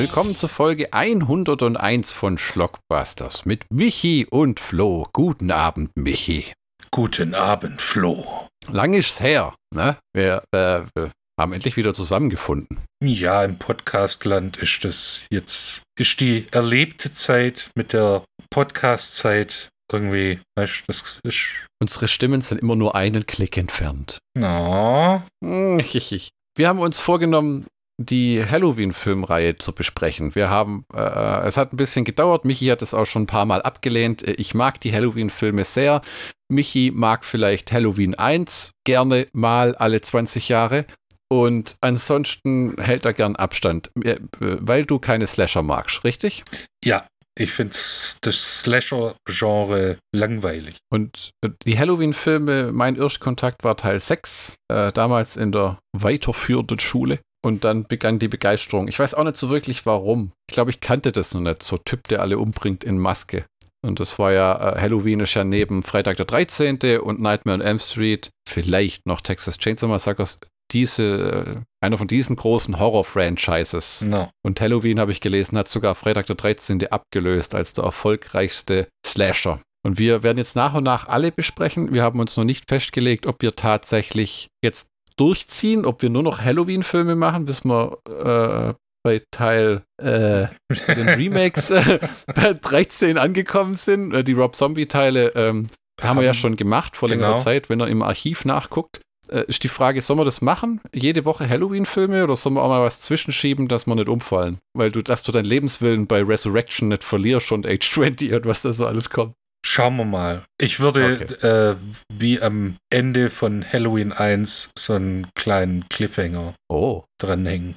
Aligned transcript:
willkommen 0.00 0.34
zur 0.34 0.48
Folge 0.48 0.94
101 0.94 2.12
von 2.12 2.38
Schlockbusters 2.38 3.44
mit 3.44 3.66
Michi 3.70 4.26
und 4.30 4.58
Flo. 4.58 5.06
Guten 5.12 5.50
Abend, 5.50 5.90
Michi. 5.94 6.54
Guten 6.90 7.34
Abend, 7.34 7.82
Flo. 7.82 8.48
Lang 8.72 8.94
ist's 8.94 9.20
her, 9.20 9.54
ne? 9.74 9.98
Wir, 10.14 10.42
äh, 10.54 10.84
wir 10.94 11.12
haben 11.38 11.52
endlich 11.52 11.76
wieder 11.76 11.92
zusammengefunden. 11.92 12.78
Ja, 13.04 13.44
im 13.44 13.58
Podcastland 13.58 14.56
ist 14.56 14.84
das 14.86 15.26
jetzt, 15.30 15.82
ist 15.98 16.18
die 16.20 16.46
erlebte 16.50 17.12
Zeit 17.12 17.68
mit 17.76 17.92
der 17.92 18.24
Podcast-Zeit 18.48 19.68
irgendwie, 19.92 20.40
weißt 20.56 20.84
das 20.86 21.20
ist. 21.24 21.44
Unsere 21.78 22.08
Stimmen 22.08 22.40
sind 22.40 22.62
immer 22.62 22.74
nur 22.74 22.94
einen 22.94 23.26
Klick 23.26 23.58
entfernt. 23.58 24.18
No. 24.34 25.22
Wir 25.42 26.68
haben 26.68 26.78
uns 26.78 27.00
vorgenommen, 27.00 27.66
die 28.00 28.42
Halloween-Filmreihe 28.42 29.58
zu 29.58 29.74
besprechen. 29.74 30.34
Wir 30.34 30.48
haben, 30.48 30.86
äh, 30.94 31.46
es 31.46 31.58
hat 31.58 31.72
ein 31.72 31.76
bisschen 31.76 32.06
gedauert. 32.06 32.46
Michi 32.46 32.66
hat 32.66 32.80
es 32.80 32.94
auch 32.94 33.04
schon 33.04 33.22
ein 33.22 33.26
paar 33.26 33.44
Mal 33.44 33.60
abgelehnt. 33.60 34.22
Ich 34.22 34.54
mag 34.54 34.80
die 34.80 34.92
Halloween-Filme 34.92 35.64
sehr. 35.64 36.00
Michi 36.48 36.90
mag 36.94 37.26
vielleicht 37.26 37.72
Halloween 37.72 38.14
1 38.14 38.72
gerne 38.84 39.28
mal 39.32 39.74
alle 39.76 40.00
20 40.00 40.48
Jahre. 40.48 40.86
Und 41.28 41.76
ansonsten 41.82 42.74
hält 42.80 43.04
er 43.04 43.12
gern 43.12 43.36
Abstand, 43.36 43.90
äh, 44.02 44.16
weil 44.40 44.86
du 44.86 44.98
keine 44.98 45.26
Slasher 45.26 45.62
magst, 45.62 46.02
richtig? 46.02 46.42
Ja, 46.82 47.06
ich 47.38 47.52
finde 47.52 47.76
das 48.22 48.60
Slasher-Genre 48.60 49.98
langweilig. 50.12 50.78
Und 50.90 51.32
die 51.64 51.78
Halloween-Filme, 51.78 52.72
mein 52.72 52.96
Erstkontakt 52.96 53.62
war 53.62 53.76
Teil 53.76 54.00
6, 54.00 54.56
äh, 54.68 54.90
damals 54.90 55.36
in 55.36 55.52
der 55.52 55.78
weiterführenden 55.92 56.80
Schule. 56.80 57.20
Und 57.42 57.64
dann 57.64 57.84
begann 57.84 58.18
die 58.18 58.28
Begeisterung. 58.28 58.88
Ich 58.88 58.98
weiß 58.98 59.14
auch 59.14 59.24
nicht 59.24 59.36
so 59.36 59.50
wirklich 59.50 59.86
warum. 59.86 60.32
Ich 60.48 60.54
glaube, 60.54 60.70
ich 60.70 60.80
kannte 60.80 61.10
das 61.10 61.32
noch 61.32 61.40
nicht. 61.40 61.62
So 61.62 61.78
Typ, 61.78 62.06
der 62.08 62.20
alle 62.20 62.38
umbringt 62.38 62.84
in 62.84 62.98
Maske. 62.98 63.46
Und 63.82 63.98
das 63.98 64.18
war 64.18 64.32
ja, 64.32 64.74
äh, 64.74 64.80
Halloween 64.80 65.20
ist 65.20 65.34
ja 65.34 65.44
neben 65.44 65.82
Freitag 65.82 66.18
der 66.18 66.26
13. 66.26 67.00
und 67.00 67.20
Nightmare 67.20 67.54
on 67.56 67.60
Elm 67.62 67.78
Street, 67.78 68.30
vielleicht 68.46 69.06
noch 69.06 69.22
Texas 69.22 69.56
Chainsaw 69.56 69.88
Massacres, 69.88 70.38
diese, 70.70 71.64
äh, 71.82 71.84
einer 71.84 71.98
von 71.98 72.06
diesen 72.06 72.36
großen 72.36 72.78
Horror-Franchises. 72.78 74.02
No. 74.02 74.28
Und 74.44 74.60
Halloween, 74.60 75.00
habe 75.00 75.12
ich 75.12 75.20
gelesen, 75.20 75.56
hat 75.56 75.68
sogar 75.68 75.94
Freitag 75.94 76.26
der 76.26 76.36
13. 76.36 76.88
abgelöst 76.88 77.54
als 77.54 77.72
der 77.72 77.84
erfolgreichste 77.84 78.88
Slasher. 79.04 79.60
Und 79.82 79.98
wir 79.98 80.22
werden 80.22 80.36
jetzt 80.36 80.56
nach 80.56 80.74
und 80.74 80.84
nach 80.84 81.08
alle 81.08 81.32
besprechen. 81.32 81.94
Wir 81.94 82.02
haben 82.02 82.20
uns 82.20 82.36
noch 82.36 82.44
nicht 82.44 82.68
festgelegt, 82.68 83.26
ob 83.26 83.40
wir 83.40 83.56
tatsächlich 83.56 84.48
jetzt 84.62 84.89
durchziehen, 85.20 85.84
ob 85.84 86.00
wir 86.02 86.08
nur 86.08 86.22
noch 86.22 86.40
Halloween-Filme 86.40 87.14
machen, 87.14 87.44
bis 87.44 87.64
wir 87.64 87.98
äh, 88.08 88.74
bei 89.02 89.22
Teil 89.30 89.82
äh, 89.98 90.46
den 90.94 91.08
Remakes 91.08 91.70
äh, 91.70 92.00
bei 92.34 92.54
13 92.54 93.18
angekommen 93.18 93.76
sind. 93.76 94.14
Äh, 94.14 94.24
die 94.24 94.32
Rob 94.32 94.56
Zombie-Teile 94.56 95.32
ähm, 95.34 95.66
haben 96.00 96.18
wir 96.18 96.26
ja 96.26 96.34
schon 96.34 96.56
gemacht 96.56 96.96
vor 96.96 97.08
genau. 97.08 97.22
längerer 97.22 97.42
Zeit, 97.42 97.68
wenn 97.68 97.80
er 97.80 97.88
im 97.88 98.02
Archiv 98.02 98.44
nachguckt. 98.44 99.02
Äh, 99.28 99.44
ist 99.46 99.62
die 99.62 99.68
Frage, 99.68 100.00
sollen 100.00 100.18
wir 100.18 100.24
das 100.24 100.40
machen? 100.40 100.80
Jede 100.94 101.24
Woche 101.24 101.48
Halloween-Filme 101.48 102.24
oder 102.24 102.36
sollen 102.36 102.54
wir 102.54 102.62
auch 102.62 102.68
mal 102.68 102.82
was 102.82 103.00
zwischenschieben, 103.00 103.68
dass 103.68 103.86
wir 103.86 103.94
nicht 103.94 104.08
umfallen? 104.08 104.58
Weil 104.74 104.90
du, 104.90 105.02
dass 105.02 105.22
du 105.22 105.32
deinen 105.32 105.44
Lebenswillen 105.44 106.06
bei 106.06 106.22
Resurrection 106.22 106.88
nicht 106.88 107.04
verlierst 107.04 107.52
und 107.52 107.66
Age 107.66 107.90
20 107.90 108.32
und 108.32 108.46
was 108.46 108.62
da 108.62 108.72
so 108.72 108.86
alles 108.86 109.10
kommt. 109.10 109.34
Schauen 109.64 109.96
wir 109.96 110.04
mal. 110.04 110.44
Ich 110.58 110.80
würde 110.80 111.20
okay. 111.22 111.46
äh, 111.46 111.76
wie 112.12 112.40
am 112.40 112.76
Ende 112.90 113.30
von 113.30 113.64
Halloween 113.64 114.12
1 114.12 114.70
so 114.76 114.94
einen 114.94 115.28
kleinen 115.34 115.88
Cliffhanger 115.88 116.54
oh. 116.68 117.04
dranhängen. 117.18 117.76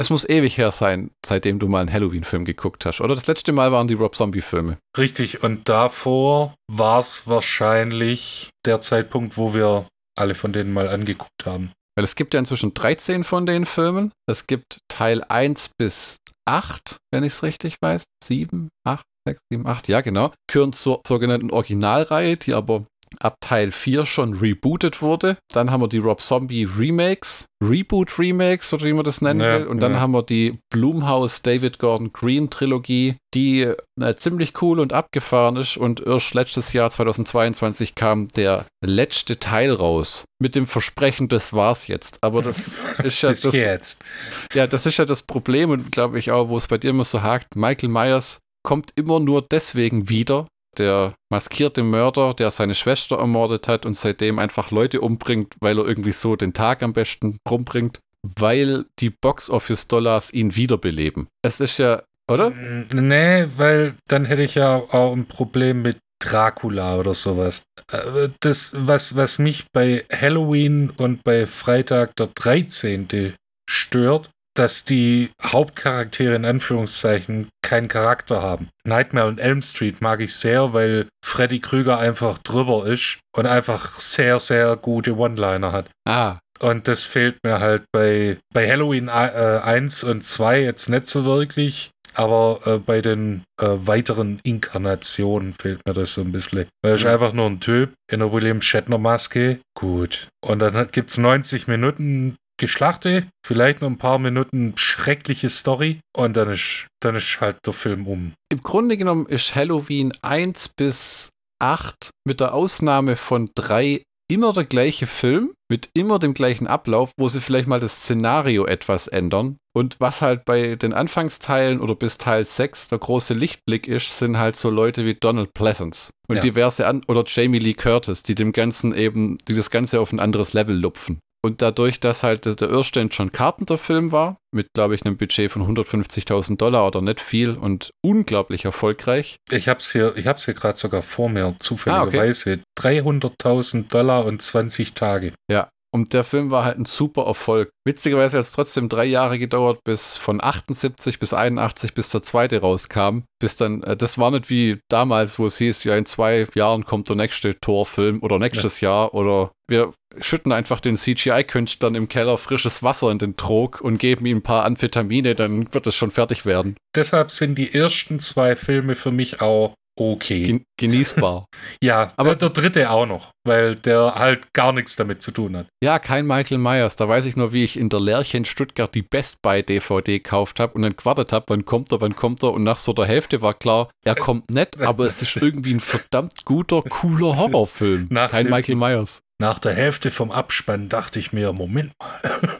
Es 0.00 0.10
muss 0.10 0.28
ewig 0.28 0.56
her 0.58 0.70
sein, 0.70 1.10
seitdem 1.26 1.58
du 1.58 1.66
mal 1.66 1.80
einen 1.80 1.92
Halloween-Film 1.92 2.44
geguckt 2.44 2.86
hast, 2.86 3.00
oder? 3.00 3.16
Das 3.16 3.26
letzte 3.26 3.50
Mal 3.50 3.72
waren 3.72 3.88
die 3.88 3.94
Rob 3.94 4.14
Zombie-Filme. 4.14 4.78
Richtig, 4.96 5.42
und 5.42 5.68
davor 5.68 6.54
war 6.70 7.00
es 7.00 7.26
wahrscheinlich 7.26 8.50
der 8.64 8.80
Zeitpunkt, 8.80 9.36
wo 9.36 9.54
wir 9.54 9.88
alle 10.16 10.36
von 10.36 10.52
denen 10.52 10.72
mal 10.72 10.88
angeguckt 10.88 11.44
haben. 11.44 11.72
Weil 11.96 12.04
es 12.04 12.14
gibt 12.14 12.32
ja 12.32 12.38
inzwischen 12.38 12.74
13 12.74 13.24
von 13.24 13.44
den 13.44 13.64
Filmen. 13.64 14.12
Es 14.28 14.46
gibt 14.46 14.78
Teil 14.86 15.24
1 15.24 15.70
bis 15.76 16.18
8, 16.46 16.98
wenn 17.12 17.24
ich 17.24 17.32
es 17.32 17.42
richtig 17.42 17.78
weiß. 17.82 18.04
7, 18.22 18.68
8, 18.86 19.04
6, 19.28 19.40
7, 19.50 19.66
8, 19.66 19.88
ja 19.88 20.00
genau, 20.00 20.32
gehören 20.46 20.72
zur 20.72 21.00
sogenannten 21.06 21.50
Originalreihe, 21.50 22.36
die 22.36 22.54
aber 22.54 22.84
ab 23.20 23.36
Teil 23.40 23.72
4 23.72 24.06
schon 24.06 24.34
rebootet 24.34 25.02
wurde. 25.02 25.38
Dann 25.52 25.70
haben 25.70 25.80
wir 25.80 25.88
die 25.88 25.98
Rob 25.98 26.20
Zombie 26.20 26.64
Remakes, 26.64 27.46
Reboot 27.62 28.18
Remakes 28.18 28.72
oder 28.72 28.84
wie 28.84 28.92
man 28.92 29.04
das 29.04 29.20
nennen 29.20 29.40
ja, 29.40 29.58
will. 29.58 29.66
Und 29.66 29.80
dann 29.80 29.92
ja. 29.92 30.00
haben 30.00 30.12
wir 30.12 30.22
die 30.22 30.58
Blumhouse 30.70 31.42
David 31.42 31.78
Gordon 31.78 32.12
Green 32.12 32.50
Trilogie, 32.50 33.16
die 33.34 33.72
äh, 34.00 34.14
ziemlich 34.16 34.60
cool 34.62 34.80
und 34.80 34.92
abgefahren 34.92 35.56
ist. 35.56 35.76
Und 35.76 36.00
erst 36.00 36.34
letztes 36.34 36.72
Jahr 36.72 36.90
2022 36.90 37.94
kam 37.94 38.28
der 38.28 38.66
letzte 38.84 39.38
Teil 39.38 39.72
raus 39.72 40.24
mit 40.40 40.54
dem 40.54 40.66
Versprechen, 40.66 41.28
das 41.28 41.52
war's 41.52 41.88
jetzt. 41.88 42.18
Aber 42.22 42.42
das 42.42 42.76
ist 43.02 43.22
ja 43.22 43.30
das, 43.30 43.52
jetzt. 43.52 44.04
Ja, 44.52 44.66
das 44.66 44.86
ist 44.86 44.98
ja 44.98 45.04
das 45.04 45.22
Problem 45.22 45.70
und 45.70 45.90
glaube 45.90 46.18
ich 46.18 46.30
auch, 46.30 46.48
wo 46.48 46.56
es 46.56 46.68
bei 46.68 46.78
dir 46.78 46.90
immer 46.90 47.04
so 47.04 47.22
hakt. 47.22 47.56
Michael 47.56 47.88
Myers 47.88 48.40
kommt 48.68 48.92
immer 48.96 49.18
nur 49.18 49.46
deswegen 49.50 50.10
wieder. 50.10 50.46
Der 50.76 51.14
maskierte 51.32 51.82
Mörder, 51.82 52.34
der 52.34 52.50
seine 52.50 52.74
Schwester 52.74 53.16
ermordet 53.16 53.66
hat 53.66 53.86
und 53.86 53.94
seitdem 53.94 54.38
einfach 54.38 54.70
Leute 54.70 55.00
umbringt, 55.00 55.54
weil 55.60 55.78
er 55.78 55.86
irgendwie 55.86 56.12
so 56.12 56.36
den 56.36 56.52
Tag 56.52 56.82
am 56.82 56.92
besten 56.92 57.38
rumbringt, 57.48 58.00
weil 58.22 58.84
die 58.98 59.08
Box-Office-Dollars 59.08 60.34
ihn 60.34 60.54
wiederbeleben. 60.54 61.28
Es 61.42 61.60
ist 61.60 61.78
ja, 61.78 62.02
oder? 62.30 62.50
Nee, 62.92 63.46
weil 63.56 63.94
dann 64.06 64.26
hätte 64.26 64.42
ich 64.42 64.56
ja 64.56 64.76
auch 64.76 65.16
ein 65.16 65.24
Problem 65.24 65.80
mit 65.80 65.96
Dracula 66.22 66.98
oder 66.98 67.14
sowas. 67.14 67.62
Äh, 67.90 68.28
das, 68.40 68.74
was, 68.76 69.16
was 69.16 69.38
mich 69.38 69.64
bei 69.72 70.04
Halloween 70.12 70.90
und 70.90 71.24
bei 71.24 71.46
Freitag 71.46 72.16
der 72.16 72.26
13. 72.26 73.34
stört, 73.66 74.28
dass 74.58 74.84
die 74.84 75.30
Hauptcharaktere 75.42 76.34
in 76.34 76.44
Anführungszeichen 76.44 77.48
keinen 77.62 77.88
Charakter 77.88 78.42
haben. 78.42 78.70
Nightmare 78.84 79.28
und 79.28 79.38
Elm 79.38 79.62
Street 79.62 80.00
mag 80.00 80.20
ich 80.20 80.34
sehr, 80.34 80.72
weil 80.72 81.06
Freddy 81.24 81.60
Krüger 81.60 81.98
einfach 81.98 82.38
drüber 82.38 82.86
ist 82.86 83.18
und 83.36 83.46
einfach 83.46 84.00
sehr, 84.00 84.40
sehr 84.40 84.76
gute 84.76 85.16
One-Liner 85.16 85.72
hat. 85.72 85.90
Ah. 86.04 86.38
Und 86.60 86.88
das 86.88 87.04
fehlt 87.04 87.38
mir 87.44 87.60
halt 87.60 87.84
bei, 87.92 88.38
bei 88.52 88.68
Halloween 88.68 89.06
äh, 89.06 89.60
1 89.62 90.02
und 90.02 90.24
2 90.24 90.62
jetzt 90.62 90.88
nicht 90.88 91.06
so 91.06 91.24
wirklich. 91.24 91.90
Aber 92.14 92.60
äh, 92.66 92.78
bei 92.78 93.00
den 93.00 93.44
äh, 93.60 93.66
weiteren 93.68 94.40
Inkarnationen 94.42 95.54
fehlt 95.54 95.80
mir 95.86 95.94
das 95.94 96.14
so 96.14 96.22
ein 96.22 96.32
bisschen. 96.32 96.66
Weil 96.82 96.92
er 96.92 96.94
ist 96.94 97.06
einfach 97.06 97.32
nur 97.32 97.46
ein 97.46 97.60
Typ 97.60 97.92
in 98.10 98.18
der 98.18 98.32
William 98.32 98.60
Shatner 98.60 98.98
Maske. 98.98 99.60
Gut. 99.74 100.26
Und 100.44 100.58
dann 100.58 100.88
gibt 100.90 101.10
es 101.10 101.18
90 101.18 101.68
Minuten 101.68 102.36
Geschlachte, 102.58 103.26
vielleicht 103.46 103.80
noch 103.80 103.88
ein 103.88 103.98
paar 103.98 104.18
Minuten 104.18 104.74
schreckliche 104.76 105.48
Story 105.48 106.00
und 106.16 106.36
dann 106.36 106.50
ist, 106.50 106.86
dann 107.00 107.14
ist 107.14 107.40
halt 107.40 107.56
der 107.64 107.72
Film 107.72 108.06
um. 108.06 108.32
Im 108.50 108.62
Grunde 108.62 108.96
genommen 108.96 109.26
ist 109.26 109.54
Halloween 109.54 110.12
1 110.22 110.70
bis 110.76 111.30
8 111.60 112.10
mit 112.26 112.40
der 112.40 112.54
Ausnahme 112.54 113.16
von 113.16 113.50
3 113.54 114.02
immer 114.30 114.52
der 114.52 114.64
gleiche 114.64 115.06
Film 115.06 115.54
mit 115.70 115.90
immer 115.94 116.18
dem 116.18 116.34
gleichen 116.34 116.66
Ablauf, 116.66 117.12
wo 117.18 117.28
sie 117.28 117.40
vielleicht 117.40 117.68
mal 117.68 117.80
das 117.80 118.02
Szenario 118.02 118.66
etwas 118.66 119.06
ändern. 119.06 119.56
Und 119.74 119.96
was 120.00 120.22
halt 120.22 120.44
bei 120.44 120.76
den 120.76 120.92
Anfangsteilen 120.92 121.80
oder 121.80 121.94
bis 121.94 122.18
Teil 122.18 122.44
6 122.44 122.88
der 122.88 122.98
große 122.98 123.34
Lichtblick 123.34 123.86
ist, 123.86 124.18
sind 124.18 124.38
halt 124.38 124.56
so 124.56 124.70
Leute 124.70 125.04
wie 125.04 125.14
Donald 125.14 125.54
Pleasance 125.54 126.10
und 126.28 126.36
ja. 126.36 126.42
diverse 126.42 126.86
an 126.86 127.02
oder 127.06 127.24
Jamie 127.26 127.58
Lee 127.58 127.74
Curtis, 127.74 128.22
die 128.22 128.34
dem 128.34 128.52
Ganzen 128.52 128.94
eben, 128.94 129.38
die 129.46 129.54
das 129.54 129.70
Ganze 129.70 130.00
auf 130.00 130.12
ein 130.12 130.20
anderes 130.20 130.52
Level 130.52 130.76
lupfen. 130.76 131.20
Und 131.44 131.62
dadurch, 131.62 132.00
dass 132.00 132.24
halt 132.24 132.46
der 132.60 132.68
erste 132.68 133.00
ein 133.00 133.10
John 133.10 133.30
Carpenter-Film 133.30 134.10
war, 134.10 134.38
mit, 134.52 134.72
glaube 134.74 134.94
ich, 134.94 135.04
einem 135.04 135.16
Budget 135.16 135.50
von 135.50 135.62
150.000 135.62 136.56
Dollar 136.56 136.86
oder 136.86 137.00
nicht 137.00 137.20
viel 137.20 137.56
und 137.56 137.90
unglaublich 138.04 138.64
erfolgreich. 138.64 139.36
Ich 139.50 139.68
habe 139.68 139.78
es 139.78 139.92
hier, 139.92 140.14
hier 140.14 140.54
gerade 140.54 140.76
sogar 140.76 141.02
vor 141.02 141.28
mir, 141.28 141.54
zufälligerweise. 141.60 142.60
Ah, 142.76 142.80
okay. 142.80 143.00
300.000 143.00 143.88
Dollar 143.88 144.24
und 144.24 144.42
20 144.42 144.94
Tage. 144.94 145.32
Ja, 145.50 145.68
und 145.90 146.12
der 146.12 146.24
Film 146.24 146.50
war 146.50 146.64
halt 146.64 146.78
ein 146.78 146.84
super 146.84 147.24
Erfolg. 147.24 147.70
Witzigerweise 147.86 148.38
hat 148.38 148.44
es 148.44 148.52
trotzdem 148.52 148.88
drei 148.88 149.06
Jahre 149.06 149.38
gedauert, 149.38 149.80
bis 149.84 150.16
von 150.16 150.42
78 150.42 151.18
bis 151.18 151.32
81, 151.32 151.94
bis 151.94 152.10
der 152.10 152.22
zweite 152.22 152.60
rauskam. 152.60 153.20
Bis 153.40 153.56
dann, 153.56 153.82
äh, 153.82 153.96
das 153.96 154.18
war 154.18 154.30
nicht 154.30 154.50
wie 154.50 154.78
damals, 154.88 155.38
wo 155.38 155.46
es 155.46 155.58
hieß, 155.58 155.84
ja, 155.84 155.96
in 155.96 156.06
zwei 156.06 156.46
Jahren 156.54 156.84
kommt 156.84 157.08
der 157.08 157.16
nächste 157.16 157.58
Torfilm 157.58 158.22
oder 158.22 158.38
nächstes 158.38 158.80
ja. 158.80 158.90
Jahr 158.90 159.14
oder 159.14 159.50
wir 159.70 159.92
schütten 160.20 160.52
einfach 160.52 160.80
den 160.80 160.96
CGI-Künstlern 160.96 161.94
im 161.94 162.08
Keller 162.08 162.38
frisches 162.38 162.82
Wasser 162.82 163.10
in 163.10 163.18
den 163.18 163.36
Trog 163.36 163.80
und 163.80 163.98
geben 163.98 164.26
ihm 164.26 164.38
ein 164.38 164.42
paar 164.42 164.64
Amphetamine, 164.64 165.34
dann 165.34 165.72
wird 165.72 165.86
es 165.86 165.94
schon 165.94 166.10
fertig 166.10 166.46
werden. 166.46 166.76
Deshalb 166.94 167.30
sind 167.30 167.56
die 167.56 167.74
ersten 167.74 168.18
zwei 168.18 168.56
Filme 168.56 168.94
für 168.94 169.12
mich 169.12 169.40
auch 169.42 169.74
okay. 169.98 170.44
Gen 170.44 170.64
genießbar. 170.78 171.46
ja, 171.82 172.12
aber 172.16 172.36
der 172.36 172.50
dritte 172.50 172.90
auch 172.90 173.06
noch, 173.06 173.30
weil 173.46 173.74
der 173.74 174.14
halt 174.14 174.52
gar 174.52 174.72
nichts 174.72 174.96
damit 174.96 175.22
zu 175.22 175.30
tun 175.30 175.56
hat. 175.56 175.66
Ja, 175.82 175.98
kein 175.98 176.26
Michael 176.26 176.58
Myers. 176.58 176.96
Da 176.96 177.08
weiß 177.08 177.24
ich 177.24 177.36
nur, 177.36 177.52
wie 177.52 177.64
ich 177.64 177.76
in 177.76 177.88
der 177.88 178.00
Lerche 178.00 178.36
in 178.36 178.44
Stuttgart 178.44 178.94
die 178.94 179.02
Best 179.02 179.42
Buy 179.42 179.62
DVD 179.62 180.18
gekauft 180.18 180.60
habe 180.60 180.74
und 180.74 180.82
dann 180.82 180.96
gewartet 180.96 181.32
habe, 181.32 181.46
wann 181.48 181.64
kommt 181.64 181.92
er, 181.92 182.00
wann 182.00 182.16
kommt 182.16 182.42
er. 182.42 182.52
Und 182.52 182.62
nach 182.64 182.76
so 182.76 182.92
der 182.92 183.06
Hälfte 183.06 183.42
war 183.42 183.54
klar, 183.54 183.90
er 184.04 184.14
kommt 184.14 184.50
nicht, 184.50 184.80
aber 184.80 185.06
es 185.06 185.20
ist 185.22 185.36
irgendwie 185.36 185.74
ein 185.74 185.80
verdammt 185.80 186.44
guter, 186.44 186.82
cooler 186.82 187.36
Horrorfilm. 187.36 188.06
Nach 188.10 188.30
kein 188.30 188.48
Michael 188.48 188.76
Myers. 188.76 189.22
Nach 189.40 189.60
der 189.60 189.74
Hälfte 189.74 190.10
vom 190.10 190.32
Abspann 190.32 190.88
dachte 190.88 191.20
ich 191.20 191.32
mir, 191.32 191.52
Moment 191.52 191.92
mal. 192.00 192.40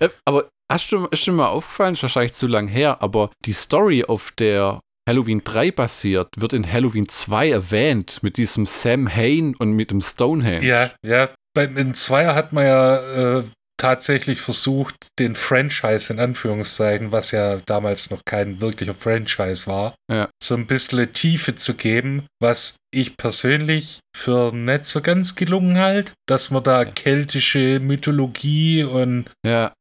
Äh, 0.00 0.08
Aber 0.24 0.48
hast 0.70 0.90
du, 0.90 1.06
ist 1.06 1.26
dir 1.26 1.32
mal 1.32 1.48
aufgefallen, 1.48 1.94
ist 1.94 2.02
wahrscheinlich 2.02 2.32
zu 2.32 2.46
lang 2.46 2.66
her, 2.66 3.02
aber 3.02 3.30
die 3.44 3.52
Story, 3.52 4.04
auf 4.04 4.32
der 4.32 4.80
Halloween 5.08 5.42
3 5.44 5.70
basiert, 5.70 6.28
wird 6.36 6.52
in 6.52 6.70
Halloween 6.70 7.08
2 7.08 7.50
erwähnt 7.50 8.22
mit 8.22 8.36
diesem 8.36 8.66
Sam 8.66 9.08
Hain 9.08 9.54
und 9.56 9.72
mit 9.72 9.90
dem 9.90 10.00
Stonehenge. 10.00 10.66
ja, 10.66 10.90
ja. 11.02 11.30
Beim 11.54 11.78
in 11.78 11.94
Zweier 11.94 12.34
hat 12.34 12.52
man 12.52 12.66
ja 12.66 13.38
äh, 13.38 13.44
tatsächlich 13.78 14.40
versucht, 14.40 14.94
den 15.18 15.34
Franchise 15.34 16.12
in 16.12 16.18
Anführungszeichen, 16.18 17.12
was 17.12 17.30
ja 17.30 17.58
damals 17.66 18.10
noch 18.10 18.22
kein 18.24 18.60
wirklicher 18.60 18.94
Franchise 18.94 19.66
war, 19.66 19.94
Ja. 20.10 20.28
so 20.42 20.54
ein 20.54 20.66
bisschen 20.66 21.12
Tiefe 21.12 21.54
zu 21.56 21.74
geben, 21.74 22.26
was 22.40 22.76
ich 22.92 23.16
persönlich 23.16 24.00
für 24.16 24.52
nicht 24.54 24.86
so 24.86 25.02
ganz 25.02 25.34
gelungen 25.34 25.78
halt, 25.78 26.12
dass 26.26 26.50
man 26.50 26.62
da 26.62 26.84
Ja. 26.84 26.90
keltische 26.90 27.78
Mythologie 27.80 28.84
und 28.84 29.26
Ja, 29.44 29.72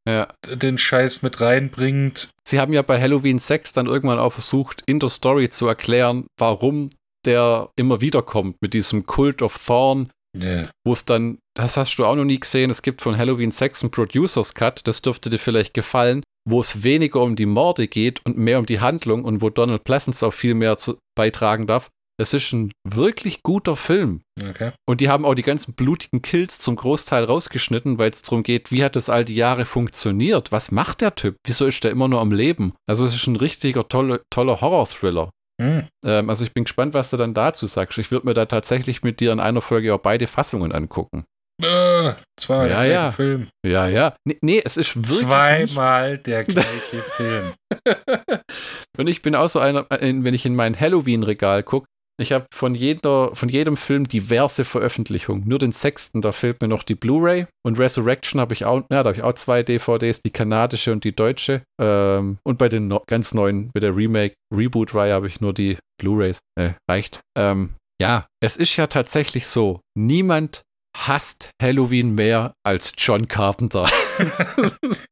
den 0.50 0.78
Scheiß 0.78 1.22
mit 1.22 1.40
reinbringt. 1.42 2.30
Sie 2.48 2.60
haben 2.60 2.74
ja 2.74 2.82
bei 2.82 3.00
Halloween 3.00 3.40
6 3.40 3.72
dann 3.74 3.86
irgendwann 3.88 4.20
auch 4.20 4.34
versucht, 4.34 4.84
in 4.86 5.00
der 5.00 5.10
Story 5.10 5.50
zu 5.50 5.68
erklären, 5.68 6.26
warum 6.38 6.90
der 7.26 7.70
immer 7.76 8.02
wieder 8.02 8.22
kommt 8.22 8.58
mit 8.62 8.74
diesem 8.74 9.06
Cult 9.06 9.42
of 9.42 9.58
Thorn, 9.66 10.12
Ja. 10.38 10.70
wo 10.86 10.94
es 10.94 11.06
dann, 11.06 11.40
das 11.56 11.78
hast 11.78 11.96
du 11.96 12.06
auch 12.06 12.16
noch 12.16 12.26
nie 12.26 12.40
gesehen, 12.40 12.70
es 12.70 12.82
gibt 12.82 13.02
von 13.02 13.18
Halloween 13.18 13.52
6 13.52 13.84
einen 13.84 13.92
Producers 13.92 14.54
Cut, 14.54 14.82
das 14.88 15.02
dürfte 15.02 15.30
dir 15.30 15.40
vielleicht 15.40 15.74
gefallen, 15.74 16.22
wo 16.48 16.60
es 16.60 16.84
weniger 16.84 17.22
um 17.22 17.36
die 17.36 17.46
Morde 17.46 17.88
geht 17.88 18.24
und 18.26 18.38
mehr 18.38 18.60
um 18.60 18.66
die 18.66 18.80
Handlung 18.80 19.24
und 19.24 19.42
wo 19.42 19.50
Donald 19.50 19.84
Pleasance 19.84 20.26
auch 20.26 20.34
viel 20.34 20.54
mehr 20.54 20.78
beitragen 21.16 21.66
darf. 21.66 21.90
Es 22.18 22.34
ist 22.34 22.54
ein 22.54 22.72
wirklich 22.88 23.44
guter 23.44 23.76
Film. 23.76 24.22
Okay. 24.42 24.72
Und 24.88 25.02
die 25.02 25.10
haben 25.10 25.26
auch 25.26 25.34
die 25.34 25.44
ganzen 25.44 25.74
blutigen 25.74 26.22
Kills 26.22 26.60
zum 26.60 26.78
Großteil 26.78 27.26
rausgeschnitten, 27.26 27.98
weil 27.98 28.12
es 28.12 28.22
darum 28.22 28.44
geht, 28.44 28.72
wie 28.72 28.86
hat 28.86 28.96
das 28.96 29.10
all 29.10 29.26
die 29.26 29.36
Jahre 29.36 29.66
funktioniert? 29.66 30.52
Was 30.52 30.72
macht 30.72 31.02
der 31.02 31.16
Typ? 31.16 31.36
Wieso 31.46 31.66
ist 31.66 31.84
der 31.84 31.92
immer 31.92 32.08
nur 32.08 32.22
am 32.22 32.32
Leben? 32.32 32.74
Also 32.88 33.06
es 33.06 33.16
ist 33.16 33.28
ein 33.28 33.36
richtiger 33.36 33.88
tolle, 33.90 34.22
toller 34.30 34.62
Horror-Thriller. 34.62 35.30
Hm. 35.62 35.88
Ähm, 36.06 36.30
also 36.30 36.46
ich 36.46 36.54
bin 36.54 36.64
gespannt, 36.64 36.94
was 36.94 37.10
du 37.10 37.18
dann 37.18 37.34
dazu 37.34 37.68
sagst. 37.68 37.98
Ich 37.98 38.12
würde 38.12 38.28
mir 38.28 38.34
da 38.34 38.46
tatsächlich 38.46 39.04
mit 39.04 39.20
dir 39.20 39.34
in 39.34 39.42
einer 39.42 39.62
Folge 39.62 39.94
auch 39.94 40.00
beide 40.00 40.28
Fassungen 40.28 40.72
angucken. 40.72 41.26
Äh, 41.64 42.14
zweimal 42.40 42.70
Ja, 42.70 42.82
der 42.82 42.86
ja. 42.92 43.02
gleiche 43.02 43.16
Film. 43.16 43.48
Ja, 43.66 43.88
ja. 43.88 44.16
Nee, 44.28 44.38
nee 44.42 44.62
es 44.64 44.78
ist 44.78 44.96
wirklich. 44.96 45.12
nicht- 45.12 45.74
Zweimal 45.74 46.18
der 46.18 46.44
gleiche 46.46 47.02
Film. 47.02 47.54
Und 48.98 49.08
ich 49.08 49.22
bin 49.22 49.36
auch 49.36 49.50
so 49.50 49.60
einer, 49.60 49.86
wenn 49.90 50.34
ich 50.34 50.46
in 50.46 50.56
mein 50.56 50.80
Halloween-Regal 50.80 51.64
gucke, 51.64 51.88
ich 52.18 52.32
habe 52.32 52.46
von, 52.54 52.76
jeder, 52.76 53.36
von 53.36 53.50
jedem 53.50 53.76
Film 53.76 54.08
diverse 54.08 54.64
Veröffentlichungen. 54.64 55.46
Nur 55.50 55.60
den 55.60 55.74
sechsten, 55.74 56.22
da 56.22 56.32
fehlt 56.32 56.62
mir 56.62 56.70
noch 56.70 56.84
die 56.84 56.96
Blu-ray. 56.96 57.46
Und 57.66 57.78
Resurrection 57.78 58.40
habe 58.40 58.54
ich 58.54 58.64
auch, 58.64 58.84
ja, 58.90 59.04
da 59.04 59.10
habe 59.10 59.16
ich 59.18 59.22
auch 59.24 59.34
zwei 59.34 59.64
DVDs, 59.64 60.22
die 60.22 60.32
kanadische 60.32 60.94
und 60.94 61.04
die 61.04 61.14
deutsche. 61.14 61.64
Ähm, 61.82 62.38
und 62.46 62.58
bei 62.58 62.70
den 62.70 62.88
no 62.88 63.04
ganz 63.06 63.34
neuen, 63.34 63.70
mit 63.74 63.84
der 63.84 63.96
Remake, 63.98 64.34
Reboot-Reihe 64.56 65.14
habe 65.14 65.28
ich 65.28 65.42
nur 65.42 65.54
die 65.54 65.78
Blu-rays. 66.02 66.40
Äh, 66.58 66.72
reicht. 66.90 67.20
Ähm, 67.38 67.74
ja, 68.02 68.28
es 68.42 68.56
ist 68.56 68.78
ja 68.78 68.88
tatsächlich 68.88 69.48
so, 69.48 69.82
niemand 69.98 70.62
hasst 70.96 71.50
Halloween 71.62 72.16
mehr 72.16 72.54
als 72.64 72.94
John 72.98 73.28
Carpenter. 73.28 73.90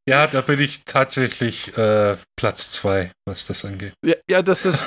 Ja, 0.06 0.28
da 0.28 0.42
bin 0.42 0.60
ich 0.60 0.84
tatsächlich 0.84 1.78
äh, 1.78 2.18
Platz 2.36 2.72
zwei, 2.72 3.12
was 3.26 3.48
das 3.48 3.64
angeht. 3.64 3.94
Ja, 4.06 4.16
ja, 4.30 4.42
das 4.42 4.66
ist, 4.66 4.86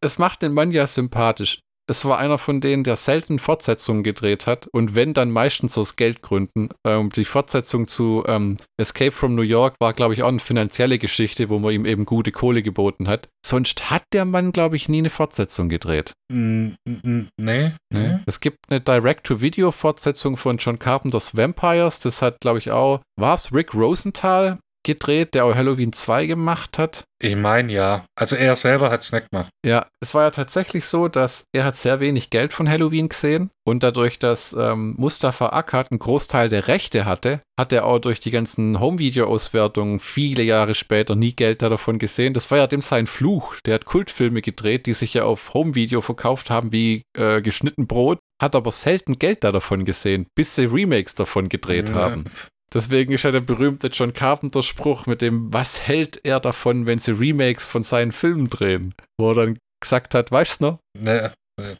es 0.00 0.18
macht 0.18 0.42
den 0.42 0.52
Mann 0.52 0.72
ja 0.72 0.86
sympathisch. 0.86 1.60
Es 1.90 2.04
war 2.04 2.18
einer 2.18 2.36
von 2.36 2.60
denen, 2.60 2.84
der 2.84 2.96
selten 2.96 3.38
Fortsetzungen 3.38 4.02
gedreht 4.02 4.46
hat 4.46 4.66
und 4.66 4.94
wenn, 4.94 5.14
dann 5.14 5.30
meistens 5.30 5.78
aus 5.78 5.96
Geldgründen. 5.96 6.68
Ähm, 6.86 7.08
die 7.10 7.24
Fortsetzung 7.24 7.88
zu 7.88 8.24
ähm, 8.26 8.58
Escape 8.76 9.10
from 9.10 9.34
New 9.34 9.42
York 9.42 9.74
war, 9.80 9.94
glaube 9.94 10.12
ich, 10.12 10.22
auch 10.22 10.28
eine 10.28 10.38
finanzielle 10.38 10.98
Geschichte, 10.98 11.48
wo 11.48 11.58
man 11.58 11.72
ihm 11.72 11.86
eben 11.86 12.04
gute 12.04 12.30
Kohle 12.30 12.62
geboten 12.62 13.08
hat. 13.08 13.28
Sonst 13.44 13.90
hat 13.90 14.04
der 14.12 14.26
Mann, 14.26 14.52
glaube 14.52 14.76
ich, 14.76 14.90
nie 14.90 14.98
eine 14.98 15.08
Fortsetzung 15.08 15.70
gedreht. 15.70 16.12
Mm, 16.30 16.72
mm, 16.84 17.28
nee. 17.38 17.72
Ne? 17.90 18.22
Es 18.26 18.40
gibt 18.40 18.58
eine 18.68 18.82
Direct-to-Video-Fortsetzung 18.82 20.36
von 20.36 20.58
John 20.58 20.78
Carpenters 20.78 21.34
Vampires. 21.34 22.00
Das 22.00 22.20
hat, 22.20 22.40
glaube 22.40 22.58
ich, 22.58 22.70
auch, 22.70 23.00
war 23.16 23.34
es 23.34 23.50
Rick 23.50 23.72
Rosenthal 23.72 24.58
gedreht, 24.88 25.34
der 25.34 25.44
auch 25.44 25.54
Halloween 25.54 25.92
2 25.92 26.26
gemacht 26.26 26.78
hat. 26.78 27.04
Ich 27.22 27.36
meine 27.36 27.70
ja. 27.70 28.04
Also 28.18 28.36
er 28.36 28.56
selber 28.56 28.90
hat 28.90 29.02
es 29.02 29.12
nicht 29.12 29.30
gemacht. 29.30 29.50
Ja, 29.64 29.86
es 30.00 30.14
war 30.14 30.24
ja 30.24 30.30
tatsächlich 30.30 30.86
so, 30.86 31.08
dass 31.08 31.44
er 31.52 31.64
hat 31.64 31.76
sehr 31.76 32.00
wenig 32.00 32.30
Geld 32.30 32.54
von 32.54 32.68
Halloween 32.68 33.10
gesehen 33.10 33.50
und 33.66 33.82
dadurch, 33.82 34.18
dass 34.18 34.54
ähm, 34.58 34.94
Mustafa 34.96 35.50
Akkad 35.50 35.90
einen 35.90 35.98
Großteil 35.98 36.48
der 36.48 36.68
Rechte 36.68 37.04
hatte, 37.04 37.42
hat 37.58 37.72
er 37.72 37.84
auch 37.84 37.98
durch 37.98 38.18
die 38.18 38.30
ganzen 38.30 38.80
Home-Video-Auswertungen 38.80 39.98
viele 39.98 40.42
Jahre 40.42 40.74
später 40.74 41.16
nie 41.16 41.34
Geld 41.34 41.60
davon 41.60 41.98
gesehen. 41.98 42.32
Das 42.32 42.50
war 42.50 42.58
ja 42.58 42.66
dem 42.66 42.80
sein 42.80 43.06
Fluch. 43.06 43.56
Der 43.66 43.74
hat 43.74 43.84
Kultfilme 43.84 44.40
gedreht, 44.40 44.86
die 44.86 44.94
sich 44.94 45.12
ja 45.12 45.24
auf 45.24 45.52
Home-Video 45.52 46.00
verkauft 46.00 46.48
haben 46.48 46.72
wie 46.72 47.02
äh, 47.14 47.42
geschnitten 47.42 47.86
Brot, 47.86 48.20
hat 48.40 48.56
aber 48.56 48.70
selten 48.70 49.18
Geld 49.18 49.44
da 49.44 49.52
davon 49.52 49.84
gesehen, 49.84 50.26
bis 50.34 50.54
sie 50.54 50.64
Remakes 50.64 51.14
davon 51.14 51.50
gedreht 51.50 51.92
haben. 51.92 52.24
Deswegen 52.72 53.12
ist 53.12 53.22
ja 53.22 53.30
der 53.30 53.40
berühmte 53.40 53.88
John 53.88 54.12
Carpenter-Spruch 54.12 55.06
mit 55.06 55.22
dem, 55.22 55.52
was 55.52 55.80
hält 55.86 56.20
er 56.24 56.38
davon, 56.40 56.86
wenn 56.86 56.98
sie 56.98 57.12
Remakes 57.12 57.66
von 57.66 57.82
seinen 57.82 58.12
Filmen 58.12 58.50
drehen? 58.50 58.94
Wo 59.18 59.30
er 59.30 59.34
dann 59.34 59.58
gesagt 59.82 60.14
hat, 60.14 60.30
weißt 60.30 60.60
du 60.60 60.64
noch, 60.64 60.78
Ne, 60.98 61.32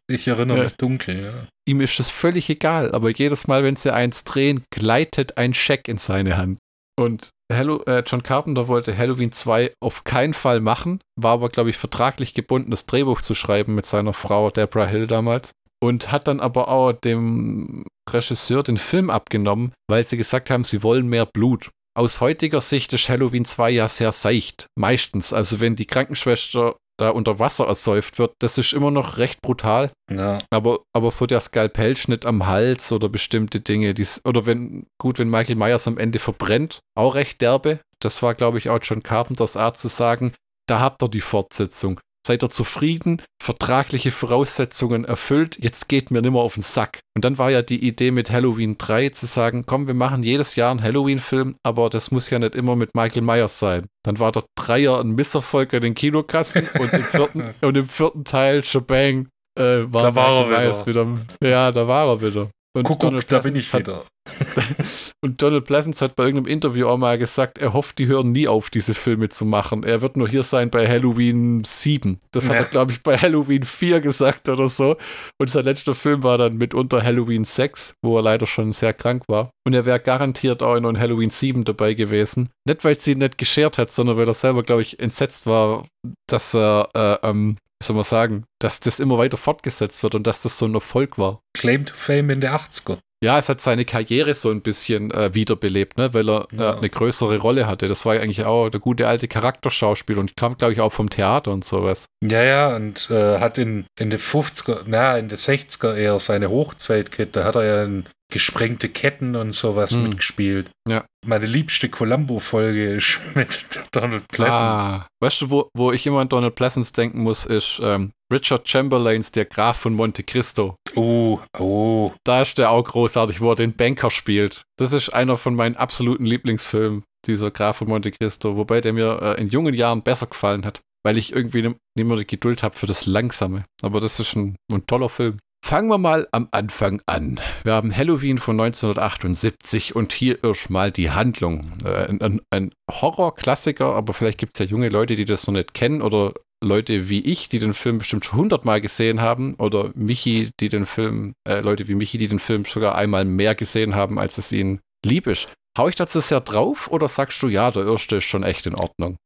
ich 0.08 0.26
erinnere 0.26 0.58
Ja. 0.58 0.64
mich 0.64 0.76
dunkel, 0.76 1.22
ja. 1.22 1.46
ihm 1.68 1.80
ist 1.80 2.00
es 2.00 2.10
völlig 2.10 2.48
egal, 2.50 2.92
aber 2.92 3.10
jedes 3.10 3.46
Mal, 3.46 3.62
wenn 3.64 3.76
sie 3.76 3.92
eins 3.92 4.24
drehen, 4.24 4.64
gleitet 4.70 5.36
ein 5.36 5.54
Scheck 5.54 5.88
in 5.88 5.98
seine 5.98 6.36
Hand. 6.36 6.58
Und 6.98 7.30
Hallo, 7.50 7.82
äh, 7.86 8.02
John 8.06 8.22
Carpenter 8.22 8.68
wollte 8.68 8.96
Halloween 8.96 9.32
2 9.32 9.72
auf 9.80 10.04
keinen 10.04 10.34
Fall 10.34 10.60
machen, 10.60 11.00
war 11.16 11.32
aber, 11.32 11.48
glaube 11.48 11.70
ich, 11.70 11.76
vertraglich 11.78 12.34
gebunden, 12.34 12.70
das 12.70 12.84
Drehbuch 12.86 13.22
zu 13.22 13.34
schreiben 13.34 13.74
mit 13.74 13.86
seiner 13.86 14.12
Frau 14.12 14.50
Deborah 14.50 14.86
Hill 14.86 15.06
damals. 15.06 15.52
Und 15.80 16.10
hat 16.10 16.26
dann 16.26 16.40
aber 16.40 16.68
auch 16.68 16.92
dem 16.92 17.84
Regisseur 18.10 18.62
den 18.62 18.78
Film 18.78 19.10
abgenommen, 19.10 19.72
weil 19.88 20.04
sie 20.04 20.16
gesagt 20.16 20.50
haben, 20.50 20.64
sie 20.64 20.82
wollen 20.82 21.06
mehr 21.08 21.26
Blut. 21.26 21.70
Aus 21.96 22.20
heutiger 22.20 22.60
Sicht 22.60 22.92
ist 22.92 23.08
Halloween 23.08 23.44
2 23.44 23.70
ja 23.70 23.88
sehr 23.88 24.12
seicht. 24.12 24.66
Meistens. 24.76 25.32
Also 25.32 25.60
wenn 25.60 25.76
die 25.76 25.86
Krankenschwester 25.86 26.76
da 26.98 27.10
unter 27.10 27.38
Wasser 27.38 27.66
ersäuft 27.66 28.18
wird, 28.18 28.34
das 28.40 28.58
ist 28.58 28.72
immer 28.72 28.90
noch 28.90 29.18
recht 29.18 29.40
brutal. 29.40 29.90
Ja. 30.10 30.38
Aber, 30.50 30.80
aber 30.92 31.10
so 31.10 31.26
der 31.26 31.40
Skalpellschnitt 31.40 32.26
am 32.26 32.46
Hals 32.46 32.92
oder 32.92 33.08
bestimmte 33.08 33.60
Dinge, 33.60 33.94
die's, 33.94 34.20
oder 34.24 34.46
wenn, 34.46 34.86
gut, 35.00 35.18
wenn 35.18 35.30
Michael 35.30 35.56
Myers 35.56 35.86
am 35.86 35.98
Ende 35.98 36.18
verbrennt, 36.18 36.80
auch 36.96 37.14
recht 37.14 37.40
derbe. 37.40 37.80
Das 38.00 38.22
war, 38.22 38.34
glaube 38.34 38.58
ich, 38.58 38.68
auch 38.68 38.80
John 38.82 39.02
Carpenters 39.02 39.56
Art 39.56 39.76
zu 39.76 39.88
sagen, 39.88 40.32
da 40.68 40.80
habt 40.80 41.02
ihr 41.02 41.08
die 41.08 41.20
Fortsetzung. 41.20 41.98
Seid 42.28 42.42
ihr 42.42 42.50
zufrieden, 42.50 43.22
vertragliche 43.42 44.10
Voraussetzungen 44.10 45.06
erfüllt, 45.06 45.56
jetzt 45.62 45.88
geht 45.88 46.10
mir 46.10 46.20
nimmer 46.20 46.40
auf 46.40 46.52
den 46.52 46.62
Sack. 46.62 47.00
Und 47.16 47.24
dann 47.24 47.38
war 47.38 47.50
ja 47.50 47.62
die 47.62 47.82
Idee 47.82 48.10
mit 48.10 48.30
Halloween 48.30 48.76
3 48.76 49.08
zu 49.08 49.24
sagen, 49.24 49.64
komm, 49.64 49.86
wir 49.86 49.94
machen 49.94 50.22
jedes 50.22 50.54
Jahr 50.54 50.70
einen 50.70 50.82
Halloween-Film, 50.82 51.54
aber 51.62 51.88
das 51.88 52.10
muss 52.10 52.28
ja 52.28 52.38
nicht 52.38 52.54
immer 52.54 52.76
mit 52.76 52.94
Michael 52.94 53.22
Myers 53.22 53.58
sein. 53.58 53.86
Dann 54.02 54.18
war 54.18 54.30
der 54.30 54.44
Dreier 54.56 55.00
ein 55.00 55.14
Misserfolg 55.14 55.72
in 55.72 55.80
den 55.80 55.94
Kinokassen 55.94 56.68
und 56.78 56.92
im 56.92 57.04
vierten, 57.04 57.50
und 57.62 57.76
im 57.78 57.88
vierten 57.88 58.24
Teil, 58.26 58.62
Shebang, 58.62 59.28
äh, 59.58 59.90
war, 59.90 60.02
Da 60.02 60.14
war 60.14 60.42
er 60.42 60.46
Michael 60.48 60.66
Myers 60.66 60.86
wieder. 60.86 61.14
Ja, 61.42 61.72
da 61.72 61.88
war 61.88 62.08
er 62.08 62.20
wieder. 62.20 62.50
Und 62.74 62.84
Guck, 62.84 63.00
Donald 63.00 63.30
da 63.32 63.38
bin 63.40 63.56
ich 63.56 63.72
wieder. 63.72 63.98
Hat, 63.98 64.06
und 65.22 65.40
Donald 65.42 65.64
Pleasance 65.64 66.04
hat 66.04 66.14
bei 66.16 66.24
irgendeinem 66.24 66.52
Interview 66.52 66.86
auch 66.86 66.98
mal 66.98 67.18
gesagt, 67.18 67.58
er 67.58 67.72
hofft, 67.72 67.98
die 67.98 68.06
hören 68.06 68.32
nie 68.32 68.46
auf, 68.46 68.68
diese 68.70 68.92
Filme 68.94 69.30
zu 69.30 69.46
machen. 69.46 69.84
Er 69.84 70.02
wird 70.02 70.16
nur 70.16 70.28
hier 70.28 70.42
sein 70.42 70.70
bei 70.70 70.86
Halloween 70.86 71.64
7. 71.64 72.20
Das 72.30 72.46
hat 72.48 72.54
Ja. 72.54 72.58
er, 72.60 72.64
glaube 72.66 72.92
ich, 72.92 73.02
bei 73.02 73.16
Halloween 73.16 73.62
4 73.62 74.00
gesagt 74.00 74.48
oder 74.48 74.68
so. 74.68 74.96
Und 75.40 75.50
sein 75.50 75.64
letzter 75.64 75.94
Film 75.94 76.22
war 76.22 76.36
dann 76.38 76.56
mitunter 76.58 77.02
Halloween 77.02 77.44
6, 77.44 77.94
wo 78.02 78.18
er 78.18 78.22
leider 78.22 78.46
schon 78.46 78.72
sehr 78.72 78.92
krank 78.92 79.24
war. 79.28 79.50
Und 79.66 79.74
er 79.74 79.86
wäre 79.86 79.98
garantiert 80.00 80.62
auch 80.62 80.76
in 80.76 81.00
Halloween 81.00 81.30
7 81.30 81.64
dabei 81.64 81.94
gewesen. 81.94 82.50
Nicht, 82.66 82.84
weil 82.84 82.98
sie 82.98 83.12
ihn 83.12 83.18
nicht 83.18 83.38
geschert 83.38 83.78
hat, 83.78 83.90
sondern 83.90 84.18
weil 84.18 84.28
er 84.28 84.34
selber, 84.34 84.62
glaube 84.62 84.82
ich, 84.82 85.00
entsetzt 85.00 85.46
war, 85.46 85.86
dass 86.28 86.54
er, 86.54 86.90
äh, 86.94 87.28
ähm, 87.28 87.56
soll 87.82 87.96
man 87.96 88.04
sagen, 88.04 88.44
dass 88.58 88.80
das 88.80 89.00
immer 89.00 89.18
weiter 89.18 89.36
fortgesetzt 89.36 90.02
wird 90.02 90.14
und 90.14 90.26
dass 90.26 90.42
das 90.42 90.58
so 90.58 90.66
ein 90.66 90.74
Erfolg 90.74 91.18
war. 91.18 91.40
Claim 91.54 91.84
to 91.84 91.94
Fame 91.94 92.30
in 92.30 92.40
der 92.40 92.58
80er. 92.58 92.98
Ja, 93.22 93.38
es 93.38 93.48
hat 93.48 93.60
seine 93.60 93.84
Karriere 93.84 94.34
so 94.34 94.50
ein 94.50 94.60
bisschen 94.60 95.10
äh, 95.10 95.34
wiederbelebt, 95.34 95.98
ne? 95.98 96.14
weil 96.14 96.28
er 96.28 96.46
ja. 96.52 96.74
äh, 96.74 96.76
eine 96.76 96.88
größere 96.88 97.38
Rolle 97.38 97.66
hatte. 97.66 97.88
Das 97.88 98.06
war 98.06 98.14
ja 98.14 98.20
eigentlich 98.20 98.44
auch 98.44 98.68
der 98.68 98.80
gute 98.80 99.08
alte 99.08 99.26
Charakterschauspieler 99.26 100.20
und 100.20 100.36
kam, 100.36 100.56
glaube 100.56 100.72
ich, 100.72 100.80
auch 100.80 100.92
vom 100.92 101.10
Theater 101.10 101.50
und 101.50 101.64
sowas. 101.64 102.06
Ja, 102.22 102.42
ja, 102.42 102.76
und 102.76 103.10
äh, 103.10 103.40
hat 103.40 103.58
in, 103.58 103.86
in 103.98 104.10
den 104.10 104.20
50er, 104.20 104.82
na, 104.86 105.18
in 105.18 105.28
den 105.28 105.38
60er 105.38 105.94
eher 105.94 106.18
seine 106.20 106.50
Hochzeit 106.50 107.10
gehabt. 107.10 107.34
Da 107.34 107.44
hat 107.44 107.56
er 107.56 107.64
ja 107.64 107.84
in 107.84 108.04
gesprengte 108.30 108.88
Ketten 108.88 109.36
und 109.36 109.52
sowas 109.52 109.92
hm. 109.92 110.04
mitgespielt. 110.04 110.70
Ja. 110.88 111.04
Meine 111.26 111.46
liebste 111.46 111.88
Columbo-Folge 111.88 112.94
ist 112.94 113.20
mit 113.34 113.80
Donald 113.92 114.28
Pleasance. 114.28 114.90
Ah, 114.90 115.08
weißt 115.20 115.42
du, 115.42 115.50
wo, 115.50 115.68
wo 115.74 115.92
ich 115.92 116.06
immer 116.06 116.20
an 116.20 116.28
Donald 116.28 116.54
Pleasance 116.54 116.92
denken 116.92 117.22
muss, 117.22 117.46
ist 117.46 117.80
ähm, 117.82 118.12
Richard 118.32 118.68
Chamberlains 118.68 119.32
Der 119.32 119.46
Graf 119.46 119.78
von 119.78 119.94
Monte 119.94 120.22
Cristo. 120.22 120.76
Oh, 120.98 121.38
oh. 121.56 122.10
Da 122.24 122.42
ist 122.42 122.58
der 122.58 122.72
auch 122.72 122.82
großartig, 122.82 123.40
wo 123.40 123.52
er 123.52 123.56
den 123.56 123.76
Banker 123.76 124.10
spielt. 124.10 124.62
Das 124.76 124.92
ist 124.92 125.10
einer 125.10 125.36
von 125.36 125.54
meinen 125.54 125.76
absoluten 125.76 126.24
Lieblingsfilmen, 126.24 127.04
dieser 127.24 127.52
Graf 127.52 127.76
von 127.76 127.88
Monte 127.88 128.10
Cristo, 128.10 128.56
wobei 128.56 128.80
der 128.80 128.92
mir 128.92 129.22
äh, 129.22 129.40
in 129.40 129.48
jungen 129.48 129.74
Jahren 129.74 130.02
besser 130.02 130.26
gefallen 130.26 130.66
hat, 130.66 130.80
weil 131.04 131.16
ich 131.16 131.32
irgendwie 131.32 131.62
nicht 131.62 131.78
mehr 131.94 132.16
die 132.16 132.26
Geduld 132.26 132.64
habe 132.64 132.74
für 132.74 132.86
das 132.86 133.06
Langsame. 133.06 133.64
Aber 133.80 134.00
das 134.00 134.18
ist 134.18 134.34
ein, 134.34 134.56
ein 134.72 134.86
toller 134.86 135.08
Film. 135.08 135.38
Fangen 135.64 135.88
wir 135.88 135.98
mal 135.98 136.26
am 136.32 136.48
Anfang 136.50 137.00
an. 137.06 137.38
Wir 137.62 137.74
haben 137.74 137.96
Halloween 137.96 138.38
von 138.38 138.58
1978 138.58 139.94
und 139.94 140.12
hier 140.12 140.42
erstmal 140.42 140.90
die 140.90 141.12
Handlung. 141.12 141.74
Äh, 141.84 142.08
ein, 142.08 142.40
ein 142.50 142.72
Horror-Klassiker, 142.90 143.94
aber 143.94 144.14
vielleicht 144.14 144.38
gibt 144.38 144.58
es 144.58 144.66
ja 144.66 144.66
junge 144.66 144.88
Leute, 144.88 145.14
die 145.14 145.26
das 145.26 145.46
noch 145.46 145.54
nicht 145.54 145.74
kennen 145.74 146.02
oder 146.02 146.34
Leute 146.62 147.08
wie 147.08 147.20
ich, 147.20 147.48
die 147.48 147.58
den 147.58 147.74
Film 147.74 147.98
bestimmt 147.98 148.24
schon 148.24 148.38
hundertmal 148.38 148.80
gesehen 148.80 149.20
haben, 149.20 149.54
oder 149.54 149.90
Michi, 149.94 150.50
die 150.60 150.68
den 150.68 150.86
Film, 150.86 151.34
äh, 151.46 151.60
Leute 151.60 151.88
wie 151.88 151.94
Michi, 151.94 152.18
die 152.18 152.28
den 152.28 152.40
Film 152.40 152.64
sogar 152.64 152.94
einmal 152.94 153.24
mehr 153.24 153.54
gesehen 153.54 153.94
haben, 153.94 154.18
als 154.18 154.38
es 154.38 154.52
ihnen 154.52 154.80
lieb 155.04 155.26
ist. 155.26 155.48
Hau 155.76 155.88
ich 155.88 155.94
dazu 155.94 156.20
sehr 156.20 156.40
drauf 156.40 156.90
oder 156.90 157.08
sagst 157.08 157.40
du, 157.42 157.48
ja, 157.48 157.70
der 157.70 157.86
erste 157.86 158.16
ist 158.16 158.24
schon 158.24 158.42
echt 158.42 158.66
in 158.66 158.74
Ordnung? 158.74 159.16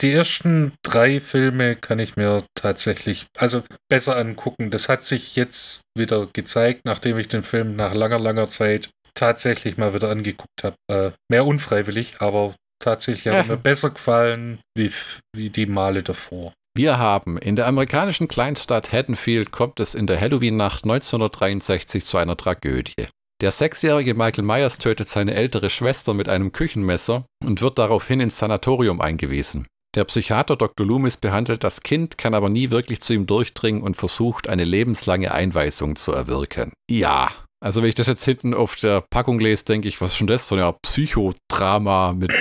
Die 0.00 0.12
ersten 0.12 0.74
drei 0.82 1.18
Filme 1.18 1.74
kann 1.74 1.98
ich 1.98 2.16
mir 2.16 2.44
tatsächlich 2.54 3.26
also 3.36 3.64
besser 3.88 4.16
angucken. 4.16 4.70
Das 4.70 4.88
hat 4.88 5.02
sich 5.02 5.34
jetzt 5.34 5.80
wieder 5.98 6.28
gezeigt, 6.32 6.82
nachdem 6.84 7.18
ich 7.18 7.26
den 7.26 7.42
Film 7.42 7.74
nach 7.74 7.92
langer, 7.92 8.20
langer 8.20 8.48
Zeit 8.48 8.90
tatsächlich 9.14 9.76
mal 9.76 9.92
wieder 9.92 10.10
angeguckt 10.10 10.62
habe. 10.62 10.76
Äh, 10.88 11.10
mehr 11.28 11.44
unfreiwillig, 11.46 12.20
aber 12.20 12.54
tatsächlich 12.78 13.34
hat 13.34 13.46
mir 13.48 13.56
besser 13.56 13.90
gefallen 13.90 14.60
wie, 14.76 14.92
wie 15.34 15.50
die 15.50 15.66
Male 15.66 16.04
davor. 16.04 16.52
Wir 16.76 16.98
haben 16.98 17.38
in 17.38 17.56
der 17.56 17.68
amerikanischen 17.68 18.28
Kleinstadt 18.28 18.92
Haddonfield 18.92 19.50
kommt 19.50 19.80
es 19.80 19.94
in 19.94 20.06
der 20.06 20.20
Halloween-Nacht 20.20 20.84
1963 20.84 22.04
zu 22.04 22.18
einer 22.18 22.36
Tragödie. 22.36 23.06
Der 23.40 23.50
sechsjährige 23.50 24.12
Michael 24.12 24.44
Myers 24.44 24.76
tötet 24.76 25.08
seine 25.08 25.32
ältere 25.32 25.70
Schwester 25.70 26.12
mit 26.12 26.28
einem 26.28 26.52
Küchenmesser 26.52 27.24
und 27.42 27.62
wird 27.62 27.78
daraufhin 27.78 28.20
ins 28.20 28.38
Sanatorium 28.38 29.00
eingewiesen. 29.00 29.66
Der 29.94 30.04
Psychiater 30.04 30.56
Dr. 30.56 30.86
Loomis 30.86 31.16
behandelt 31.16 31.64
das 31.64 31.80
Kind, 31.80 32.18
kann 32.18 32.34
aber 32.34 32.50
nie 32.50 32.70
wirklich 32.70 33.00
zu 33.00 33.14
ihm 33.14 33.26
durchdringen 33.26 33.80
und 33.80 33.96
versucht, 33.96 34.46
eine 34.46 34.64
lebenslange 34.64 35.32
Einweisung 35.32 35.96
zu 35.96 36.12
erwirken. 36.12 36.74
Ja, 36.90 37.30
also 37.64 37.80
wenn 37.80 37.88
ich 37.88 37.94
das 37.94 38.06
jetzt 38.06 38.26
hinten 38.26 38.52
auf 38.52 38.76
der 38.76 39.02
Packung 39.08 39.40
lese, 39.40 39.64
denke 39.64 39.88
ich, 39.88 40.02
was 40.02 40.12
ist 40.12 40.20
denn 40.20 40.26
das? 40.26 40.46
So 40.46 40.56
ein 40.56 40.74
Psychodrama 40.82 42.12
mit 42.12 42.34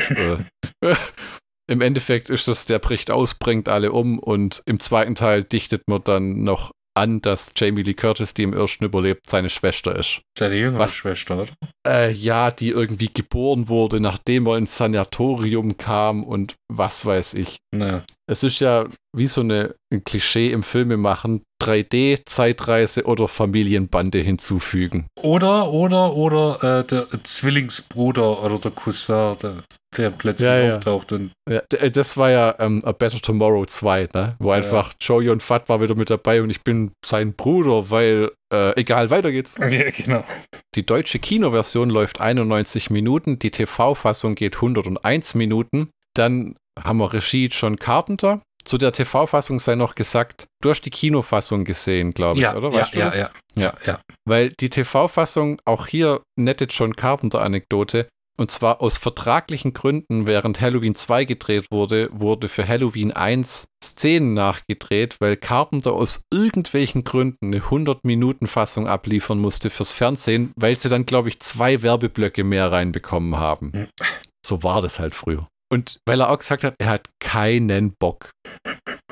äh, 0.82 0.94
Im 1.68 1.82
Endeffekt 1.82 2.30
ist 2.30 2.48
das, 2.48 2.66
der 2.66 2.80
bricht 2.80 3.10
aus, 3.10 3.34
bringt 3.36 3.70
alle 3.70 3.92
um 3.92 4.20
und 4.20 4.62
im 4.66 4.80
zweiten 4.80 5.16
Teil 5.16 5.44
dichtet 5.44 5.84
man 5.88 6.04
dann 6.04 6.44
noch 6.44 6.72
an, 6.96 7.22
dass 7.22 7.52
Jamie 7.56 7.84
Lee 7.84 7.94
Curtis, 7.94 8.34
die 8.34 8.44
im 8.44 8.54
ersten 8.54 8.86
überlebt, 8.86 9.30
seine 9.30 9.50
Schwester 9.50 9.96
ist. 9.96 10.22
Seine 10.38 10.56
jüngere 10.56 10.80
Was, 10.80 10.94
Schwester, 10.94 11.42
oder? 11.42 11.52
Äh, 11.86 12.12
ja, 12.12 12.52
die 12.52 12.70
irgendwie 12.70 13.10
geboren 13.14 13.68
wurde, 13.68 14.00
nachdem 14.00 14.48
er 14.48 14.58
ins 14.58 14.78
Sanatorium 14.78 15.78
kam 15.78 16.24
und 16.24 16.56
was 16.72 17.06
weiß 17.06 17.34
ich. 17.36 17.58
Naja. 17.76 18.04
Es 18.28 18.44
ist 18.44 18.60
ja 18.60 18.88
wie 19.16 19.28
so 19.28 19.42
eine, 19.42 19.76
ein 19.94 20.04
Klischee 20.04 20.52
im 20.52 20.64
Filme 20.64 20.98
machen, 20.98 21.44
3D, 21.62 22.22
Zeitreise 22.26 23.04
oder 23.04 23.28
Familienbande 23.28 24.20
hinzufügen. 24.20 25.08
Oder, 25.22 25.72
oder, 25.72 26.16
oder 26.16 26.80
äh, 26.80 26.84
der 26.86 27.08
Zwillingsbruder 27.24 28.42
oder 28.42 28.58
der 28.58 28.72
Cousin, 28.72 29.38
der, 29.42 29.64
der 29.98 30.12
plötzlich 30.12 30.48
ja, 30.48 30.60
ja. 30.60 30.76
auftaucht. 30.76 31.12
Und 31.12 31.32
ja, 31.50 31.62
äh, 31.74 31.92
das 31.92 32.18
war 32.18 32.30
ja 32.30 32.56
ähm, 32.60 32.82
A 32.86 32.92
Better 32.92 33.20
Tomorrow 33.20 33.66
2, 33.66 34.10
ne? 34.14 34.36
wo 34.40 34.52
einfach 34.52 34.94
Joey 35.00 35.30
und 35.30 35.44
Fat 35.44 35.70
war 35.70 35.82
wieder 35.82 35.96
mit 35.96 36.10
dabei 36.10 36.42
und 36.42 36.50
ich 36.50 36.62
bin 36.62 36.92
sein 37.06 37.34
Bruder, 37.34 37.90
weil 37.90 38.32
äh, 38.54 38.80
egal, 38.80 39.10
weiter 39.10 39.32
geht's. 39.32 39.56
Ja, 39.76 39.90
genau. 39.90 40.24
Die 40.76 40.86
deutsche 40.86 41.20
Kinoversion 41.20 41.90
läuft 41.90 42.22
91 42.22 42.90
Minuten, 42.90 43.40
die 43.40 43.52
TV-Fassung 43.52 44.36
geht 44.36 44.56
101 44.56 45.36
Minuten. 45.36 45.90
Dann 46.14 46.56
haben 46.82 46.98
wir 46.98 47.12
Regie 47.14 47.50
John 47.52 47.78
Carpenter. 47.78 48.42
Zu 48.64 48.80
der 48.80 48.92
TV-Fassung 48.92 49.60
sei 49.60 49.76
noch 49.76 49.94
gesagt, 49.94 50.48
du 50.62 50.72
hast 50.72 50.82
die 50.82 50.90
Kinofassung 50.90 51.66
gesehen, 51.66 52.12
glaube 52.12 52.38
ich, 52.38 52.44
ja, 52.44 52.56
oder? 52.56 52.74
Weißt 52.74 52.96
ja, 52.96 53.14
ja, 53.14 53.16
ja, 53.16 53.30
ja, 53.56 53.74
ja. 53.86 54.00
Weil 54.28 54.50
die 54.50 54.72
TV-Fassung, 54.72 55.62
auch 55.66 55.86
hier 55.86 56.24
nette 56.36 56.66
John 56.66 56.96
Carpenter-Anekdote, 56.96 58.08
und 58.38 58.52
zwar 58.52 58.82
aus 58.82 58.98
vertraglichen 58.98 59.74
Gründen, 59.74 60.28
während 60.28 60.60
Halloween 60.62 60.96
2 60.96 61.26
gedreht 61.26 61.68
wurde, 61.72 62.10
wurde 62.12 62.48
für 62.48 62.68
Halloween 62.68 63.12
1 63.12 63.68
Szenen 63.84 64.34
nachgedreht, 64.34 65.18
weil 65.20 65.38
Carpenter 65.38 65.94
aus 65.94 66.22
irgendwelchen 66.34 67.04
Gründen 67.04 67.48
eine 67.48 67.60
100-Minuten-Fassung 67.60 68.88
abliefern 68.88 69.40
musste 69.40 69.70
fürs 69.70 69.92
Fernsehen, 69.92 70.52
weil 70.56 70.78
sie 70.78 70.90
dann, 70.90 71.06
glaube 71.06 71.30
ich, 71.30 71.40
zwei 71.40 71.82
Werbeblöcke 71.82 72.44
mehr 72.44 72.72
reinbekommen 72.72 73.38
haben. 73.38 73.88
So 74.46 74.64
war 74.64 74.82
das 74.82 75.00
halt 75.00 75.16
früher. 75.16 75.48
Und 75.72 76.00
weil 76.06 76.22
er 76.22 76.30
auch 76.30 76.38
gesagt 76.38 76.64
hat, 76.64 76.76
er 76.80 76.90
hat 76.90 77.10
keinen 77.20 77.94
Bock. 78.00 78.32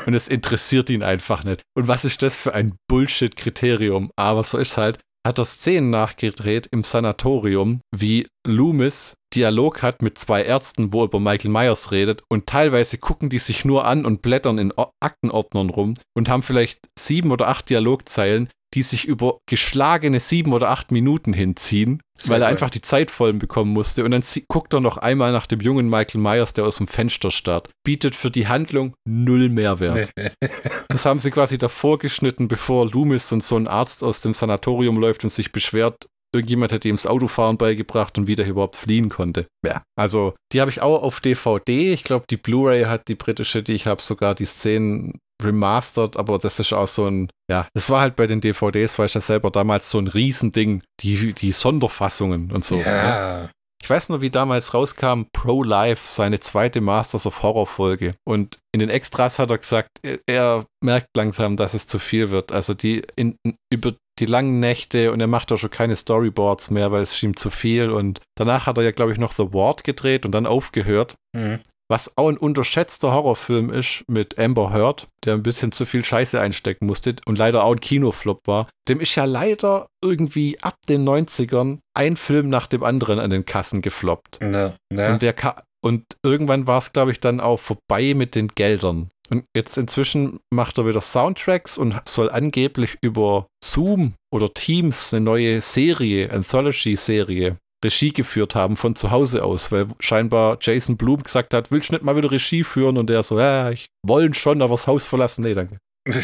Und 0.06 0.14
es 0.14 0.28
interessiert 0.28 0.90
ihn 0.90 1.04
einfach 1.04 1.44
nicht. 1.44 1.62
Und 1.76 1.88
was 1.88 2.06
ist 2.06 2.22
das 2.22 2.36
für 2.36 2.54
ein 2.54 2.76
Bullshit-Kriterium? 2.90 4.12
Aber 4.16 4.44
so 4.44 4.58
ist 4.58 4.78
halt, 4.78 5.00
hat 5.26 5.40
er 5.40 5.46
Szenen 5.46 5.90
nachgedreht 5.90 6.68
im 6.68 6.84
Sanatorium, 6.84 7.82
wie 7.96 8.28
Loomis 8.46 9.16
Dialog 9.34 9.82
hat 9.82 10.02
mit 10.02 10.18
zwei 10.18 10.44
Ärzten, 10.44 10.94
wo 10.94 11.02
er 11.02 11.06
über 11.06 11.20
Michael 11.20 11.52
Myers 11.52 11.92
redet 11.92 12.22
und 12.30 12.46
teilweise 12.46 12.98
gucken 12.98 13.30
die 13.30 13.40
sich 13.40 13.66
nur 13.66 13.86
an 13.86 14.06
und 14.06 14.22
blättern 14.22 14.60
in 14.60 14.74
Aktenordnern 15.00 15.70
rum 15.70 15.94
und 16.16 16.30
haben 16.30 16.44
vielleicht 16.44 16.80
sieben 17.00 17.32
oder 17.32 17.48
acht 17.48 17.70
Dialogzeilen, 17.70 18.50
die 18.74 18.82
sich 18.82 19.06
über 19.06 19.40
geschlagene 19.46 20.20
sieben 20.20 20.54
oder 20.54 20.70
acht 20.70 20.92
Minuten 20.92 21.34
hinziehen, 21.34 22.02
Sehr 22.18 22.34
weil 22.34 22.42
er 22.42 22.48
einfach 22.48 22.70
die 22.70 22.82
Zeit 22.82 23.12
voll 23.12 23.34
bekommen 23.34 23.72
musste. 23.72 24.04
Und 24.04 24.12
dann 24.12 24.24
guckt 24.48 24.74
er 24.74 24.80
noch 24.80 24.98
einmal 24.98 25.32
nach 25.32 25.46
dem 25.46 25.60
jungen 25.60 25.90
Michael 25.90 26.22
Myers, 26.22 26.54
der 26.54 26.66
aus 26.66 26.78
dem 26.78 26.88
Fenster 26.88 27.32
starrt. 27.32 27.70
Bietet 27.84 28.16
für 28.16 28.32
die 28.32 28.48
Handlung 28.48 28.96
null 29.06 29.50
Mehrwert. 29.50 30.12
das 30.90 31.06
haben 31.06 31.20
sie 31.20 31.32
quasi 31.32 31.58
davor 31.58 32.00
geschnitten, 32.00 32.48
bevor 32.48 32.90
Loomis 32.90 33.32
und 33.32 33.44
so 33.44 33.56
ein 33.56 33.68
Arzt 33.68 34.04
aus 34.04 34.22
dem 34.22 34.34
Sanatorium 34.34 34.98
läuft 34.98 35.24
und 35.24 35.30
sich 35.30 35.52
beschwert, 35.52 36.08
irgendjemand 36.34 36.72
hätte 36.72 36.90
ihm 36.90 36.96
das 36.96 37.06
Autofahren 37.06 37.58
beigebracht 37.58 38.18
und 38.18 38.28
wie 38.28 38.36
der 38.36 38.48
überhaupt 38.48 38.76
fliehen 38.76 39.10
konnte. 39.10 39.48
Ja, 39.66 39.84
also 39.96 40.34
die 40.52 40.62
habe 40.62 40.72
ich 40.72 40.82
auch 40.82 41.04
auf 41.04 41.20
DVD. 41.20 41.94
Ich 41.94 42.04
glaube, 42.04 42.26
die 42.30 42.38
Blu-ray 42.38 42.86
hat 42.86 43.08
die 43.08 43.16
britische, 43.16 43.64
die 43.64 43.74
ich 43.74 43.88
habe, 43.88 44.02
sogar 44.02 44.36
die 44.36 44.46
Szenen 44.46 45.20
remastered, 45.42 46.18
aber 46.18 46.40
das 46.40 46.60
ist 46.60 46.74
auch 46.74 46.88
so 46.88 47.08
ein, 47.08 47.30
ja, 47.50 47.68
das 47.74 47.90
war 47.90 48.02
halt 48.02 48.16
bei 48.16 48.28
den 48.28 48.42
DVDs, 48.42 48.98
weil 48.98 49.08
ich 49.08 49.14
das 49.14 49.28
selber 49.28 49.52
damals 49.52 49.90
so 49.90 50.00
ein 50.00 50.08
Riesending, 50.08 50.84
die, 51.02 51.34
die 51.34 51.52
Sonderfassungen 51.52 52.52
und 52.52 52.64
so. 52.64 52.78
Ja. 52.80 53.42
Ne? 53.42 53.50
Ich 53.84 53.90
weiß 53.90 54.08
nur, 54.08 54.22
wie 54.22 54.30
damals 54.30 54.74
rauskam 54.74 55.24
Pro 55.34 55.62
Life, 55.62 56.08
seine 56.08 56.40
zweite 56.40 56.80
Masters 56.80 57.26
of 57.26 57.44
Horror 57.44 57.68
Folge. 57.68 58.16
Und 58.26 58.60
in 58.72 58.80
den 58.80 58.90
Extras 58.90 59.40
hat 59.40 59.52
er 59.52 59.58
gesagt, 59.58 59.90
er, 60.02 60.20
er 60.26 60.66
merkt 60.82 61.08
langsam, 61.18 61.58
dass 61.58 61.74
es 61.74 61.86
zu 61.86 62.00
viel 62.00 62.32
wird. 62.32 62.54
Also 62.54 62.76
die 62.76 63.04
in, 63.18 63.36
über 63.70 63.94
die 64.20 64.26
langen 64.26 64.60
Nächte 64.60 65.12
und 65.12 65.20
er 65.20 65.28
macht 65.28 65.52
auch 65.52 65.58
schon 65.58 65.72
keine 65.72 65.96
Storyboards 65.96 66.70
mehr, 66.70 66.92
weil 66.92 67.02
es 67.02 67.22
ihm 67.24 67.36
zu 67.36 67.50
viel. 67.50 67.90
Und 67.90 68.20
danach 68.36 68.68
hat 68.68 68.78
er 68.78 68.84
ja, 68.84 68.92
glaube 68.92 69.12
ich, 69.12 69.18
noch 69.18 69.34
The 69.34 69.54
Ward 69.54 69.84
gedreht 69.84 70.26
und 70.26 70.32
dann 70.32 70.46
aufgehört. 70.46 71.16
Mhm. 71.36 71.60
Was 71.90 72.18
auch 72.18 72.30
ein 72.30 72.38
unterschätzter 72.38 73.12
Horrorfilm 73.12 73.70
ist 73.70 74.04
mit 74.08 74.40
Amber 74.40 74.72
Heard, 74.72 75.08
der 75.26 75.34
ein 75.34 75.44
bisschen 75.44 75.72
zu 75.72 75.86
viel 75.86 76.04
Scheiße 76.04 76.40
einstecken 76.40 76.86
musste 76.86 77.16
und 77.26 77.38
leider 77.38 77.64
auch 77.64 77.74
ein 77.74 77.82
Kinoflop 77.82 78.48
war. 78.48 78.70
Dem 78.88 79.02
ist 79.02 79.16
ja 79.16 79.26
leider 79.26 79.88
irgendwie 80.02 80.58
ab 80.62 80.76
den 80.88 81.08
90ern 81.08 81.80
ein 81.94 82.16
Film 82.16 82.50
nach 82.50 82.68
dem 82.68 82.84
anderen 82.84 83.20
an 83.20 83.30
den 83.30 83.46
Kassen 83.46 83.82
gefloppt. 83.82 84.40
Ja, 84.42 84.74
ja. 84.92 85.14
Und, 85.14 85.22
der 85.22 85.36
und 85.84 86.06
irgendwann 86.24 86.68
war 86.68 86.80
es, 86.80 86.94
glaube 86.94 87.12
ich, 87.12 87.20
dann 87.20 87.42
auch 87.42 87.60
vorbei 87.60 88.14
mit 88.14 88.36
den 88.36 88.48
Geldern. 88.48 89.10
Und 89.30 89.46
jetzt 89.56 89.78
inzwischen 89.78 90.40
macht 90.54 90.78
er 90.78 90.88
wieder 90.88 91.02
Soundtracks 91.02 91.78
und 91.78 92.00
soll 92.08 92.30
angeblich 92.30 92.98
über 93.02 93.48
Zoom 93.64 94.14
oder 94.34 94.54
Teams 94.54 95.14
eine 95.14 95.24
neue 95.24 95.62
Serie, 95.62 96.32
Anthology-Serie 96.32 97.58
Regie 97.84 98.14
geführt 98.14 98.56
haben 98.56 98.76
von 98.76 98.96
zu 98.96 99.12
Hause 99.12 99.44
aus, 99.44 99.72
weil 99.72 99.88
scheinbar 100.00 100.58
Jason 100.62 100.98
Blum 100.98 101.22
gesagt 101.24 101.54
hat, 101.54 101.72
willst 101.72 101.90
du 101.90 101.94
nicht 101.94 102.06
mal 102.06 102.16
wieder 102.16 102.32
Regie 102.32 102.64
führen? 102.64 102.98
Und 102.98 103.10
der 103.10 103.24
so, 103.24 103.40
ja, 103.40 103.72
ich 103.72 103.88
wollen 104.06 104.34
schon, 104.34 104.62
aber 104.62 104.76
das 104.76 104.88
Haus 104.88 105.06
verlassen. 105.06 105.44
Nee, 105.44 105.54
danke. 105.54 105.78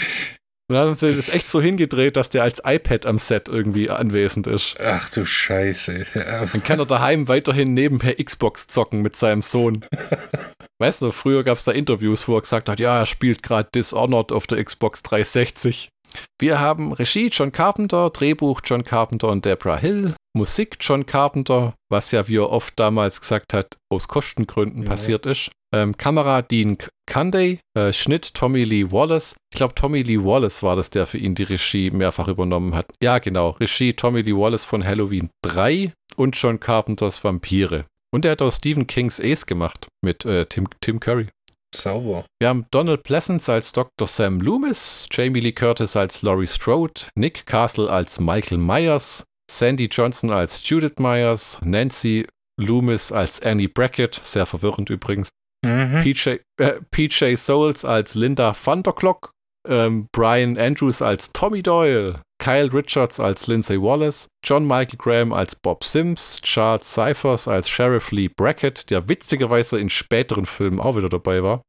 Und 0.69 0.75
dann 0.75 0.89
haben 0.89 0.95
sie 0.95 1.15
das 1.15 1.33
echt 1.33 1.49
so 1.49 1.59
hingedreht, 1.59 2.15
dass 2.15 2.29
der 2.29 2.43
als 2.43 2.61
iPad 2.63 3.07
am 3.07 3.17
Set 3.17 3.49
irgendwie 3.49 3.89
anwesend 3.89 4.45
ist. 4.45 4.75
Ach 4.79 5.09
du 5.09 5.25
Scheiße. 5.25 6.05
Dann 6.13 6.63
kann 6.63 6.77
er 6.77 6.85
daheim 6.85 7.27
weiterhin 7.27 7.73
nebenher 7.73 8.15
Xbox 8.23 8.67
zocken 8.67 9.01
mit 9.01 9.15
seinem 9.15 9.41
Sohn. 9.41 9.83
Weißt 10.77 11.01
du, 11.01 11.09
früher 11.09 11.41
gab 11.41 11.57
es 11.57 11.63
da 11.63 11.71
Interviews, 11.71 12.27
wo 12.27 12.35
er 12.35 12.41
gesagt 12.41 12.69
hat, 12.69 12.79
ja, 12.79 12.99
er 12.99 13.07
spielt 13.07 13.41
gerade 13.41 13.67
Dishonored 13.73 14.31
auf 14.31 14.45
der 14.45 14.63
Xbox 14.63 15.01
360. 15.01 15.89
Wir 16.39 16.59
haben 16.59 16.93
Regie 16.93 17.27
John 17.31 17.51
Carpenter, 17.51 18.09
Drehbuch 18.09 18.61
John 18.63 18.83
Carpenter 18.83 19.29
und 19.29 19.45
Deborah 19.45 19.77
Hill, 19.77 20.15
Musik 20.35 20.77
John 20.79 21.05
Carpenter, 21.05 21.73
was 21.91 22.11
ja, 22.11 22.27
wie 22.27 22.37
er 22.37 22.49
oft 22.49 22.79
damals 22.79 23.19
gesagt 23.19 23.53
hat, 23.53 23.77
aus 23.91 24.07
Kostengründen 24.07 24.83
Ja. 24.83 24.89
passiert 24.89 25.25
ist. 25.25 25.51
Ähm, 25.73 25.95
Kamera 25.97 26.41
Dean 26.41 26.77
Cunday, 27.05 27.59
äh, 27.77 27.93
Schnitt 27.93 28.33
Tommy 28.33 28.63
Lee 28.63 28.91
Wallace. 28.91 29.35
Ich 29.53 29.57
glaube, 29.57 29.75
Tommy 29.75 30.01
Lee 30.01 30.17
Wallace 30.23 30.63
war 30.63 30.75
das, 30.75 30.89
der 30.89 31.05
für 31.05 31.17
ihn 31.19 31.35
die 31.35 31.43
Regie 31.43 31.91
mehrfach 31.91 32.27
übernommen 32.27 32.73
hat. 32.73 32.87
Ja, 33.03 33.19
genau. 33.19 33.51
Regie 33.51 33.93
Tommy 33.93 34.21
Lee 34.21 34.35
Wallace 34.35 34.65
von 34.65 34.83
Halloween 34.83 35.29
3 35.43 35.93
und 36.15 36.35
John 36.41 36.59
Carpenters 36.59 37.23
Vampire. 37.23 37.85
Und 38.11 38.25
er 38.25 38.31
hat 38.31 38.41
auch 38.41 38.51
Stephen 38.51 38.87
Kings 38.87 39.19
Ace 39.21 39.45
gemacht 39.45 39.87
mit 40.03 40.25
äh, 40.25 40.47
Tim, 40.47 40.67
Tim 40.81 40.99
Curry. 40.99 41.27
Sauber. 41.75 42.25
Wir 42.41 42.49
haben 42.49 42.65
Donald 42.71 43.03
Pleasance 43.03 43.51
als 43.51 43.71
Dr. 43.71 44.07
Sam 44.07 44.39
Loomis, 44.41 45.07
Jamie 45.11 45.39
Lee 45.39 45.51
Curtis 45.51 45.95
als 45.95 46.21
Laurie 46.21 46.47
Strode, 46.47 47.01
Nick 47.15 47.45
Castle 47.45 47.89
als 47.89 48.19
Michael 48.19 48.57
Myers, 48.57 49.23
Sandy 49.51 49.85
Johnson 49.91 50.31
als 50.31 50.67
Judith 50.67 50.97
Myers, 50.99 51.59
Nancy 51.63 52.27
Loomis 52.59 53.11
als 53.11 53.41
Annie 53.41 53.67
Brackett, 53.69 54.19
sehr 54.23 54.45
verwirrend 54.45 54.89
übrigens, 54.89 55.29
Mhm. 55.65 56.01
PJ, 56.03 56.37
äh, 56.57 56.79
PJ 56.91 57.35
Souls 57.35 57.83
als 57.83 58.15
Linda 58.15 58.53
Thunderclock, 58.53 59.31
ähm, 59.67 60.07
Brian 60.13 60.57
Andrews 60.57 61.01
als 61.01 61.31
Tommy 61.33 61.61
Doyle, 61.61 62.21
Kyle 62.39 62.73
Richards 62.73 63.19
als 63.19 63.47
Lindsay 63.47 63.79
Wallace, 63.79 64.27
John 64.43 64.65
Michael 64.65 64.97
Graham 64.97 65.33
als 65.33 65.55
Bob 65.55 65.83
Sims, 65.83 66.41
Charles 66.41 66.91
Cyphers 66.91 67.47
als 67.47 67.69
Sheriff 67.69 68.11
Lee 68.11 68.29
Brackett, 68.29 68.89
der 68.89 69.07
witzigerweise 69.07 69.79
in 69.79 69.89
späteren 69.89 70.45
Filmen 70.45 70.79
auch 70.79 70.95
wieder 70.95 71.09
dabei 71.09 71.43
war. 71.43 71.61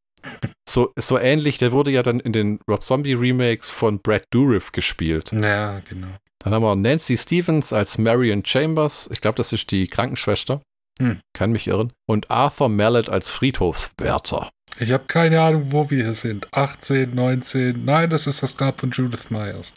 So, 0.68 0.92
so 0.96 1.18
ähnlich, 1.18 1.58
der 1.58 1.72
wurde 1.72 1.90
ja 1.90 2.02
dann 2.02 2.20
in 2.20 2.32
den 2.32 2.60
Rob 2.68 2.84
Zombie 2.84 3.14
Remakes 3.14 3.68
von 3.70 4.00
Brad 4.00 4.24
Dourif 4.30 4.72
gespielt. 4.72 5.32
Ja, 5.32 5.80
genau. 5.80 6.08
Dann 6.38 6.54
haben 6.54 6.62
wir 6.62 6.76
Nancy 6.76 7.16
Stevens 7.16 7.72
als 7.72 7.98
Marion 7.98 8.44
Chambers. 8.44 9.08
Ich 9.12 9.20
glaube, 9.20 9.36
das 9.36 9.52
ist 9.52 9.70
die 9.70 9.88
Krankenschwester. 9.88 10.62
Hm. 11.00 11.20
Kann 11.34 11.52
mich 11.52 11.66
irren. 11.66 11.92
Und 12.06 12.30
Arthur 12.30 12.68
Mallet 12.68 13.08
als 13.08 13.30
Friedhofswärter. 13.30 14.50
Ich 14.78 14.92
habe 14.92 15.04
keine 15.06 15.40
Ahnung, 15.40 15.72
wo 15.72 15.90
wir 15.90 16.04
hier 16.04 16.14
sind. 16.14 16.46
18, 16.52 17.14
19. 17.14 17.84
Nein, 17.84 18.08
das 18.08 18.26
ist 18.26 18.42
das 18.42 18.56
Grab 18.56 18.80
von 18.80 18.90
Judith 18.90 19.30
Myers. 19.30 19.74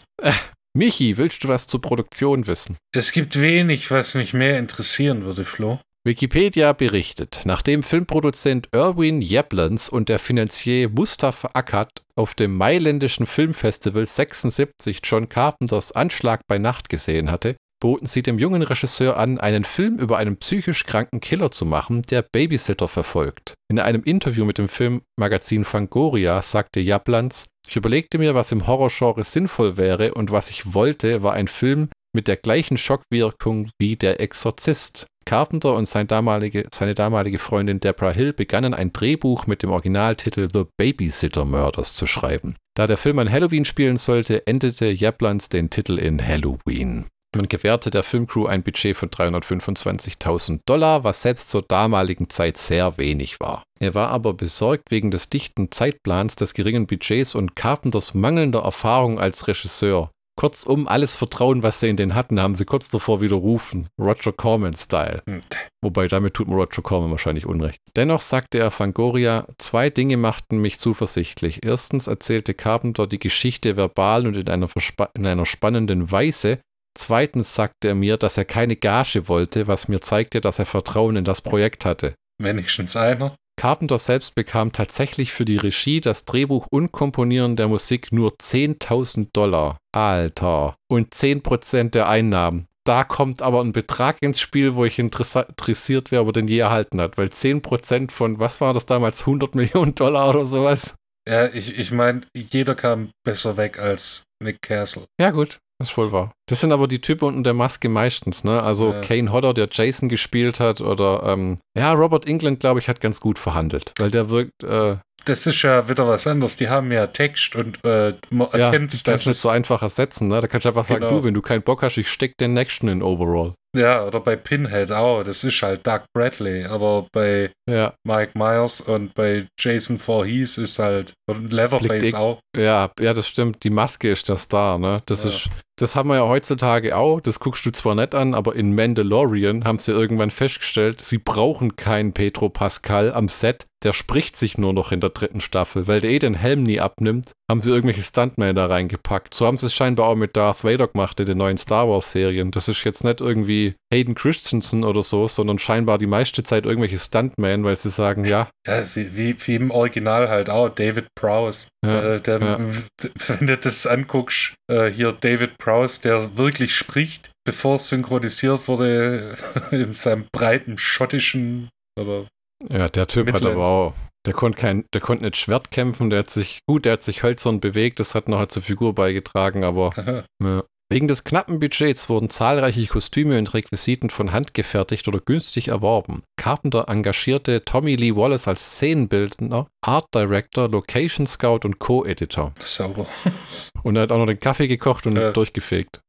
Michi, 0.75 1.17
willst 1.17 1.43
du 1.43 1.49
was 1.49 1.67
zur 1.67 1.81
Produktion 1.81 2.47
wissen? 2.47 2.77
Es 2.91 3.11
gibt 3.11 3.39
wenig, 3.39 3.91
was 3.91 4.15
mich 4.15 4.33
mehr 4.33 4.57
interessieren 4.57 5.23
würde, 5.23 5.45
Flo. 5.45 5.79
Wikipedia 6.03 6.73
berichtet, 6.73 7.43
nachdem 7.45 7.83
Filmproduzent 7.83 8.69
Erwin 8.73 9.21
Jablans 9.21 9.87
und 9.87 10.09
der 10.09 10.17
Finanzier 10.17 10.89
Mustafa 10.89 11.51
Akkad 11.53 11.89
auf 12.15 12.33
dem 12.33 12.57
mailändischen 12.57 13.27
Filmfestival 13.27 14.05
76 14.05 14.99
John 15.03 15.29
Carpenters 15.29 15.91
Anschlag 15.91 16.41
bei 16.47 16.57
Nacht 16.57 16.89
gesehen 16.89 17.29
hatte, 17.29 17.55
boten 17.83 18.07
sie 18.07 18.23
dem 18.23 18.39
jungen 18.39 18.61
Regisseur 18.61 19.17
an, 19.17 19.41
einen 19.41 19.65
Film 19.65 19.99
über 19.99 20.17
einen 20.17 20.37
psychisch 20.37 20.85
kranken 20.85 21.19
Killer 21.19 21.51
zu 21.51 21.65
machen, 21.65 22.01
der 22.03 22.21
Babysitter 22.21 22.87
verfolgt. 22.87 23.55
In 23.69 23.77
einem 23.77 24.03
Interview 24.03 24.45
mit 24.45 24.57
dem 24.57 24.69
Filmmagazin 24.69 25.65
Fangoria 25.65 26.41
sagte 26.41 26.79
Jablans, 26.79 27.47
ich 27.67 27.75
überlegte 27.75 28.19
mir, 28.19 28.35
was 28.35 28.53
im 28.53 28.67
Horrorgenre 28.67 29.25
sinnvoll 29.25 29.75
wäre 29.75 30.13
und 30.13 30.31
was 30.31 30.49
ich 30.49 30.73
wollte, 30.73 31.23
war 31.23 31.33
ein 31.33 31.49
Film 31.49 31.89
mit 32.15 32.29
der 32.29 32.37
gleichen 32.37 32.77
Schockwirkung 32.77 33.69
wie 33.77 33.97
Der 33.97 34.21
Exorzist. 34.21 35.05
Carpenter 35.25 35.73
und 35.73 35.85
sein 35.85 36.07
damalige, 36.07 36.67
seine 36.73 36.95
damalige 36.95 37.39
Freundin 37.39 37.81
Deborah 37.81 38.11
Hill 38.11 38.31
begannen 38.31 38.73
ein 38.73 38.93
Drehbuch 38.93 39.45
mit 39.45 39.61
dem 39.61 39.71
Originaltitel 39.71 40.47
The 40.53 40.67
Babysitter 40.77 41.43
Murders 41.43 41.95
zu 41.95 42.07
schreiben. 42.07 42.55
Da 42.77 42.87
der 42.87 42.97
Film 42.97 43.19
an 43.19 43.29
Halloween 43.29 43.65
spielen 43.65 43.97
sollte, 43.97 44.47
endete 44.47 44.85
Jablans 44.85 45.49
den 45.49 45.69
Titel 45.69 45.99
in 45.99 46.25
Halloween. 46.25 47.07
Man 47.35 47.47
gewährte 47.47 47.89
der 47.89 48.03
Filmcrew 48.03 48.45
ein 48.45 48.61
Budget 48.61 48.95
von 48.95 49.09
325.000 49.09 50.59
Dollar, 50.65 51.03
was 51.03 51.23
selbst 51.23 51.49
zur 51.49 51.63
damaligen 51.63 52.29
Zeit 52.29 52.57
sehr 52.57 52.97
wenig 52.97 53.39
war. 53.39 53.63
Er 53.79 53.95
war 53.95 54.09
aber 54.09 54.33
besorgt 54.33 54.91
wegen 54.91 55.09
des 55.09 55.29
dichten 55.29 55.71
Zeitplans, 55.71 56.35
des 56.35 56.53
geringen 56.53 56.85
Budgets 56.85 57.33
und 57.33 57.55
Carpenters 57.55 58.13
mangelnder 58.13 58.61
Erfahrung 58.61 59.19
als 59.19 59.47
Regisseur. 59.47 60.11
Kurzum, 60.35 60.87
alles 60.87 61.15
Vertrauen, 61.15 61.61
was 61.61 61.79
sie 61.79 61.89
in 61.89 61.97
den 61.97 62.15
hatten, 62.15 62.39
haben 62.39 62.55
sie 62.55 62.65
kurz 62.65 62.89
davor 62.89 63.21
widerrufen. 63.21 63.87
Roger 63.99 64.31
Corman-Style. 64.31 65.21
Hm. 65.27 65.41
Wobei 65.83 66.07
damit 66.07 66.33
tut 66.33 66.47
mir 66.47 66.55
Roger 66.55 66.81
Corman 66.81 67.11
wahrscheinlich 67.11 67.45
Unrecht. 67.45 67.79
Dennoch 67.95 68.21
sagte 68.21 68.57
er 68.57 68.71
Fangoria, 68.71 69.45
zwei 69.57 69.89
Dinge 69.91 70.17
machten 70.17 70.57
mich 70.59 70.79
zuversichtlich. 70.79 71.63
Erstens 71.63 72.07
erzählte 72.07 72.55
Carpenter 72.55 73.05
die 73.05 73.19
Geschichte 73.19 73.77
verbal 73.77 74.25
und 74.25 74.35
in 74.35 74.49
einer, 74.49 74.69
in 75.13 75.27
einer 75.27 75.45
spannenden 75.45 76.11
Weise. 76.11 76.59
Zweitens 76.95 77.55
sagte 77.55 77.89
er 77.89 77.95
mir, 77.95 78.17
dass 78.17 78.37
er 78.37 78.45
keine 78.45 78.75
Gage 78.75 79.27
wollte, 79.27 79.67
was 79.67 79.87
mir 79.87 80.01
zeigte, 80.01 80.41
dass 80.41 80.59
er 80.59 80.65
Vertrauen 80.65 81.15
in 81.15 81.25
das 81.25 81.41
Projekt 81.41 81.85
hatte. 81.85 82.15
Wenigstens 82.39 82.95
einer. 82.95 83.35
Carpenter 83.55 83.99
selbst 83.99 84.35
bekam 84.35 84.71
tatsächlich 84.71 85.31
für 85.31 85.45
die 85.45 85.57
Regie, 85.57 86.01
das 86.01 86.25
Drehbuch 86.25 86.67
und 86.71 86.91
Komponieren 86.91 87.55
der 87.55 87.67
Musik 87.67 88.11
nur 88.11 88.31
10.000 88.31 89.29
Dollar. 89.31 89.77
Alter. 89.91 90.75
Und 90.89 91.13
10% 91.13 91.91
der 91.91 92.09
Einnahmen. 92.09 92.67
Da 92.85 93.03
kommt 93.03 93.41
aber 93.41 93.61
ein 93.61 93.71
Betrag 93.71 94.17
ins 94.21 94.39
Spiel, 94.39 94.75
wo 94.75 94.83
ich 94.83 94.99
interessiert 94.99 96.11
wäre, 96.11 96.23
ob 96.23 96.29
er 96.29 96.33
den 96.33 96.47
je 96.47 96.59
erhalten 96.59 96.99
hat. 96.99 97.17
Weil 97.17 97.27
10% 97.27 98.11
von, 98.11 98.39
was 98.39 98.59
war 98.59 98.73
das 98.73 98.85
damals, 98.85 99.21
100 99.21 99.55
Millionen 99.55 99.95
Dollar 99.95 100.29
oder 100.29 100.45
sowas? 100.45 100.95
Ja, 101.27 101.47
ich, 101.47 101.79
ich 101.79 101.91
meine, 101.91 102.21
jeder 102.35 102.75
kam 102.75 103.11
besser 103.23 103.55
weg 103.55 103.79
als 103.79 104.23
Nick 104.43 104.61
Castle. 104.61 105.05
Ja 105.21 105.31
gut, 105.31 105.59
das 105.83 105.89
ist 105.89 105.95
voll 105.95 106.11
wahr. 106.11 106.31
Das 106.47 106.59
sind 106.61 106.71
aber 106.71 106.87
die 106.87 107.01
Typen 107.01 107.25
unter 107.25 107.41
der 107.43 107.53
Maske 107.53 107.89
meistens, 107.89 108.43
ne? 108.43 108.61
Also 108.63 108.93
Ja. 108.93 109.01
Kane 109.01 109.31
Hodder, 109.31 109.53
der 109.53 109.67
Jason 109.71 110.09
gespielt 110.09 110.59
hat, 110.59 110.81
oder 110.81 111.23
ähm, 111.25 111.59
ja, 111.77 111.91
Robert 111.93 112.27
England, 112.27 112.59
glaube 112.59 112.79
ich, 112.79 112.87
hat 112.87 113.01
ganz 113.01 113.19
gut 113.19 113.37
verhandelt. 113.39 113.91
Weil 113.99 114.11
der 114.11 114.29
wirkt, 114.29 114.63
äh, 114.63 114.97
Das 115.25 115.45
ist 115.47 115.61
ja 115.61 115.87
wieder 115.87 116.05
was 116.07 116.27
anderes. 116.27 116.57
Die 116.57 116.67
haben 116.67 116.91
ja 116.91 117.07
Text 117.07 117.55
und 117.55 117.79
äh, 117.85 118.13
man 118.29 118.47
Ja, 118.53 118.59
erkennt, 118.65 118.91
das 118.93 119.03
kannst 119.05 119.25
nicht 119.27 119.37
so 119.39 119.49
einfach 119.49 119.81
ersetzen, 119.81 120.27
ne? 120.27 120.41
Da 120.41 120.47
kannst 120.47 120.65
du 120.65 120.69
einfach 120.69 120.83
sagen, 120.83 121.01
Genau. 121.01 121.19
du, 121.19 121.23
wenn 121.23 121.33
du 121.33 121.41
keinen 121.41 121.61
Bock 121.63 121.81
hast, 121.81 121.97
ich 121.97 122.09
steck 122.11 122.37
den 122.37 122.53
nächsten 122.53 122.87
in 122.89 123.01
Overall. 123.01 123.53
ja, 123.75 124.05
oder 124.05 124.19
bei 124.19 124.35
Pinhead 124.35 124.91
auch. 124.91 125.23
Das 125.23 125.43
ist 125.45 125.61
halt 125.63 125.87
Doug 125.87 126.01
Bradley. 126.13 126.65
Aber 126.65 127.07
bei 127.13 127.51
Ja, 127.69 127.93
Mike 128.05 128.37
Myers 128.37 128.81
und 128.81 129.13
bei 129.15 129.47
Jason 129.59 129.97
Voorhees 129.97 130.57
ist 130.59 130.77
halt 130.77 131.13
und 131.27 131.51
Leatherface 131.53 132.13
auch. 132.13 132.39
ja, 132.55 132.91
ja, 132.99 133.13
das 133.13 133.27
stimmt. 133.27 133.63
Die 133.63 133.69
Maske 133.71 134.11
ist 134.11 134.27
der 134.29 134.35
Star, 134.37 134.77
ne? 134.77 135.01
Das 135.07 135.23
Ja. 135.23 135.29
ist, 135.31 135.49
das 135.77 135.95
haben 135.95 136.09
wir 136.09 136.15
ja 136.15 136.27
heutzutage 136.27 136.95
auch. 136.95 137.19
Das 137.19 137.39
guckst 137.39 137.65
du 137.65 137.71
zwar 137.71 137.95
nicht 137.95 138.13
an, 138.13 138.33
aber 138.35 138.55
in 138.55 138.75
Mandalorian 138.75 139.63
haben 139.65 139.79
sie 139.79 139.91
irgendwann 139.91 140.31
festgestellt, 140.31 141.01
sie 141.03 141.17
brauchen 141.17 141.75
keinen 141.75 142.13
Pedro 142.13 142.49
Pascal 142.49 143.11
am 143.13 143.27
Set. 143.27 143.65
Der 143.83 143.91
spricht 143.91 144.37
sich 144.37 144.57
nur 144.57 144.71
noch 144.71 144.93
in 144.93 145.01
der 145.01 145.09
dritten 145.09 145.41
Staffel, 145.41 145.87
weil 145.87 145.99
der 145.99 146.11
eh 146.11 146.19
den 146.19 146.35
Helm 146.35 146.63
nie 146.63 146.79
abnimmt, 146.79 147.33
haben 147.51 147.61
sie 147.61 147.69
irgendwelche 147.69 148.01
Stuntmen 148.01 148.55
da 148.55 148.67
reingepackt. 148.67 149.33
So 149.33 149.45
haben 149.45 149.57
sie 149.57 149.65
es 149.65 149.73
scheinbar 149.73 150.07
auch 150.07 150.15
mit 150.15 150.37
Darth 150.37 150.63
Vader 150.63 150.87
gemacht 150.87 151.19
in 151.19 151.25
den 151.25 151.37
neuen 151.37 151.57
Star 151.57 151.89
Wars 151.89 152.11
Serien. 152.11 152.51
Das 152.51 152.69
ist 152.69 152.83
jetzt 152.85 153.03
nicht 153.03 153.19
irgendwie 153.19 153.75
Hayden 153.93 154.15
Christensen 154.15 154.85
oder 154.85 155.03
so, 155.03 155.27
sondern 155.27 155.59
scheinbar 155.59 155.97
die 155.97 156.07
meiste 156.07 156.43
Zeit 156.43 156.65
irgendwelche 156.65 156.97
Stuntmen, 156.97 157.65
weil 157.65 157.75
sie 157.75 157.89
sagen, 157.89 158.23
ja, 158.23 158.49
Ja, 158.65 158.83
wie, 158.95 159.17
wie, 159.17 159.35
wie 159.45 159.55
im 159.55 159.69
Original 159.69 160.29
halt 160.29 160.49
auch. 160.49 160.69
David 160.69 161.07
Prowse. 161.15 161.67
ja, 161.85 162.15
Äh, 162.15 162.21
der, 162.21 162.39
ja. 162.39 162.59
Wenn 163.27 163.47
du 163.47 163.57
das 163.57 163.85
anguckst, 163.85 164.53
äh, 164.71 164.89
hier 164.89 165.11
David 165.11 165.57
Prowse, 165.63 166.01
der 166.01 166.37
wirklich 166.37 166.75
spricht, 166.75 167.31
bevor 167.45 167.75
es 167.75 167.87
synchronisiert 167.87 168.67
wurde, 168.67 169.37
in 169.71 169.93
seinem 169.93 170.25
breiten 170.31 170.77
schottischen 170.77 171.69
oder 171.99 172.27
Ja, 172.69 172.89
der 172.89 173.07
Typ 173.07 173.27
hat 173.27 173.35
Midlands. 173.35 173.57
aber 173.57 173.67
auch. 173.67 173.93
Der 174.25 174.33
konnte 174.33 174.57
kein, 174.57 174.85
der 174.93 175.01
konnte 175.01 175.25
nicht 175.25 175.35
Schwert 175.37 175.69
kämpfen, 175.71 176.09
der 176.09 176.19
hat 176.19 176.29
sich, 176.29 176.59
gut, 176.65 176.85
der 176.85 176.93
hat 176.93 177.01
sich 177.01 177.23
hölzern 177.23 177.59
bewegt, 177.59 177.99
das 177.99 178.15
hat 178.15 178.29
nachher 178.29 178.47
zur 178.47 178.61
Figur 178.61 178.95
beigetragen, 178.95 179.63
aber 179.65 180.25
ja. 180.41 180.63
Wegen 180.93 181.07
des 181.07 181.23
knappen 181.23 181.59
Budgets 181.59 182.07
wurden 182.07 182.29
zahlreiche 182.29 182.85
Kostüme 182.85 183.39
und 183.39 183.51
Requisiten 183.55 184.11
von 184.11 184.31
Hand 184.31 184.53
gefertigt 184.53 185.07
oder 185.07 185.19
günstig 185.19 185.69
erworben. 185.69 186.21
Carpenter 186.37 186.87
engagierte 186.87 187.65
Tommy 187.65 187.95
Lee 187.95 188.15
Wallace 188.15 188.47
als 188.47 188.75
Szenenbildner, 188.75 189.65
Art 189.81 190.05
Director, 190.13 190.69
Location 190.69 191.25
Scout 191.25 191.61
und 191.63 191.79
Co-Editor. 191.79 192.53
sauber. 192.59 193.07
Und 193.81 193.95
er 193.95 194.03
hat 194.03 194.11
auch 194.11 194.19
noch 194.19 194.27
den 194.27 194.39
Kaffee 194.39 194.67
gekocht 194.67 195.07
und 195.07 195.17
Ja. 195.17 195.31
durchgefegt. 195.31 195.99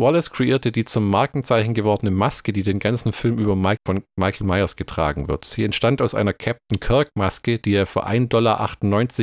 Wallace 0.00 0.30
kreierte 0.30 0.72
die 0.72 0.86
zum 0.86 1.10
Markenzeichen 1.10 1.74
gewordene 1.74 2.10
Maske, 2.10 2.54
die 2.54 2.62
den 2.62 2.78
ganzen 2.78 3.12
Film 3.12 3.38
über 3.38 3.54
Mike 3.54 3.80
von 3.86 4.02
Michael 4.16 4.46
Myers 4.46 4.76
getragen 4.76 5.28
wird. 5.28 5.44
Sie 5.44 5.62
entstand 5.62 6.00
aus 6.00 6.14
einer 6.14 6.32
Captain 6.32 6.80
Kirk 6.80 7.10
Maske, 7.14 7.58
die 7.58 7.74
er 7.74 7.84
für 7.84 8.06
1,98 8.06 8.28
Dollar 8.28 8.76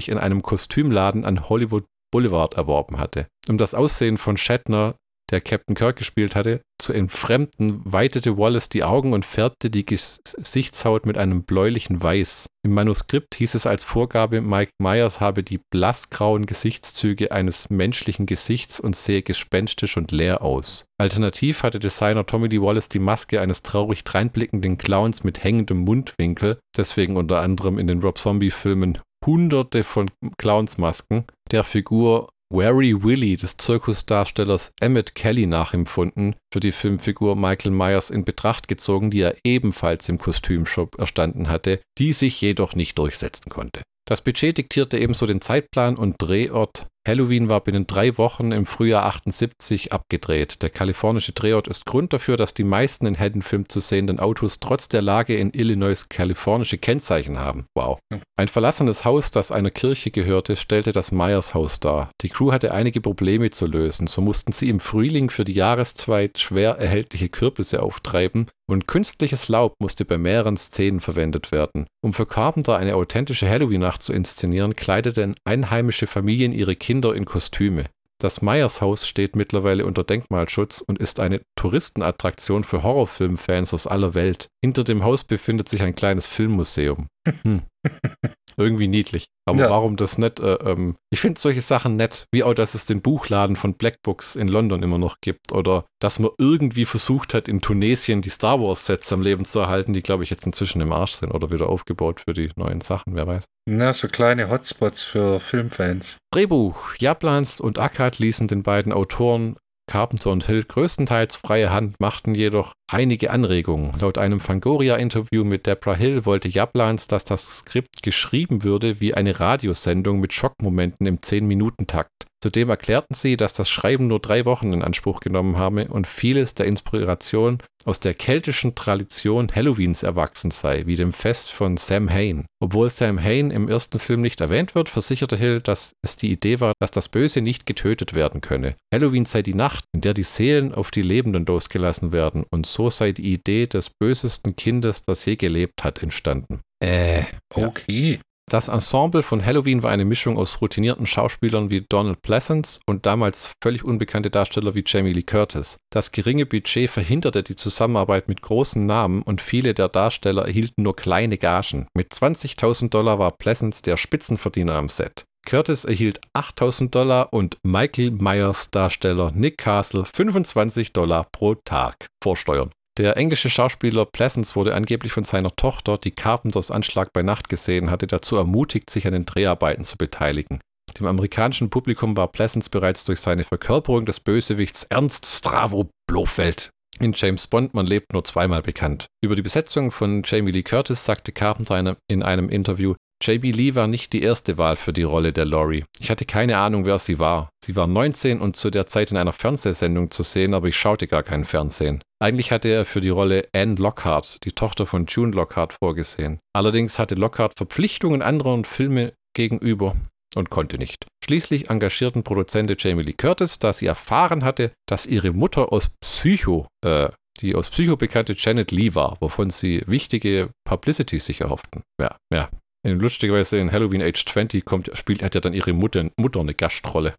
in 0.07 0.17
einem 0.19 0.43
Kostümladen 0.43 1.25
an 1.25 1.49
Hollywood 1.49 1.85
Boulevard 2.11 2.55
erworben 2.55 2.97
hatte. 2.97 3.27
Um 3.47 3.57
das 3.57 3.73
Aussehen 3.73 4.17
von 4.17 4.37
Shatner 4.37 4.95
der 5.31 5.41
Captain 5.41 5.75
Kirk 5.75 5.97
gespielt 5.97 6.35
hatte, 6.35 6.61
zu 6.79 6.93
entfremden, 6.93 7.81
weitete 7.85 8.37
Wallace 8.37 8.69
die 8.69 8.83
Augen 8.83 9.13
und 9.13 9.25
färbte 9.25 9.69
die 9.69 9.85
Gesichtshaut 9.85 11.05
mit 11.05 11.17
einem 11.17 11.43
bläulichen 11.43 12.01
Weiß. 12.01 12.47
Im 12.65 12.73
Manuskript 12.73 13.35
hieß 13.35 13.55
es 13.55 13.65
als 13.65 13.83
Vorgabe, 13.83 14.41
Mike 14.41 14.71
Myers 14.81 15.19
habe 15.19 15.43
die 15.43 15.59
blassgrauen 15.71 16.45
Gesichtszüge 16.45 17.31
eines 17.31 17.69
menschlichen 17.69 18.25
Gesichts 18.25 18.79
und 18.79 18.95
sehe 18.95 19.21
gespenstisch 19.21 19.97
und 19.97 20.11
leer 20.11 20.41
aus. 20.41 20.85
Alternativ 20.99 21.63
hatte 21.63 21.79
Designer 21.79 22.25
Tommy 22.25 22.47
Lee 22.47 22.61
Wallace 22.61 22.89
die 22.89 22.99
Maske 22.99 23.39
eines 23.39 23.63
traurig 23.63 24.03
dreinblickenden 24.03 24.77
Clowns 24.77 25.23
mit 25.23 25.43
hängendem 25.43 25.79
Mundwinkel, 25.79 26.59
deswegen 26.75 27.17
unter 27.17 27.39
anderem 27.39 27.77
in 27.77 27.87
den 27.87 28.01
Rob 28.01 28.17
Zombie-Filmen 28.17 28.99
hunderte 29.25 29.83
von 29.83 30.09
Clownsmasken, 30.37 31.25
der 31.51 31.63
Figur 31.63 32.29
Wary 32.51 33.03
Willy 33.03 33.37
des 33.37 33.57
Zirkusdarstellers 33.57 34.73
Emmett 34.81 35.13
Kelly 35.13 35.45
nachempfunden, 35.45 36.35
für 36.51 36.59
die 36.59 36.71
Filmfigur 36.71 37.35
Michael 37.35 37.71
Myers 37.71 38.09
in 38.09 38.25
Betracht 38.25 38.67
gezogen, 38.67 39.11
die 39.11 39.21
er 39.21 39.35
ebenfalls 39.43 40.09
im 40.09 40.17
Kostümshop 40.17 40.97
erstanden 40.97 41.47
hatte, 41.47 41.79
die 41.99 42.13
sich 42.13 42.41
jedoch 42.41 42.73
nicht 42.73 42.97
durchsetzen 42.97 43.49
konnte. 43.49 43.83
Das 44.07 44.21
Budget 44.21 44.57
diktierte 44.57 44.97
ebenso 44.97 45.27
den 45.27 45.41
Zeitplan 45.41 45.95
und 45.95 46.15
Drehort 46.17 46.87
Halloween 47.09 47.49
war 47.49 47.61
binnen 47.61 47.87
drei 47.87 48.19
Wochen 48.19 48.51
im 48.51 48.67
Frühjahr 48.67 49.03
78 49.05 49.91
abgedreht. 49.91 50.61
Der 50.61 50.69
kalifornische 50.69 51.31
Drehort 51.31 51.67
ist 51.67 51.87
Grund 51.87 52.13
dafür, 52.13 52.37
dass 52.37 52.53
die 52.53 52.63
meisten 52.63 53.07
in 53.07 53.17
Haddon-Film 53.17 53.67
zu 53.67 53.79
sehenden 53.79 54.19
Autos 54.19 54.59
trotz 54.59 54.89
der 54.89 55.01
Lage 55.01 55.35
in 55.35 55.51
Illinois 55.51 56.07
kalifornische 56.07 56.77
Kennzeichen 56.77 57.39
haben. 57.39 57.65
Wow. 57.73 57.97
Ein 58.37 58.47
verlassenes 58.47 59.05
Haus, 59.05 59.31
das 59.31 59.51
einer 59.51 59.71
Kirche 59.71 60.11
gehörte, 60.11 60.55
stellte 60.55 60.91
das 60.91 61.11
Myers 61.11 61.55
Haus 61.55 61.79
dar. 61.79 62.11
Die 62.21 62.29
Crew 62.29 62.51
hatte 62.51 62.75
einige 62.75 63.01
Probleme 63.01 63.49
zu 63.49 63.65
lösen. 63.65 64.05
So 64.05 64.21
mussten 64.21 64.51
sie 64.51 64.69
im 64.69 64.79
Frühling 64.79 65.31
für 65.31 65.45
die 65.45 65.53
Jahreszeit 65.53 66.37
schwer 66.37 66.77
erhältliche 66.77 67.29
Kürbisse 67.29 67.81
auftreiben 67.81 68.45
und 68.71 68.87
künstliches 68.87 69.47
Laub 69.47 69.73
musste 69.79 70.05
bei 70.05 70.17
mehreren 70.17 70.57
Szenen 70.57 70.99
verwendet 70.99 71.51
werden. 71.51 71.87
Um 72.01 72.13
für 72.13 72.25
Carpenter 72.25 72.77
eine 72.77 72.95
authentische 72.95 73.49
Halloween-Nacht 73.49 74.03
zu 74.03 74.13
inszenieren, 74.13 74.75
kleideten 74.75 75.35
einheimische 75.43 76.07
Familien 76.07 76.51
ihre 76.51 76.75
Kinder 76.75 77.15
in 77.15 77.25
Kostüme. 77.25 77.85
Das 78.21 78.41
Myers 78.41 78.81
Haus 78.81 79.07
steht 79.07 79.37
mittlerweile 79.37 79.85
unter 79.85 80.03
Denkmalschutz 80.03 80.81
und 80.81 80.99
ist 80.99 81.21
eine 81.21 81.41
Touristenattraktion 81.55 82.65
für 82.65 82.83
Horrorfilmfans 82.83 83.73
aus 83.73 83.87
aller 83.87 84.13
Welt. 84.13 84.49
Hinter 84.61 84.83
dem 84.83 85.05
Haus 85.05 85.23
befindet 85.23 85.69
sich 85.69 85.81
ein 85.81 85.95
kleines 85.95 86.25
Filmmuseum. 86.25 87.07
Hm. 87.43 87.61
Irgendwie 88.59 88.89
niedlich. 88.89 89.29
Aber 89.45 89.59
ja. 89.59 89.69
warum 89.69 89.95
das 89.95 90.17
nicht? 90.17 90.41
Äh, 90.41 90.55
ähm, 90.55 90.97
ich 91.09 91.21
finde 91.21 91.39
solche 91.39 91.61
Sachen 91.61 91.95
nett, 91.95 92.27
wie 92.33 92.43
auch, 92.43 92.53
dass 92.53 92.75
es 92.75 92.85
den 92.85 93.01
Buchladen 93.01 93.55
von 93.55 93.75
Black 93.75 94.01
Books 94.03 94.35
in 94.35 94.49
London 94.49 94.83
immer 94.83 94.97
noch 94.97 95.21
gibt. 95.21 95.53
Oder 95.53 95.85
dass 95.99 96.19
man 96.19 96.31
irgendwie 96.37 96.83
versucht 96.83 97.33
hat, 97.33 97.47
in 97.47 97.61
Tunesien 97.61 98.21
die 98.21 98.29
Star 98.29 98.59
Wars-Sets 98.59 99.13
am 99.13 99.21
Leben 99.21 99.45
zu 99.45 99.59
erhalten, 99.59 99.93
die, 99.93 100.01
glaube 100.01 100.23
ich, 100.23 100.29
jetzt 100.29 100.45
inzwischen 100.45 100.81
im 100.81 100.91
Arsch 100.91 101.13
sind 101.13 101.31
oder 101.31 101.51
wieder 101.51 101.69
aufgebaut 101.69 102.19
für 102.19 102.33
die 102.33 102.51
neuen 102.57 102.81
Sachen, 102.81 103.15
wer 103.15 103.27
weiß. 103.27 103.45
Na, 103.65 103.93
so 103.93 104.09
kleine 104.09 104.49
Hotspots 104.49 105.03
für 105.03 105.39
Filmfans. 105.39 106.17
Drehbuch. 106.31 106.95
Jablans 106.99 107.61
und 107.61 107.79
Akkad 107.79 108.19
ließen 108.19 108.49
den 108.49 108.63
beiden 108.63 108.91
Autoren 108.91 109.55
Carpenter 109.89 110.29
und 110.29 110.45
Hill 110.45 110.63
größtenteils 110.63 111.35
freie 111.35 111.71
Hand, 111.71 111.99
machten 111.99 112.35
jedoch 112.35 112.73
einige 112.87 113.31
Anregungen. 113.31 113.91
Laut 113.99 114.19
einem 114.19 114.39
Fangoria-Interview 114.39 115.43
mit 115.43 115.65
Deborah 115.65 115.95
Hill 115.95 116.25
wollte 116.25 116.47
Jablans, 116.47 117.07
dass 117.07 117.23
das 117.23 117.57
Skript 117.57 118.03
geschrieben 118.03 118.63
würde 118.63 118.99
wie 119.01 119.15
eine 119.15 119.39
Radiosendung 119.39 120.19
mit 120.19 120.31
Schockmomenten 120.31 121.07
im 121.07 121.17
10-Minuten-Takt. 121.17 122.27
Zudem 122.41 122.69
erklärten 122.69 123.13
sie, 123.13 123.35
dass 123.35 123.53
das 123.53 123.69
Schreiben 123.69 124.07
nur 124.07 124.19
drei 124.19 124.45
Wochen 124.45 124.71
in 124.71 124.81
Anspruch 124.81 125.19
genommen 125.19 125.57
habe 125.57 125.87
und 125.89 126.07
vieles 126.07 126.55
der 126.55 126.67
Inspiration 126.67 127.59
aus 127.85 127.99
der 127.99 128.13
keltischen 128.13 128.75
Tradition 128.75 129.49
Halloweens 129.53 130.03
erwachsen 130.03 130.51
sei, 130.51 130.85
wie 130.85 130.95
dem 130.95 131.11
Fest 131.11 131.51
von 131.51 131.77
Sam 131.77 132.09
Hain. 132.09 132.45
Obwohl 132.61 132.89
Sam 132.89 133.21
Hain 133.21 133.51
im 133.51 133.67
ersten 133.67 133.99
Film 133.99 134.21
nicht 134.21 134.39
erwähnt 134.41 134.75
wird, 134.75 134.89
versicherte 134.89 135.35
Hill, 135.35 135.59
dass 135.61 135.93
es 136.01 136.15
die 136.15 136.31
Idee 136.31 136.59
war, 136.59 136.73
dass 136.79 136.91
das 136.91 137.09
Böse 137.09 137.41
nicht 137.41 137.65
getötet 137.65 138.13
werden 138.13 138.41
könne. 138.41 138.75
Halloween 138.93 139.25
sei 139.25 139.41
die 139.41 139.53
Nacht, 139.53 139.83
in 139.93 140.01
der 140.01 140.13
die 140.13 140.23
Seelen 140.23 140.73
auf 140.73 140.91
die 140.91 141.01
Lebenden 141.01 141.45
losgelassen 141.45 142.11
werden 142.11 142.45
und 142.49 142.65
so 142.65 142.89
sei 142.89 143.11
die 143.11 143.33
Idee 143.33 143.67
des 143.67 143.89
bösesten 143.89 144.55
Kindes, 144.55 145.03
das 145.03 145.25
je 145.25 145.35
gelebt 145.35 145.83
hat, 145.83 146.01
entstanden. 146.03 146.61
Äh, 146.81 147.23
okay. 147.53 148.19
Das 148.49 148.67
Ensemble 148.67 149.21
von 149.21 149.45
Halloween 149.45 149.83
war 149.83 149.91
eine 149.91 150.05
Mischung 150.05 150.35
aus 150.35 150.59
routinierten 150.59 151.05
Schauspielern 151.05 151.69
wie 151.69 151.85
Donald 151.87 152.23
Pleasance 152.23 152.79
und 152.87 153.05
damals 153.05 153.53
völlig 153.61 153.83
unbekannte 153.83 154.31
Darsteller 154.31 154.73
wie 154.73 154.83
Jamie 154.83 155.13
Lee 155.13 155.21
Curtis. 155.21 155.77
Das 155.91 156.11
geringe 156.11 156.47
Budget 156.47 156.89
verhinderte 156.89 157.43
die 157.43 157.55
Zusammenarbeit 157.55 158.27
mit 158.27 158.41
großen 158.41 158.83
Namen 158.83 159.21
und 159.21 159.39
viele 159.39 159.75
der 159.75 159.87
Darsteller 159.87 160.45
erhielten 160.45 160.81
nur 160.81 160.95
kleine 160.95 161.37
Gagen. 161.37 161.85
Mit 161.93 162.11
20.000 162.11 162.89
Dollar 162.89 163.19
war 163.19 163.37
Pleasance 163.37 163.83
der 163.83 163.97
Spitzenverdiener 163.97 164.73
am 164.73 164.89
Set. 164.89 165.25
Curtis 165.45 165.85
erhielt 165.85 166.19
8000 166.33 166.93
Dollar 166.93 167.31
und 167.31 167.57
Michael 167.63 168.11
Myers 168.11 168.71
Darsteller 168.71 169.31
Nick 169.31 169.59
Castle 169.59 170.05
25 170.05 170.91
Dollar 170.91 171.27
pro 171.31 171.53
Tag 171.53 172.07
vor 172.23 172.35
Steuern. 172.35 172.71
Der 172.99 173.15
englische 173.15 173.49
Schauspieler 173.49 174.05
Pleasance 174.05 174.55
wurde 174.55 174.75
angeblich 174.75 175.13
von 175.13 175.23
seiner 175.23 175.55
Tochter, 175.55 175.97
die 175.97 176.11
Carpenters 176.11 176.69
Anschlag 176.69 177.13
bei 177.13 177.23
Nacht 177.23 177.47
gesehen 177.47 177.89
hatte, 177.89 178.07
dazu 178.07 178.35
ermutigt, 178.35 178.89
sich 178.89 179.07
an 179.07 179.13
den 179.13 179.25
Dreharbeiten 179.25 179.85
zu 179.85 179.95
beteiligen. 179.97 180.59
Dem 180.99 181.05
amerikanischen 181.05 181.69
Publikum 181.69 182.17
war 182.17 182.27
Pleasance 182.27 182.69
bereits 182.69 183.05
durch 183.05 183.21
seine 183.21 183.45
Verkörperung 183.45 184.05
des 184.05 184.19
Bösewichts 184.19 184.83
Ernst 184.83 185.25
Stravo 185.25 185.89
Blofeld 186.07 186.71
in 186.99 187.13
James 187.15 187.47
Bond 187.47 187.73
Man 187.73 187.87
lebt 187.87 188.11
nur 188.13 188.23
zweimal 188.23 188.61
bekannt. 188.61 189.07
Über 189.23 189.35
die 189.35 189.41
Besetzung 189.41 189.91
von 189.91 190.21
Jamie 190.25 190.51
Lee 190.51 190.63
Curtis 190.63 191.05
sagte 191.05 191.31
Carpenter 191.31 191.95
in 192.09 192.23
einem 192.23 192.49
Interview, 192.49 192.95
JB 193.21 193.55
Lee 193.55 193.75
war 193.75 193.87
nicht 193.87 194.13
die 194.13 194.21
erste 194.21 194.57
Wahl 194.57 194.77
für 194.77 194.93
die 194.93 195.03
Rolle 195.03 195.33
der 195.33 195.45
Laurie. 195.45 195.83
Ich 195.99 196.09
hatte 196.09 196.25
keine 196.25 196.57
Ahnung, 196.57 196.85
wer 196.85 196.99
sie 196.99 197.19
war. 197.19 197.49
Sie 197.63 197.75
war 197.75 197.85
19 197.85 198.39
und 198.39 198.55
zu 198.55 198.69
der 198.69 198.85
Zeit 198.85 199.11
in 199.11 199.17
einer 199.17 199.33
Fernsehsendung 199.33 200.09
zu 200.09 200.23
sehen, 200.23 200.53
aber 200.53 200.67
ich 200.67 200.77
schaute 200.77 201.07
gar 201.07 201.23
kein 201.23 201.43
Fernsehen. 201.43 202.01
Eigentlich 202.21 202.51
hatte 202.51 202.69
er 202.69 202.85
für 202.85 203.01
die 203.01 203.09
Rolle 203.09 203.47
Anne 203.53 203.75
Lockhart, 203.75 204.43
die 204.45 204.53
Tochter 204.53 204.85
von 204.85 205.05
June 205.05 205.33
Lockhart, 205.33 205.73
vorgesehen. 205.73 206.39
Allerdings 206.53 206.97
hatte 206.97 207.15
Lockhart 207.15 207.55
Verpflichtungen 207.57 208.21
anderen 208.21 208.63
Filme 208.63 209.13
gegenüber 209.35 209.95
und 210.35 210.49
konnte 210.49 210.77
nicht. 210.77 211.05
Schließlich 211.23 211.69
engagierten 211.69 212.23
Produzente 212.23 212.75
Jamie 212.77 213.03
Lee 213.03 213.13
Curtis, 213.13 213.59
da 213.59 213.73
sie 213.73 213.87
erfahren 213.87 214.43
hatte, 214.43 214.71
dass 214.87 215.05
ihre 215.05 215.31
Mutter 215.31 215.73
aus 215.73 215.89
Psycho, 216.01 216.67
äh, 216.85 217.09
die 217.41 217.55
aus 217.55 217.69
Psycho 217.69 217.97
bekannte 217.97 218.33
Janet 218.37 218.71
Lee 218.71 218.95
war, 218.95 219.17
wovon 219.19 219.49
sie 219.49 219.81
wichtige 219.87 220.49
Publicity 220.65 221.19
sich 221.19 221.41
erhofften. 221.41 221.83
Ja, 222.01 222.17
ja, 222.33 222.49
in 222.83 222.99
lustigerweise 222.99 223.59
in 223.59 223.71
Halloween 223.71 224.01
Age 224.01 224.25
20 224.25 224.65
kommt, 224.65 224.89
spielt, 224.93 225.23
hat 225.23 225.35
ja 225.35 225.41
dann 225.41 225.53
ihre 225.53 225.73
Mutter, 225.73 226.09
Mutter 226.17 226.39
eine 226.39 226.53
Gastrolle. 226.53 227.15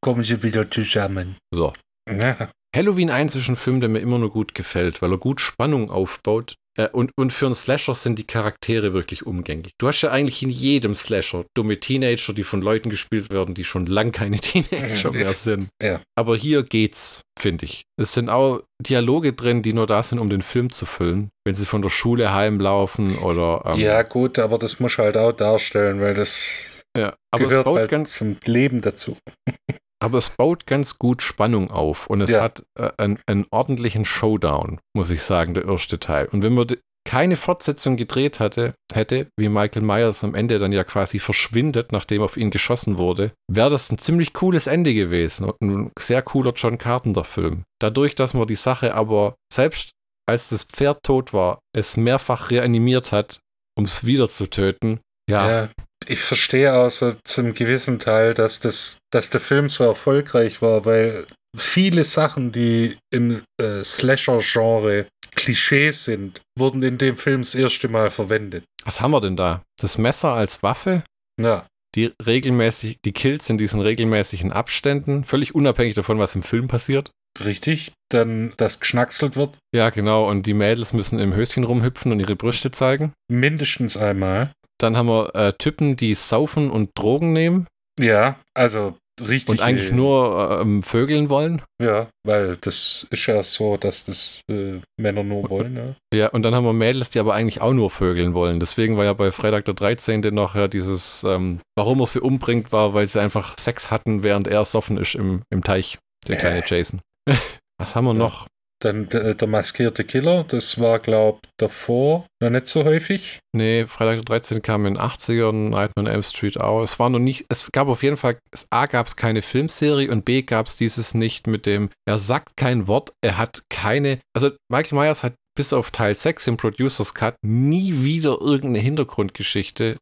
Kommen 0.00 0.24
sie 0.24 0.42
wieder 0.42 0.70
zusammen. 0.70 1.36
So. 1.52 1.72
Ja. 2.08 2.50
Halloween 2.74 3.10
1 3.10 3.36
ist 3.36 3.48
ein 3.48 3.56
Film, 3.56 3.80
der 3.80 3.88
mir 3.88 4.00
immer 4.00 4.18
nur 4.18 4.30
gut 4.30 4.54
gefällt, 4.54 5.02
weil 5.02 5.12
er 5.12 5.18
gut 5.18 5.40
Spannung 5.40 5.90
aufbaut. 5.90 6.54
Äh, 6.76 6.88
und, 6.88 7.10
und 7.16 7.32
für 7.32 7.46
einen 7.46 7.54
Slasher 7.54 7.94
sind 7.94 8.18
die 8.18 8.26
Charaktere 8.26 8.92
wirklich 8.92 9.26
umgänglich. 9.26 9.74
Du 9.78 9.88
hast 9.88 10.00
ja 10.02 10.10
eigentlich 10.10 10.42
in 10.42 10.50
jedem 10.50 10.94
Slasher 10.94 11.44
dumme 11.54 11.78
Teenager, 11.78 12.32
die 12.32 12.42
von 12.42 12.62
Leuten 12.62 12.90
gespielt 12.90 13.30
werden, 13.30 13.54
die 13.54 13.64
schon 13.64 13.86
lang 13.86 14.12
keine 14.12 14.36
Teenager 14.40 15.12
mehr 15.12 15.32
sind. 15.32 15.68
Ja. 15.82 16.00
Aber 16.16 16.36
hier 16.36 16.62
geht's, 16.62 17.22
finde 17.38 17.66
ich. 17.66 17.84
Es 18.00 18.14
sind 18.14 18.28
auch 18.28 18.62
Dialoge 18.80 19.32
drin, 19.32 19.62
die 19.62 19.72
nur 19.72 19.86
da 19.86 20.02
sind, 20.02 20.18
um 20.18 20.30
den 20.30 20.42
Film 20.42 20.70
zu 20.70 20.86
füllen. 20.86 21.30
Wenn 21.44 21.54
sie 21.54 21.66
von 21.66 21.82
der 21.82 21.90
Schule 21.90 22.32
heimlaufen 22.32 23.18
oder. 23.18 23.62
Ähm, 23.66 23.80
ja, 23.80 24.02
gut, 24.02 24.38
aber 24.38 24.58
das 24.58 24.80
muss 24.80 24.98
halt 24.98 25.16
auch 25.16 25.32
darstellen, 25.32 26.00
weil 26.00 26.14
das 26.14 26.82
ja, 26.96 27.14
aber 27.30 27.44
gehört 27.44 27.66
es 27.66 27.70
baut 27.70 27.78
halt 27.78 27.90
ganz 27.90 28.14
zum 28.14 28.36
Leben 28.44 28.80
dazu. 28.80 29.16
aber 30.02 30.18
es 30.18 30.30
baut 30.30 30.66
ganz 30.66 30.98
gut 30.98 31.22
Spannung 31.22 31.70
auf 31.70 32.08
und 32.08 32.20
es 32.20 32.30
ja. 32.30 32.42
hat 32.42 32.64
äh, 32.76 32.90
einen, 32.98 33.20
einen, 33.26 33.46
ordentlichen 33.52 34.04
Showdown, 34.04 34.80
muss 34.96 35.10
ich 35.10 35.22
sagen, 35.22 35.54
der 35.54 35.64
erste 35.64 36.00
Teil. 36.00 36.26
Und 36.26 36.42
wenn 36.42 36.54
man 36.54 36.66
keine 37.08 37.36
Fortsetzung 37.36 37.96
gedreht 37.96 38.40
hatte, 38.40 38.74
hätte, 38.92 39.28
wie 39.38 39.48
Michael 39.48 39.82
Myers 39.82 40.24
am 40.24 40.34
Ende 40.34 40.58
dann 40.58 40.72
ja 40.72 40.82
quasi 40.82 41.20
verschwindet, 41.20 41.92
nachdem 41.92 42.22
auf 42.22 42.36
ihn 42.36 42.50
geschossen 42.50 42.98
wurde, 42.98 43.32
wäre 43.48 43.70
das 43.70 43.92
ein 43.92 43.98
ziemlich 43.98 44.32
cooles 44.32 44.66
Ende 44.66 44.92
gewesen 44.92 45.48
und 45.48 45.60
ein 45.60 45.92
sehr 45.96 46.22
cooler 46.22 46.52
John 46.52 46.78
Carpenter-Film. 46.78 47.62
Dadurch, 47.80 48.16
dass 48.16 48.34
man 48.34 48.46
die 48.48 48.56
Sache 48.56 48.94
aber 48.94 49.36
selbst 49.52 49.90
als 50.28 50.48
das 50.48 50.64
Pferd 50.64 51.04
tot 51.04 51.32
war, 51.32 51.60
es 51.76 51.96
mehrfach 51.96 52.50
reanimiert 52.50 53.12
hat, 53.12 53.40
um 53.76 53.84
es 53.84 54.04
wieder 54.04 54.28
zu 54.28 54.48
töten, 54.48 55.00
ja, 55.30 55.50
ja, 55.50 55.68
ich 56.12 56.20
verstehe 56.20 56.74
auch 56.74 56.90
so 56.90 57.14
zum 57.24 57.54
gewissen 57.54 57.98
Teil, 57.98 58.34
dass, 58.34 58.60
das, 58.60 58.98
dass 59.10 59.30
der 59.30 59.40
Film 59.40 59.68
so 59.68 59.84
erfolgreich 59.84 60.60
war, 60.60 60.84
weil 60.84 61.26
viele 61.56 62.04
Sachen, 62.04 62.52
die 62.52 62.98
im 63.10 63.42
äh, 63.60 63.82
Slasher-Genre 63.82 65.06
Klischees 65.34 66.04
sind, 66.04 66.42
wurden 66.58 66.82
in 66.82 66.98
dem 66.98 67.16
Film 67.16 67.40
das 67.40 67.54
erste 67.54 67.88
Mal 67.88 68.10
verwendet. 68.10 68.64
Was 68.84 69.00
haben 69.00 69.12
wir 69.12 69.20
denn 69.20 69.36
da? 69.36 69.62
Das 69.80 69.96
Messer 69.96 70.32
als 70.32 70.62
Waffe? 70.62 71.02
Ja. 71.40 71.66
die 71.94 72.12
regelmäßig, 72.24 72.98
die 73.04 73.12
Kills 73.12 73.48
in 73.48 73.56
diesen 73.56 73.80
regelmäßigen 73.80 74.52
Abständen, 74.52 75.24
völlig 75.24 75.54
unabhängig 75.54 75.94
davon, 75.94 76.18
was 76.18 76.34
im 76.34 76.42
Film 76.42 76.68
passiert. 76.68 77.10
Richtig, 77.42 77.92
dann 78.10 78.52
das 78.58 78.80
geschnackselt 78.80 79.36
wird. 79.36 79.56
Ja, 79.74 79.88
genau. 79.88 80.28
Und 80.28 80.46
die 80.46 80.52
Mädels 80.52 80.92
müssen 80.92 81.18
im 81.18 81.34
Höschen 81.34 81.64
rumhüpfen 81.64 82.12
und 82.12 82.20
ihre 82.20 82.36
Brüste 82.36 82.70
zeigen. 82.70 83.12
Mindestens 83.28 83.96
einmal. 83.96 84.52
Dann 84.82 84.96
haben 84.96 85.08
wir 85.08 85.34
äh, 85.34 85.52
Typen, 85.52 85.96
die 85.96 86.14
saufen 86.14 86.70
und 86.70 86.90
Drogen 86.94 87.32
nehmen. 87.32 87.66
Ja, 88.00 88.36
also 88.54 88.96
richtig. 89.20 89.50
Und 89.50 89.60
eigentlich 89.60 89.90
äh, 89.90 89.94
nur 89.94 90.60
ähm, 90.60 90.82
vögeln 90.82 91.28
wollen. 91.28 91.62
Ja, 91.80 92.08
weil 92.26 92.56
das 92.56 93.06
ist 93.10 93.26
ja 93.26 93.42
so, 93.42 93.76
dass 93.76 94.04
das 94.04 94.40
äh, 94.50 94.80
Männer 94.98 95.22
nur 95.22 95.48
wollen. 95.50 95.76
Ja. 96.12 96.18
ja, 96.18 96.28
und 96.28 96.42
dann 96.42 96.54
haben 96.54 96.64
wir 96.64 96.72
Mädels, 96.72 97.10
die 97.10 97.20
aber 97.20 97.34
eigentlich 97.34 97.60
auch 97.60 97.72
nur 97.72 97.90
vögeln 97.90 98.34
wollen. 98.34 98.60
Deswegen 98.60 98.96
war 98.96 99.04
ja 99.04 99.12
bei 99.12 99.30
Freitag 99.30 99.66
der 99.66 99.74
13. 99.74 100.20
noch 100.32 100.54
ja 100.54 100.68
dieses, 100.68 101.22
ähm, 101.24 101.60
warum 101.76 102.00
er 102.00 102.06
sie 102.06 102.20
umbringt, 102.20 102.72
war, 102.72 102.94
weil 102.94 103.06
sie 103.06 103.20
einfach 103.20 103.58
Sex 103.58 103.90
hatten, 103.90 104.22
während 104.22 104.48
er 104.48 104.64
soffen 104.64 104.96
ist 104.96 105.14
im, 105.14 105.42
im 105.50 105.62
Teich, 105.62 105.98
der 106.26 106.36
kleine 106.36 106.60
äh. 106.60 106.64
Jason. 106.66 107.00
Was 107.78 107.94
haben 107.94 108.04
wir 108.04 108.14
noch? 108.14 108.46
Dann 108.82 109.08
der, 109.08 109.34
der, 109.34 109.46
maskierte 109.48 110.02
Killer, 110.02 110.44
das 110.44 110.80
war, 110.80 110.98
glaube 110.98 111.38
ich, 111.44 111.50
davor 111.56 112.26
noch 112.42 112.50
nicht 112.50 112.66
so 112.66 112.84
häufig. 112.84 113.38
Nee, 113.54 113.86
Freitag 113.86 114.16
der 114.16 114.24
13. 114.24 114.60
kam 114.60 114.86
in 114.86 114.94
den 114.94 115.02
80ern, 115.02 115.70
Nightmare 115.70 115.92
on 115.98 116.06
Elm 116.06 116.22
Street 116.24 116.58
auch. 116.58 116.82
Es 116.82 116.98
war 116.98 117.08
noch 117.08 117.20
nicht, 117.20 117.46
es 117.48 117.70
gab 117.70 117.86
auf 117.86 118.02
jeden 118.02 118.16
Fall, 118.16 118.38
A 118.70 118.86
gab 118.86 119.06
es 119.06 119.14
keine 119.14 119.40
Filmserie 119.40 120.10
und 120.10 120.24
B 120.24 120.42
gab 120.42 120.66
es 120.66 120.76
dieses 120.76 121.14
nicht 121.14 121.46
mit 121.46 121.64
dem, 121.64 121.90
er 122.08 122.18
sagt 122.18 122.56
kein 122.56 122.88
Wort, 122.88 123.12
er 123.24 123.38
hat 123.38 123.62
keine, 123.70 124.18
also 124.34 124.50
Michael 124.68 124.98
Myers 124.98 125.22
hat 125.22 125.34
bis 125.56 125.72
auf 125.72 125.92
Teil 125.92 126.16
6 126.16 126.48
im 126.48 126.56
Producers 126.56 127.14
Cut 127.14 127.36
nie 127.44 128.02
wieder 128.02 128.40
irgendeine 128.40 128.80
Hintergrundgeschichte, 128.80 129.98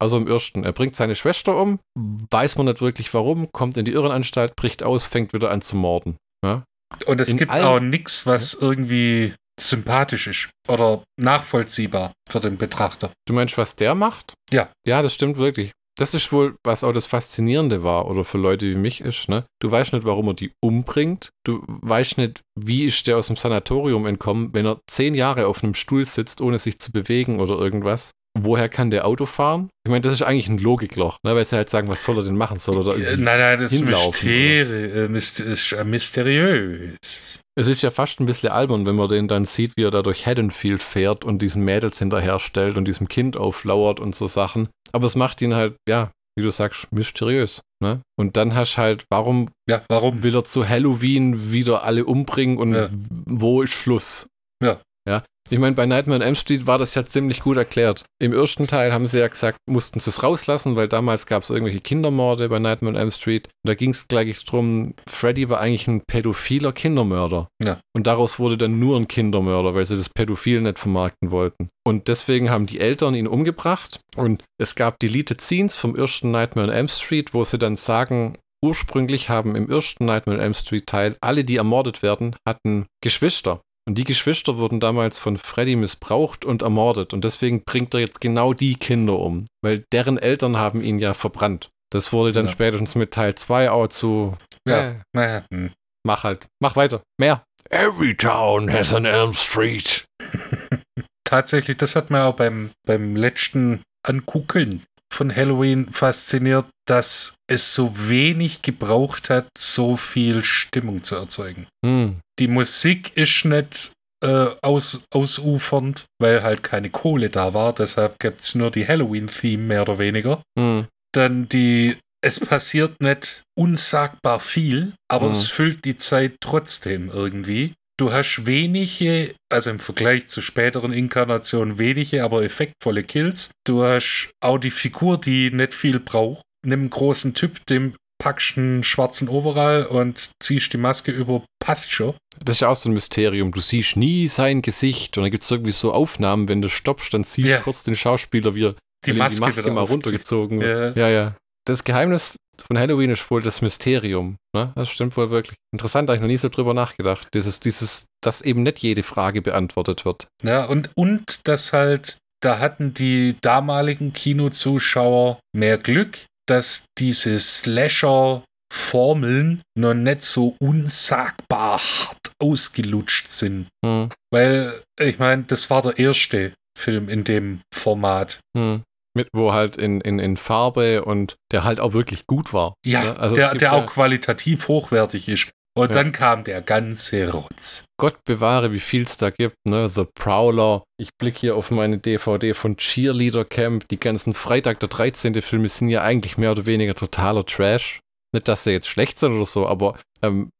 außer 0.00 0.16
im 0.16 0.28
ersten. 0.28 0.64
Er 0.64 0.72
bringt 0.72 0.94
seine 0.94 1.16
Schwester 1.16 1.56
um, 1.56 1.80
weiß 1.96 2.56
man 2.56 2.66
nicht 2.66 2.80
wirklich 2.80 3.12
warum, 3.14 3.50
kommt 3.52 3.76
in 3.76 3.84
die 3.84 3.92
Irrenanstalt, 3.92 4.54
bricht 4.54 4.82
aus, 4.82 5.06
fängt 5.06 5.32
wieder 5.32 5.50
an 5.50 5.62
zu 5.62 5.76
morden. 5.76 6.16
Ja? 6.44 6.64
Und 7.06 7.20
es 7.20 7.30
in 7.30 7.38
gibt 7.38 7.50
auch 7.50 7.80
nichts, 7.80 8.26
was 8.26 8.54
irgendwie 8.54 9.34
sympathisch 9.60 10.26
ist 10.26 10.50
oder 10.68 11.04
nachvollziehbar 11.20 12.12
für 12.28 12.40
den 12.40 12.56
Betrachter. 12.56 13.12
Du 13.26 13.34
meinst, 13.34 13.58
was 13.58 13.76
der 13.76 13.94
macht? 13.94 14.34
Ja. 14.50 14.70
Ja, 14.86 15.02
das 15.02 15.14
stimmt 15.14 15.36
wirklich. 15.36 15.72
Das 15.98 16.14
ist 16.14 16.32
wohl, 16.32 16.56
was 16.64 16.84
auch 16.84 16.92
das 16.92 17.04
Faszinierende 17.04 17.82
war, 17.82 18.10
oder 18.10 18.24
für 18.24 18.38
Leute 18.38 18.66
wie 18.66 18.76
mich 18.76 19.02
ist, 19.02 19.28
ne? 19.28 19.44
Du 19.60 19.70
weißt 19.70 19.92
nicht, 19.92 20.06
warum 20.06 20.28
er 20.28 20.34
die 20.34 20.52
umbringt. 20.62 21.28
Du 21.44 21.62
weißt 21.66 22.16
nicht, 22.16 22.40
wie 22.58 22.84
ist 22.84 23.06
der 23.06 23.18
aus 23.18 23.26
dem 23.26 23.36
Sanatorium 23.36 24.06
entkommen, 24.06 24.54
wenn 24.54 24.64
er 24.64 24.80
zehn 24.86 25.14
Jahre 25.14 25.46
auf 25.46 25.62
einem 25.62 25.74
Stuhl 25.74 26.06
sitzt, 26.06 26.40
ohne 26.40 26.58
sich 26.58 26.78
zu 26.78 26.92
bewegen 26.92 27.40
oder 27.40 27.58
irgendwas 27.58 28.12
woher 28.38 28.68
kann 28.68 28.90
der 28.90 29.06
Auto 29.06 29.26
fahren? 29.26 29.70
Ich 29.84 29.90
meine, 29.90 30.02
das 30.02 30.12
ist 30.12 30.22
eigentlich 30.22 30.48
ein 30.48 30.58
Logikloch, 30.58 31.18
ne? 31.22 31.34
weil 31.34 31.44
sie 31.44 31.56
halt 31.56 31.70
sagen, 31.70 31.88
was 31.88 32.04
soll 32.04 32.18
er 32.18 32.24
denn 32.24 32.36
machen? 32.36 32.58
Soll 32.58 32.78
er 32.78 32.84
da 32.84 32.90
irgendwie 32.92 33.22
Nein, 33.22 33.38
nein, 33.38 33.60
das 33.60 33.78
Mysteri 33.80 34.60
äh, 34.60 35.16
ist 35.16 35.76
mysteriös. 35.84 37.40
Es 37.54 37.68
ist 37.68 37.82
ja 37.82 37.90
fast 37.90 38.20
ein 38.20 38.26
bisschen 38.26 38.50
albern, 38.50 38.86
wenn 38.86 38.96
man 38.96 39.08
den 39.08 39.28
dann 39.28 39.44
sieht, 39.44 39.72
wie 39.76 39.84
er 39.84 39.90
da 39.90 40.02
durch 40.02 40.26
Haddonfield 40.26 40.82
fährt 40.82 41.24
und 41.24 41.42
diesen 41.42 41.64
Mädels 41.64 41.98
hinterherstellt 41.98 42.78
und 42.78 42.86
diesem 42.86 43.08
Kind 43.08 43.36
auflauert 43.36 44.00
und 44.00 44.14
so 44.14 44.26
Sachen. 44.26 44.68
Aber 44.92 45.06
es 45.06 45.16
macht 45.16 45.42
ihn 45.42 45.54
halt, 45.54 45.76
ja, 45.88 46.10
wie 46.36 46.42
du 46.42 46.50
sagst, 46.50 46.90
mysteriös. 46.92 47.60
Ne? 47.82 48.00
Und 48.18 48.36
dann 48.36 48.54
hast 48.54 48.76
du 48.76 48.78
halt, 48.78 49.04
warum, 49.10 49.50
ja, 49.68 49.82
warum 49.88 50.22
will 50.22 50.34
er 50.34 50.44
zu 50.44 50.66
Halloween 50.66 51.52
wieder 51.52 51.82
alle 51.82 52.06
umbringen 52.06 52.56
und 52.56 52.74
ja. 52.74 52.88
wo 53.26 53.62
ist 53.62 53.74
Schluss? 53.74 54.28
Ja. 54.62 54.80
Ja, 55.06 55.24
ich 55.52 55.58
meine, 55.58 55.76
bei 55.76 55.84
Nightmare 55.84 56.20
on 56.20 56.26
Elm 56.26 56.34
Street 56.34 56.66
war 56.66 56.78
das 56.78 56.94
ja 56.94 57.04
ziemlich 57.04 57.40
gut 57.40 57.58
erklärt. 57.58 58.06
Im 58.18 58.32
ersten 58.32 58.66
Teil 58.66 58.90
haben 58.90 59.06
sie 59.06 59.18
ja 59.18 59.28
gesagt, 59.28 59.58
mussten 59.68 60.00
sie 60.00 60.08
es 60.08 60.22
rauslassen, 60.22 60.76
weil 60.76 60.88
damals 60.88 61.26
gab 61.26 61.42
es 61.42 61.50
irgendwelche 61.50 61.82
Kindermorde 61.82 62.48
bei 62.48 62.58
Nightmare 62.58 62.94
on 62.94 62.98
Elm 62.98 63.10
Street. 63.10 63.48
Und 63.48 63.68
da 63.68 63.74
ging 63.74 63.90
es 63.90 64.08
gleich 64.08 64.42
drum, 64.44 64.94
Freddy 65.06 65.50
war 65.50 65.60
eigentlich 65.60 65.86
ein 65.88 66.00
pädophiler 66.06 66.72
Kindermörder. 66.72 67.48
Ja. 67.62 67.80
Und 67.94 68.06
daraus 68.06 68.38
wurde 68.38 68.56
dann 68.56 68.78
nur 68.78 68.98
ein 68.98 69.08
Kindermörder, 69.08 69.74
weil 69.74 69.84
sie 69.84 69.96
das 69.96 70.08
Pädophil 70.08 70.62
nicht 70.62 70.78
vermarkten 70.78 71.30
wollten. 71.30 71.68
Und 71.86 72.08
deswegen 72.08 72.48
haben 72.48 72.66
die 72.66 72.80
Eltern 72.80 73.14
ihn 73.14 73.26
umgebracht. 73.26 74.00
Und 74.16 74.42
es 74.58 74.74
gab 74.74 74.98
Deleted 75.00 75.42
Scenes 75.42 75.76
vom 75.76 75.94
ersten 75.94 76.30
Nightmare 76.30 76.68
on 76.68 76.74
Elm 76.74 76.88
Street, 76.88 77.34
wo 77.34 77.44
sie 77.44 77.58
dann 77.58 77.76
sagen, 77.76 78.38
ursprünglich 78.64 79.28
haben 79.28 79.54
im 79.54 79.68
ersten 79.68 80.06
Nightmare 80.06 80.38
on 80.38 80.44
Elm 80.44 80.54
Street 80.54 80.86
Teil 80.86 81.16
alle, 81.20 81.44
die 81.44 81.56
ermordet 81.56 82.02
werden, 82.02 82.36
hatten 82.48 82.86
Geschwister. 83.02 83.60
Und 83.88 83.98
die 83.98 84.04
Geschwister 84.04 84.58
wurden 84.58 84.78
damals 84.78 85.18
von 85.18 85.36
Freddy 85.36 85.74
missbraucht 85.74 86.44
und 86.44 86.62
ermordet. 86.62 87.12
Und 87.12 87.24
deswegen 87.24 87.64
bringt 87.64 87.94
er 87.94 88.00
jetzt 88.00 88.20
genau 88.20 88.52
die 88.52 88.74
Kinder 88.74 89.18
um. 89.18 89.46
Weil 89.62 89.84
deren 89.92 90.18
Eltern 90.18 90.56
haben 90.56 90.82
ihn 90.82 90.98
ja 90.98 91.14
verbrannt. 91.14 91.70
Das 91.90 92.12
wurde 92.12 92.32
dann 92.32 92.46
ja. 92.46 92.52
spätestens 92.52 92.94
mit 92.94 93.12
Teil 93.12 93.34
2 93.34 93.70
auch 93.70 93.88
zu. 93.88 94.36
Ja, 94.66 94.96
äh, 95.14 95.42
hm. 95.52 95.72
Mach 96.06 96.24
halt. 96.24 96.46
Mach 96.60 96.76
weiter. 96.76 97.02
Mehr. 97.18 97.44
Every 97.70 98.16
town 98.16 98.72
has 98.72 98.94
an 98.94 99.04
Elm 99.04 99.34
Street. 99.34 100.04
Tatsächlich, 101.24 101.76
das 101.76 101.96
hat 101.96 102.10
mir 102.10 102.24
auch 102.24 102.36
beim, 102.36 102.70
beim 102.86 103.16
letzten 103.16 103.82
Angucken 104.06 104.84
von 105.12 105.34
Halloween 105.34 105.90
fasziniert, 105.92 106.66
dass 106.86 107.34
es 107.48 107.74
so 107.74 107.92
wenig 108.08 108.62
gebraucht 108.62 109.30
hat, 109.30 109.48
so 109.56 109.96
viel 109.96 110.42
Stimmung 110.44 111.04
zu 111.04 111.16
erzeugen. 111.16 111.66
Hm. 111.84 112.20
Die 112.38 112.48
Musik 112.48 113.16
ist 113.16 113.44
nicht 113.44 113.92
äh, 114.22 114.48
aus, 114.62 115.04
ausufernd, 115.12 116.06
weil 116.20 116.42
halt 116.42 116.62
keine 116.62 116.90
Kohle 116.90 117.30
da 117.30 117.54
war. 117.54 117.72
Deshalb 117.72 118.18
gibt 118.18 118.40
es 118.40 118.54
nur 118.54 118.70
die 118.70 118.86
Halloween-Theme 118.86 119.62
mehr 119.62 119.82
oder 119.82 119.98
weniger. 119.98 120.42
Hm. 120.58 120.86
Dann 121.12 121.48
die, 121.48 121.98
es 122.24 122.40
passiert 122.40 123.00
nicht 123.00 123.42
unsagbar 123.54 124.40
viel, 124.40 124.94
aber 125.08 125.26
hm. 125.26 125.32
es 125.32 125.48
füllt 125.48 125.84
die 125.84 125.96
Zeit 125.96 126.36
trotzdem 126.40 127.10
irgendwie. 127.10 127.74
Du 127.98 128.12
hast 128.12 128.46
wenige, 128.46 129.34
also 129.50 129.70
im 129.70 129.78
Vergleich 129.78 130.26
zu 130.26 130.40
späteren 130.40 130.92
Inkarnationen, 130.92 131.78
wenige, 131.78 132.24
aber 132.24 132.42
effektvolle 132.42 133.02
Kills. 133.02 133.50
Du 133.64 133.82
hast 133.82 134.30
auch 134.40 134.58
die 134.58 134.70
Figur, 134.70 135.20
die 135.20 135.50
nicht 135.50 135.74
viel 135.74 136.00
braucht. 136.00 136.42
Nimm 136.64 136.80
einen 136.80 136.90
großen 136.90 137.34
Typ, 137.34 137.64
dem 137.66 137.94
packst 138.22 138.56
einen 138.56 138.84
schwarzen 138.84 139.28
Overall 139.28 139.84
und 139.84 140.30
ziehst 140.40 140.72
die 140.72 140.78
Maske 140.78 141.10
über, 141.10 141.44
passt 141.58 141.90
schon. 141.90 142.14
Das 142.44 142.56
ist 142.56 142.60
ja 142.60 142.68
auch 142.68 142.76
so 142.76 142.88
ein 142.88 142.94
Mysterium. 142.94 143.50
Du 143.50 143.60
siehst 143.60 143.96
nie 143.96 144.28
sein 144.28 144.62
Gesicht 144.62 145.16
und 145.18 145.24
dann 145.24 145.32
gibt 145.32 145.44
es 145.44 145.50
irgendwie 145.50 145.72
so 145.72 145.92
Aufnahmen, 145.92 146.48
wenn 146.48 146.62
du 146.62 146.68
stoppst, 146.68 147.12
dann 147.12 147.24
siehst 147.24 147.48
du 147.48 147.52
yeah. 147.52 147.60
kurz 147.60 147.82
den 147.82 147.96
Schauspieler, 147.96 148.54
wie 148.54 148.66
er 148.66 148.74
die 149.04 149.12
Maske, 149.12 149.34
die 149.34 149.40
Maske 149.40 149.70
mal 149.72 149.82
runtergezogen 149.82 150.60
wird. 150.60 150.96
Yeah. 150.96 151.08
Ja, 151.08 151.14
ja. 151.14 151.36
Das 151.64 151.84
Geheimnis 151.84 152.34
von 152.66 152.76
Halloween 152.78 153.10
ist 153.10 153.30
wohl 153.30 153.42
das 153.42 153.60
Mysterium. 153.62 154.36
Ne? 154.54 154.72
Das 154.74 154.90
stimmt 154.90 155.16
wohl 155.16 155.30
wirklich. 155.30 155.56
Interessant, 155.72 156.08
da 156.08 156.12
habe 156.12 156.16
ich 156.16 156.22
noch 156.22 156.28
nie 156.28 156.36
so 156.36 156.48
drüber 156.48 156.74
nachgedacht. 156.74 157.28
Dieses, 157.34 157.60
dieses, 157.60 158.06
dass 158.20 158.42
eben 158.42 158.62
nicht 158.62 158.78
jede 158.78 159.02
Frage 159.02 159.42
beantwortet 159.42 160.04
wird. 160.04 160.28
Ja, 160.42 160.66
und, 160.66 160.90
und 160.94 161.48
dass 161.48 161.72
halt, 161.72 162.18
da 162.40 162.58
hatten 162.58 162.94
die 162.94 163.36
damaligen 163.40 164.12
Kinozuschauer 164.12 165.40
mehr 165.54 165.78
Glück, 165.78 166.26
dass 166.46 166.86
diese 166.98 167.38
Slasher-Formeln 167.38 169.62
noch 169.78 169.94
nicht 169.94 170.22
so 170.22 170.56
unsagbar 170.60 171.78
hart 171.78 172.32
ausgelutscht 172.42 173.30
sind. 173.30 173.68
Hm. 173.84 174.08
Weil, 174.30 174.82
ich 174.98 175.18
meine, 175.18 175.42
das 175.44 175.70
war 175.70 175.80
der 175.82 175.98
erste 175.98 176.52
Film 176.76 177.08
in 177.08 177.24
dem 177.24 177.60
Format. 177.72 178.40
Hm. 178.56 178.82
Mit, 179.14 179.28
wo 179.34 179.52
halt 179.52 179.76
in, 179.76 180.00
in, 180.00 180.18
in 180.18 180.36
Farbe 180.36 181.04
und 181.04 181.36
der 181.50 181.64
halt 181.64 181.80
auch 181.80 181.92
wirklich 181.92 182.26
gut 182.26 182.54
war. 182.54 182.74
Ja, 182.84 183.04
ne? 183.04 183.18
also 183.18 183.36
der, 183.36 183.54
der 183.54 183.74
auch 183.74 183.86
qualitativ 183.86 184.68
hochwertig 184.68 185.28
ist. 185.28 185.50
Und 185.74 185.88
ja. 185.90 186.02
dann 186.02 186.12
kam 186.12 186.44
der 186.44 186.60
ganze 186.60 187.30
Rotz. 187.32 187.84
Gott 187.98 188.24
bewahre, 188.24 188.72
wie 188.72 188.80
viel 188.80 189.02
es 189.02 189.16
da 189.16 189.30
gibt, 189.30 189.56
ne? 189.66 189.90
The 189.94 190.04
Prowler. 190.14 190.84
Ich 190.98 191.10
blicke 191.18 191.40
hier 191.40 191.56
auf 191.56 191.70
meine 191.70 191.98
DVD 191.98 192.52
von 192.52 192.76
Cheerleader 192.76 193.46
Camp. 193.46 193.88
Die 193.88 193.98
ganzen 193.98 194.34
Freitag 194.34 194.80
der 194.80 194.90
13. 194.90 195.40
Filme 195.40 195.68
sind 195.68 195.88
ja 195.88 196.02
eigentlich 196.02 196.36
mehr 196.36 196.52
oder 196.52 196.66
weniger 196.66 196.94
totaler 196.94 197.46
Trash. 197.46 198.00
Nicht, 198.34 198.48
dass 198.48 198.64
sie 198.64 198.72
jetzt 198.72 198.88
schlecht 198.88 199.18
sind 199.18 199.32
oder 199.32 199.46
so, 199.46 199.66
aber 199.66 199.98
ähm, 200.22 200.50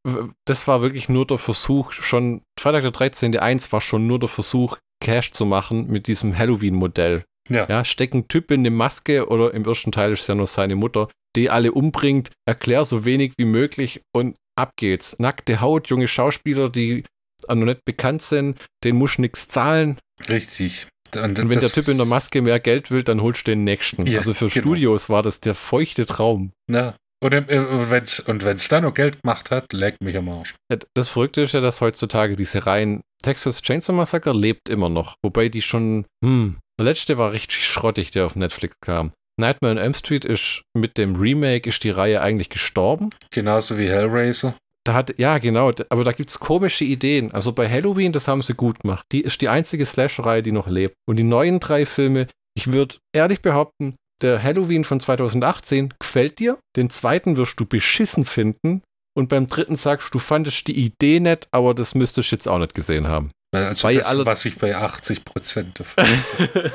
das 0.47 0.67
war 0.67 0.83
wirklich 0.83 1.09
nur 1.09 1.27
der 1.27 1.39
Versuch, 1.39 1.93
schon 1.93 2.43
Freitag 2.59 2.83
der 2.83 2.91
13. 2.91 3.39
1 3.39 3.73
war 3.73 3.81
schon 3.81 4.07
nur 4.07 4.19
der 4.19 4.29
Versuch, 4.29 4.79
Cash 5.03 5.33
zu 5.33 5.47
machen 5.47 5.89
mit 5.89 6.07
diesem 6.07 6.37
Halloween-Modell. 6.37 7.25
Ja. 7.49 7.67
ja. 7.69 7.85
Stecken 7.85 8.29
Typ 8.29 8.51
in 8.51 8.61
eine 8.61 8.71
Maske 8.71 9.29
oder 9.29 9.55
im 9.55 9.65
ersten 9.65 9.93
Teil 9.93 10.13
ist 10.13 10.23
es 10.23 10.27
ja 10.27 10.35
nur 10.35 10.47
seine 10.47 10.77
Mutter, 10.77 11.09
die 11.37 11.51
alle 11.51 11.73
umbringt, 11.73 12.31
erklär 12.47 12.85
so 12.85 13.05
wenig 13.05 13.35
wie 13.39 13.45
möglich 13.45 14.03
und 14.15 14.37
ab 14.57 14.73
geht's. 14.77 15.19
Nackte 15.19 15.61
Haut, 15.61 15.89
junge 15.89 16.09
Schauspieler, 16.09 16.69
die 16.69 17.05
noch 17.49 17.57
nicht 17.57 17.85
bekannt 17.85 18.23
sind, 18.23 18.65
den 18.85 18.97
muss 18.97 19.19
nichts 19.19 19.49
zahlen. 19.49 19.99
Richtig. 20.29 20.87
Und, 21.15 21.39
und 21.39 21.49
wenn 21.51 21.59
der 21.59 21.71
Typ 21.71 21.89
in 21.89 21.99
der 21.99 22.07
Maske 22.07 22.41
mehr 22.41 22.61
Geld 22.61 22.91
will, 22.91 23.03
dann 23.03 23.21
holst 23.21 23.47
du 23.47 23.51
den 23.51 23.65
nächsten. 23.65 24.07
Ja, 24.07 24.21
also 24.21 24.33
für 24.33 24.49
genau. 24.49 24.61
Studios 24.61 25.11
war 25.11 25.23
das 25.23 25.41
der 25.41 25.55
feuchte 25.55 26.07
Traum. 26.07 26.53
Ja. 26.71 26.95
Und, 27.23 27.35
äh, 27.35 27.91
wenn's, 27.91 28.19
und 28.19 28.45
wenn 28.45 28.57
es 28.57 28.69
dann 28.69 28.83
noch 28.83 28.95
Geld 28.95 29.23
gemacht 29.23 29.53
hat, 29.53 29.73
leckt 29.73 30.03
mich 30.03 30.17
am 30.17 30.29
Arsch. 30.29 30.57
Das 30.95 31.09
Verrückte 31.09 31.43
ist 31.43 31.55
ja, 31.55 31.61
dass 31.61 31.81
heutzutage 31.81 32.35
diese 32.35 32.67
Reihen 32.67 33.03
Texas 33.23 33.63
Chainsaw 33.63 33.95
Massacre 33.95 34.33
lebt 34.33 34.69
immer 34.69 34.89
noch. 34.89 35.15
Wobei 35.23 35.49
die 35.49 35.63
schon, 35.63 36.05
hm, 36.25 36.59
der 36.83 36.91
letzte 36.91 37.17
war 37.17 37.31
richtig 37.31 37.65
schrottig, 37.65 38.11
der 38.11 38.27
auf 38.27 38.35
Netflix 38.35 38.75
kam. 38.81 39.13
Nightmare 39.41 39.73
on 39.73 39.79
Elm 39.79 39.95
Street 39.95 40.25
ist 40.25 40.63
mit 40.77 40.99
dem 40.99 41.15
Remake 41.15 41.69
ist 41.69 41.85
die 41.85 41.91
Reihe 41.91 42.21
eigentlich 42.21 42.51
gestorben. 42.51 43.11
Genauso 43.31 43.79
wie 43.79 43.89
Hellraiser. 43.89 44.57
Da 44.85 44.95
hat, 44.95 45.17
ja, 45.17 45.39
genau, 45.39 45.73
aber 45.91 46.03
da 46.03 46.11
gibt 46.11 46.31
es 46.31 46.41
komische 46.41 46.85
Ideen. 46.85 47.31
Also 47.31 47.53
bei 47.53 47.71
Halloween, 47.71 48.13
das 48.13 48.27
haben 48.27 48.43
sie 48.43 48.55
gut 48.55 48.81
gemacht. 48.81 49.07
Die 49.13 49.21
ist 49.21 49.41
die 49.41 49.49
einzige 49.49 49.87
Slasher-Reihe, 49.87 50.43
die 50.43 50.51
noch 50.51 50.67
lebt. 50.67 50.97
Und 51.09 51.17
die 51.17 51.23
neuen 51.23 51.61
drei 51.61 51.87
Filme, 51.87 52.27
ich 52.55 52.73
würde 52.73 52.97
ehrlich 53.15 53.43
behaupten, 53.43 53.95
der 54.21 54.43
Halloween 54.43 54.83
von 54.83 54.99
2018 54.99 55.95
gefällt 56.01 56.41
dir, 56.41 56.59
den 56.75 56.91
zweiten 56.91 57.37
wirst 57.37 57.61
du 57.61 57.65
beschissen 57.65 58.25
finden 58.25 58.83
und 59.17 59.29
beim 59.29 59.47
dritten 59.47 59.77
sagst 59.77 60.09
du, 60.09 60.13
du 60.13 60.19
fandest 60.19 60.67
die 60.67 60.77
Idee 60.77 61.21
nett, 61.21 61.47
aber 61.53 61.75
das 61.75 61.95
müsstest 61.95 62.33
du 62.33 62.37
jetzt 62.37 62.49
auch 62.49 62.59
nicht 62.59 62.75
gesehen 62.75 63.07
haben. 63.07 63.31
Also 63.53 63.87
Bei 63.89 63.95
das, 63.95 64.07
alle- 64.07 64.27
was 64.27 64.45
ich 64.45 64.57
bei 64.59 64.75
80 64.77 65.25
Prozent 65.25 65.79
davon 65.81 66.05
sehe. 66.25 66.73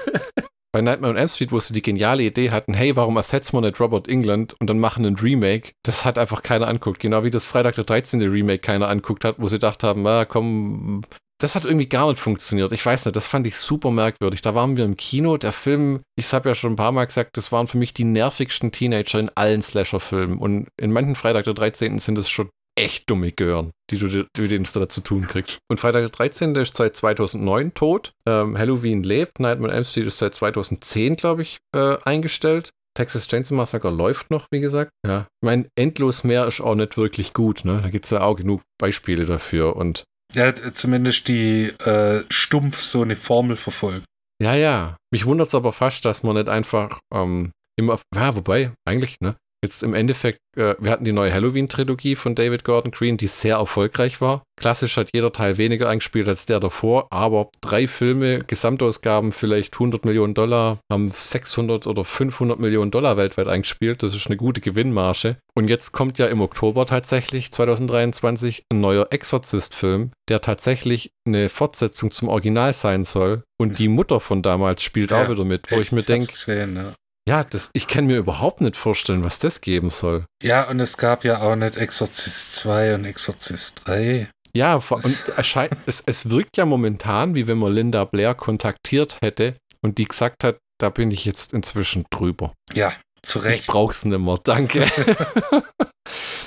Bei 0.73 0.81
Nightmare 0.81 1.11
on 1.13 1.17
Elm 1.17 1.29
Street, 1.29 1.51
wo 1.51 1.59
sie 1.59 1.73
die 1.73 1.81
geniale 1.81 2.23
Idee 2.23 2.51
hatten, 2.51 2.73
hey, 2.73 2.95
warum 2.95 3.15
ersetzen 3.17 3.53
wir 3.55 3.61
nicht 3.61 3.79
Robert 3.79 4.07
England 4.07 4.53
und 4.59 4.69
dann 4.69 4.77
machen 4.79 5.05
einen 5.05 5.15
Remake, 5.17 5.71
das 5.83 6.05
hat 6.05 6.19
einfach 6.19 6.43
keiner 6.43 6.67
anguckt. 6.67 6.99
Genau 6.99 7.23
wie 7.23 7.31
das 7.31 7.45
Freitag 7.45 7.75
der 7.75 7.85
13. 7.85 8.21
Remake 8.21 8.59
keiner 8.59 8.89
anguckt 8.89 9.25
hat, 9.25 9.35
wo 9.39 9.47
sie 9.47 9.55
gedacht 9.55 9.83
haben, 9.83 10.05
ah, 10.05 10.25
komm, 10.25 11.03
das 11.39 11.55
hat 11.55 11.65
irgendwie 11.65 11.87
gar 11.87 12.09
nicht 12.09 12.19
funktioniert. 12.19 12.71
Ich 12.73 12.85
weiß 12.85 13.05
nicht, 13.05 13.15
das 13.15 13.25
fand 13.27 13.47
ich 13.47 13.55
super 13.57 13.91
merkwürdig. 13.91 14.41
Da 14.41 14.53
waren 14.55 14.75
wir 14.75 14.85
im 14.85 14.97
Kino, 14.97 15.37
der 15.37 15.51
Film, 15.53 16.01
ich 16.15 16.31
habe 16.33 16.49
ja 16.49 16.53
schon 16.55 16.73
ein 16.73 16.77
paar 16.77 16.91
Mal 16.91 17.05
gesagt, 17.05 17.37
das 17.37 17.51
waren 17.51 17.67
für 17.67 17.77
mich 17.77 17.93
die 17.93 18.03
nervigsten 18.03 18.71
Teenager 18.71 19.19
in 19.19 19.31
allen 19.35 19.61
Slasher-Filmen. 19.61 20.37
Und 20.37 20.67
in 20.79 20.91
manchen 20.91 21.15
Freitag 21.15 21.45
der 21.45 21.53
13. 21.53 21.97
sind 21.99 22.17
es 22.17 22.29
schon 22.29 22.49
echt 22.77 23.09
dumme 23.09 23.31
Gehören, 23.31 23.71
die 23.89 23.97
du, 23.97 24.07
du 24.07 24.47
denen 24.47 24.67
da 24.73 24.87
zu 24.87 25.01
tun 25.01 25.27
kriegst. 25.27 25.57
Und 25.69 25.79
Freitag 25.79 26.01
der 26.01 26.09
13. 26.09 26.55
ist 26.55 26.77
seit 26.77 26.95
2009 26.95 27.73
tot. 27.73 28.11
Ähm, 28.25 28.57
Halloween 28.57 29.03
lebt. 29.03 29.39
Nightmare 29.39 29.71
on 29.71 29.75
Elm 29.75 29.85
Street 29.85 30.07
ist 30.07 30.19
seit 30.19 30.35
2010, 30.35 31.15
glaube 31.15 31.41
ich, 31.41 31.57
äh, 31.75 31.97
eingestellt. 32.03 32.69
Texas 32.95 33.27
Chainsaw 33.27 33.53
Massacre 33.55 33.91
läuft 33.91 34.31
noch, 34.31 34.47
wie 34.51 34.59
gesagt. 34.59 34.91
Ja, 35.05 35.27
ich 35.41 35.45
meine, 35.45 35.67
endlos 35.75 36.23
mehr 36.23 36.47
ist 36.47 36.61
auch 36.61 36.73
nicht 36.75 36.97
wirklich 36.97 37.33
gut. 37.33 37.63
Ne? 37.63 37.79
Da 37.81 37.89
gibt 37.89 38.05
es 38.05 38.11
ja 38.11 38.21
auch 38.21 38.35
genug 38.35 38.61
Beispiele 38.79 39.25
dafür. 39.25 39.75
Und 39.75 40.03
Ja, 40.33 40.53
zumindest 40.73 41.27
die 41.27 41.65
äh, 41.65 42.23
stumpf 42.29 42.81
so 42.81 43.01
eine 43.03 43.15
Formel 43.15 43.55
verfolgt. 43.55 44.05
ja, 44.41 44.55
ja. 44.55 44.97
Mich 45.11 45.25
wundert 45.25 45.47
es 45.49 45.55
aber 45.55 45.73
fast, 45.73 46.05
dass 46.05 46.23
man 46.23 46.35
nicht 46.35 46.49
einfach 46.49 46.99
ähm, 47.13 47.51
immer. 47.79 47.99
Ja, 48.15 48.35
wobei, 48.35 48.71
eigentlich, 48.85 49.17
ne? 49.21 49.35
Jetzt 49.63 49.81
im 49.81 49.95
Endeffekt, 49.95 50.39
äh, 50.55 50.75
wir 50.79 50.91
hatten 50.91 51.03
die 51.03 51.11
neue 51.11 51.33
Halloween-Trilogie 51.33 52.15
von 52.15 52.35
David 52.35 52.63
Gordon 52.63 52.91
Green, 52.91 53.17
die 53.17 53.27
sehr 53.27 53.55
erfolgreich 53.55 54.21
war. 54.21 54.43
Klassisch 54.59 54.97
hat 54.97 55.09
jeder 55.13 55.31
Teil 55.31 55.57
weniger 55.57 55.89
eingespielt 55.89 56.27
als 56.27 56.45
der 56.45 56.59
davor, 56.59 57.07
aber 57.11 57.49
drei 57.61 57.87
Filme, 57.87 58.43
Gesamtausgaben 58.45 59.31
vielleicht 59.31 59.73
100 59.73 60.05
Millionen 60.05 60.35
Dollar, 60.35 60.79
haben 60.91 61.09
600 61.09 61.87
oder 61.87 62.03
500 62.03 62.59
Millionen 62.59 62.91
Dollar 62.91 63.17
weltweit 63.17 63.47
eingespielt. 63.47 64.03
Das 64.03 64.13
ist 64.13 64.27
eine 64.27 64.37
gute 64.37 64.61
Gewinnmarge. 64.61 65.37
Und 65.55 65.69
jetzt 65.69 65.91
kommt 65.91 66.19
ja 66.19 66.27
im 66.27 66.41
Oktober 66.41 66.85
tatsächlich, 66.85 67.51
2023, 67.51 68.65
ein 68.71 68.79
neuer 68.79 69.07
Exorzist-Film, 69.09 70.11
der 70.29 70.41
tatsächlich 70.41 71.11
eine 71.25 71.49
Fortsetzung 71.49 72.11
zum 72.11 72.27
Original 72.27 72.73
sein 72.73 73.03
soll. 73.03 73.43
Und 73.59 73.79
die 73.79 73.87
Mutter 73.87 74.19
von 74.19 74.43
damals 74.43 74.83
spielt 74.83 75.09
Ja, 75.09 75.23
auch 75.23 75.29
wieder 75.29 75.45
mit, 75.45 75.71
wo 75.71 75.75
Echt, 75.77 75.87
ich 75.87 75.91
mir 75.91 76.03
denke, 76.03 76.31
ja. 76.47 76.93
Ja, 77.27 77.43
das, 77.43 77.69
ich 77.73 77.87
kann 77.87 78.05
mir 78.05 78.17
überhaupt 78.17 78.61
nicht 78.61 78.75
vorstellen, 78.77 79.23
was 79.23 79.39
das 79.39 79.59
geben 79.61 79.89
soll. 79.89 80.25
ja, 80.41 80.63
und 80.69 80.79
es 80.79 80.97
gab 80.97 81.23
ja 81.25 81.41
auch 81.41 81.55
nicht 81.55 81.75
Exorzist 81.75 82.55
2 82.55 82.95
und 82.95 83.05
Exorzist 83.05 83.81
3. 83.85 84.29
Ja, 84.55 84.75
und 84.89 85.29
erscheint, 85.35 85.75
es, 85.85 86.01
es 86.05 86.29
wirkt 86.29 86.57
ja 86.57 86.65
momentan, 86.65 87.35
wie 87.35 87.47
wenn 87.47 87.57
man 87.57 87.73
Linda 87.73 88.05
Blair 88.05 88.33
kontaktiert 88.33 89.17
hätte 89.21 89.55
und 89.81 89.97
die 89.97 90.05
gesagt 90.05 90.43
hat, 90.43 90.57
da 90.79 90.89
bin 90.89 91.11
ich 91.11 91.25
jetzt 91.25 91.53
inzwischen 91.53 92.05
drüber. 92.11 92.53
Ja, 92.73 92.93
zu 93.21 93.39
Ich 93.39 93.45
Recht. 93.45 93.67
brauch's 93.67 94.05
nicht 94.05 94.17
mehr, 94.19 94.39
danke. 94.43 94.85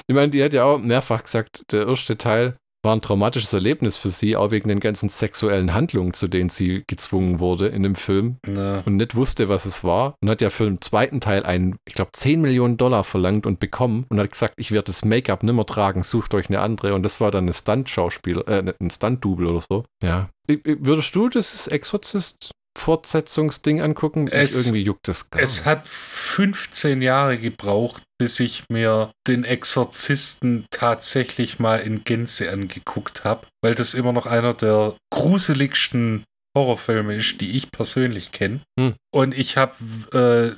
ich 0.06 0.14
meine, 0.14 0.30
die 0.30 0.42
hat 0.42 0.52
ja 0.52 0.64
auch 0.64 0.78
mehrfach 0.78 1.22
gesagt, 1.22 1.62
der 1.72 1.86
erste 1.86 2.16
Teil 2.16 2.56
war 2.82 2.94
ein 2.96 3.02
traumatisches 3.02 3.52
Erlebnis 3.52 3.96
für 3.96 4.08
sie, 4.10 4.36
auch 4.36 4.50
wegen 4.50 4.68
den 4.68 4.80
ganzen 4.80 5.08
sexuellen 5.08 5.74
Handlungen, 5.74 6.14
zu 6.14 6.28
denen 6.28 6.48
sie 6.48 6.84
gezwungen 6.86 7.38
wurde 7.40 7.68
in 7.68 7.82
dem 7.82 7.94
Film. 7.94 8.36
Na, 8.46 8.82
und 8.86 8.96
nicht 8.96 9.14
wusste, 9.14 9.48
was 9.48 9.66
es 9.66 9.84
war 9.84 10.14
und 10.22 10.30
hat 10.30 10.40
ja 10.40 10.50
für 10.50 10.64
den 10.64 10.80
zweiten 10.80 11.20
Teil 11.20 11.44
einen, 11.44 11.76
ich 11.86 11.94
glaube, 11.94 12.10
10 12.12 12.40
Millionen 12.40 12.76
Dollar 12.76 13.04
verlangt 13.04 13.46
und 13.46 13.60
bekommen 13.60 14.06
und 14.08 14.18
hat 14.18 14.30
gesagt, 14.32 14.54
ich 14.56 14.70
werde 14.70 14.86
das 14.86 15.04
Make-up 15.04 15.42
nimmer 15.42 15.66
tragen, 15.66 16.02
sucht 16.02 16.32
euch 16.34 16.48
eine 16.48 16.60
andere 16.60 16.94
und 16.94 17.02
das 17.02 17.20
war 17.20 17.30
dann 17.30 17.44
eine 17.44 17.52
Stunt-Schauspieler, 17.52 18.48
äh, 18.48 18.72
ein 18.80 18.90
Stunt-Double 18.90 19.46
oder 19.46 19.60
so. 19.68 19.84
Ja. 20.02 20.30
I- 20.50 20.54
i- 20.54 20.76
Würdest 20.80 21.14
du 21.14 21.28
das 21.28 21.68
Exorzist 21.68 22.50
Fortsetzungsding 22.78 23.80
angucken? 23.80 24.28
Es- 24.28 24.54
irgendwie 24.54 24.82
juckt 24.82 25.06
das 25.08 25.30
gar 25.30 25.42
es 25.42 25.56
nicht. 25.58 25.64
hat 25.66 25.86
15 25.86 27.02
Jahre 27.02 27.38
gebraucht, 27.38 28.02
bis 28.18 28.40
ich 28.40 28.64
mir 28.70 29.10
den 29.26 29.44
Exorzisten 29.44 30.66
tatsächlich 30.70 31.58
mal 31.58 31.76
in 31.76 32.04
Gänze 32.04 32.50
angeguckt 32.52 33.24
habe, 33.24 33.46
weil 33.62 33.74
das 33.74 33.94
immer 33.94 34.12
noch 34.12 34.26
einer 34.26 34.54
der 34.54 34.96
gruseligsten 35.12 36.24
Horrorfilme 36.56 37.14
ist, 37.14 37.40
die 37.40 37.56
ich 37.56 37.70
persönlich 37.70 38.32
kenne. 38.32 38.60
Hm. 38.78 38.94
Und 39.14 39.36
ich 39.38 39.56
habe 39.56 39.76
äh, 40.12 40.56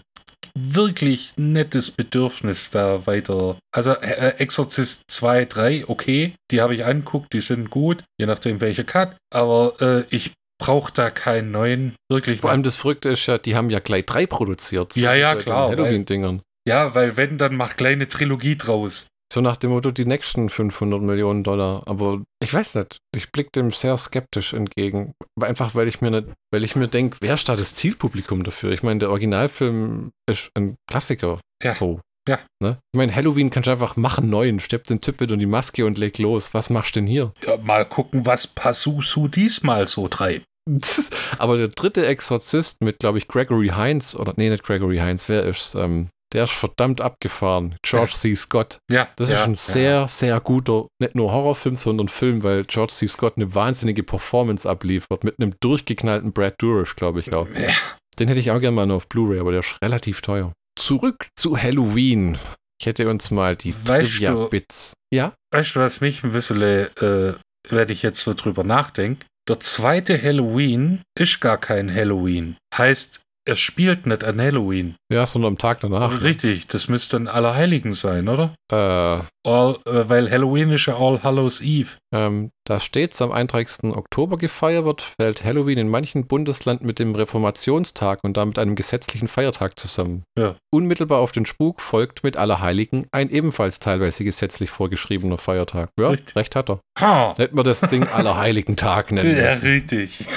wirklich 0.59 1.35
nettes 1.37 1.91
Bedürfnis 1.91 2.71
da 2.71 3.07
weiter. 3.07 3.59
Also 3.75 3.93
äh, 3.93 4.35
Exorzist 4.39 5.05
2, 5.09 5.45
3, 5.45 5.89
okay, 5.89 6.35
die 6.51 6.61
habe 6.61 6.75
ich 6.75 6.85
anguckt, 6.85 7.33
die 7.33 7.41
sind 7.41 7.71
gut, 7.71 8.03
je 8.19 8.27
nachdem 8.27 8.61
welcher 8.61 8.85
Cut, 8.85 9.17
aber 9.33 9.75
äh, 9.81 10.05
ich 10.11 10.33
brauche 10.63 10.93
da 10.93 11.11
keinen 11.11 11.51
neuen, 11.51 11.95
wirklich. 12.11 12.41
Vor 12.41 12.51
allem 12.51 12.63
das 12.63 12.77
Verrückte 12.77 13.09
ist 13.09 13.27
ja, 13.27 13.39
die 13.39 13.57
haben 13.57 13.71
ja 13.71 13.81
gleich 13.81 14.07
drei 14.07 14.27
produziert. 14.27 14.97
Ja, 14.97 15.15
ja, 15.15 15.35
klar, 15.35 15.71
Halloween-Dingern. 15.71 16.43
Ja, 16.69 16.95
weil 16.95 17.17
wenn, 17.17 17.39
dann 17.39 17.57
mach 17.57 17.77
kleine 17.77 18.07
Trilogie 18.07 18.57
draus. 18.57 19.09
So 19.33 19.41
nach 19.41 19.57
dem 19.57 19.71
Motto, 19.71 19.91
die 19.91 20.05
nächsten 20.05 20.51
500 20.51 21.01
Millionen 21.01 21.43
Dollar. 21.43 21.83
Aber 21.87 22.23
ich 22.43 22.53
weiß 22.53 22.75
nicht. 22.75 22.99
Ich 23.17 23.33
blicke 23.33 23.51
dem 23.55 23.71
sehr 23.71 23.97
skeptisch 23.97 24.53
entgegen. 24.53 25.15
Einfach, 25.41 25.75
weil 25.75 25.89
ich 25.89 26.03
mir 26.03 26.11
nicht, 26.11 26.29
weil 26.53 26.65
ich 26.65 26.77
mir 26.77 26.87
denke, 26.87 27.17
wer 27.21 27.35
ist 27.35 27.49
da 27.49 27.57
das 27.57 27.75
Zielpublikum 27.75 28.43
dafür? 28.43 28.73
Ich 28.73 28.83
meine, 28.83 29.01
der 29.01 29.11
Originalfilm 29.11 30.11
ist 30.31 30.51
ein 30.55 30.77
Klassiker. 30.87 31.41
Ja. 31.63 31.75
So. 31.75 32.01
Ja. 32.29 32.39
Ne? 32.63 32.79
Ich 32.93 32.99
meine, 32.99 33.15
Halloween 33.15 33.49
kannst 33.49 33.69
du 33.69 33.71
einfach 33.73 33.97
machen, 33.97 34.29
neuen. 34.29 34.61
Steppt 34.61 34.91
den 34.91 35.01
Typ 35.01 35.19
wieder 35.19 35.33
in 35.33 35.41
die 35.41 35.47
Maske 35.47 35.87
und 35.87 35.99
leg 35.99 36.19
los. 36.19 36.53
Was 36.53 36.69
machst 36.69 36.95
du 36.95 37.01
denn 37.01 37.07
hier? 37.07 37.33
Ja, 37.47 37.57
mal 37.57 37.87
gucken, 37.87 38.27
was 38.27 38.47
Pazuzu 38.47 39.29
diesmal 39.29 39.89
so 39.89 40.09
treibt. 40.09 40.45
Aber 41.39 41.57
der 41.57 41.69
dritte 41.69 42.07
Exorzist 42.07 42.83
mit, 42.83 42.99
glaube 42.99 43.19
ich, 43.19 43.29
Gregory 43.29 43.69
Hines, 43.69 44.17
oder 44.17 44.33
nee, 44.37 44.49
nicht 44.49 44.63
Gregory 44.63 44.99
Hines, 44.99 45.29
wer 45.29 45.45
ist 45.45 45.75
ähm, 45.75 46.09
der 46.33 46.45
ist 46.45 46.53
verdammt 46.53 47.01
abgefahren. 47.01 47.77
George 47.83 48.13
C. 48.13 48.35
Scott. 48.35 48.79
Ja, 48.91 49.09
Das 49.17 49.29
ja, 49.29 49.37
ist 49.37 49.45
ein 49.45 49.51
ja. 49.51 49.57
sehr, 49.57 50.09
sehr 50.09 50.41
guter, 50.41 50.89
nicht 50.99 51.15
nur 51.15 51.31
Horrorfilm, 51.31 51.77
sondern 51.77 52.09
Film, 52.09 52.43
weil 52.43 52.65
George 52.65 52.93
C. 52.93 53.07
Scott 53.07 53.35
eine 53.37 53.55
wahnsinnige 53.55 54.03
Performance 54.03 54.69
abliefert. 54.69 55.25
Mit 55.25 55.39
einem 55.39 55.55
durchgeknallten 55.61 56.33
Brad 56.33 56.55
Dourif, 56.59 56.97
glaube 56.97 57.21
ich 57.21 57.33
auch. 57.33 57.49
Ja. 57.49 57.75
Den 58.19 58.29
hätte 58.29 58.41
ich 58.41 58.51
auch 58.51 58.61
gerne 58.61 58.75
mal 58.75 58.87
noch 58.87 58.97
auf 58.97 59.09
Blu-ray, 59.09 59.41
aber 59.41 59.53
der 59.53 59.61
ist 59.61 59.77
relativ 59.83 60.21
teuer. 60.21 60.53
Zurück 60.79 61.29
zu 61.37 61.57
Halloween. 61.57 62.39
Ich 62.81 62.87
hätte 62.87 63.09
uns 63.09 63.31
mal 63.31 63.57
die 63.57 63.75
Trivia-Bits. 63.85 64.95
Ja? 65.13 65.35
Weißt 65.53 65.77
du, 65.77 65.81
was 65.81 66.01
mich 66.01 66.25
ein 66.25 66.33
bisschen, 66.33 66.63
äh, 66.63 67.35
wenn 67.69 67.89
ich 67.91 68.03
jetzt 68.03 68.21
so 68.21 68.35
drüber 68.35 68.65
nachdenke? 68.65 69.25
Der 69.49 69.59
zweite 69.59 70.23
Halloween 70.23 71.03
ist 71.19 71.41
gar 71.41 71.59
kein 71.59 71.93
Halloween. 71.93 72.57
Heißt, 72.77 73.22
er 73.45 73.57
spielt 73.57 74.07
nicht 74.07 74.25
an 74.25 74.41
Halloween. 74.41 74.95
Ja, 75.13 75.27
sondern 75.27 75.53
am 75.53 75.59
Tag 75.59 75.81
danach. 75.81 76.23
Richtig, 76.23 76.69
das 76.69 76.89
müsste 76.89 77.17
ein 77.17 77.29
Allerheiligen 77.29 77.93
sein, 77.93 78.29
oder? 78.29 78.55
Äh, 78.71 79.23
All, 79.45 79.79
äh, 79.87 80.09
weil 80.09 80.31
Halloween 80.31 80.71
ist 80.71 80.87
ja 80.87 80.97
All 80.97 81.23
Hallows 81.23 81.61
Eve. 81.61 81.91
ähm, 82.15 82.51
da 82.65 82.79
steht, 82.79 83.21
am 83.21 83.33
31. 83.33 83.91
Oktober 83.97 84.37
gefeiert 84.37 84.85
wird, 84.85 85.03
fällt 85.03 85.45
Halloween 85.45 85.79
in 85.79 85.89
manchen 85.89 86.29
Bundesland 86.29 86.83
mit 86.83 87.01
dem 87.01 87.15
Reformationstag 87.17 88.21
und 88.23 88.37
damit 88.37 88.59
einem 88.59 88.77
gesetzlichen 88.77 89.27
Feiertag 89.27 89.79
zusammen. 89.79 90.23
Ja. 90.39 90.55
Unmittelbar 90.73 91.19
auf 91.19 91.33
den 91.33 91.45
Spuk 91.45 91.81
folgt 91.81 92.23
mit 92.23 92.37
Allerheiligen 92.37 93.07
ein 93.11 93.29
ebenfalls 93.31 93.81
teilweise 93.81 94.23
gesetzlich 94.23 94.71
vorgeschriebener 94.71 95.39
Feiertag. 95.39 95.91
Ja, 95.99 96.11
Richtig. 96.11 96.37
recht 96.37 96.55
hat 96.55 96.71
er. 96.71 96.81
Ha! 97.01 97.35
Hätten 97.37 97.57
wir 97.57 97.65
das 97.65 97.81
Ding 97.81 98.05
Allerheiligen-Tag 98.13 99.11
nennen 99.11 99.37
Ja, 99.37 99.55
richtig. 99.55 100.25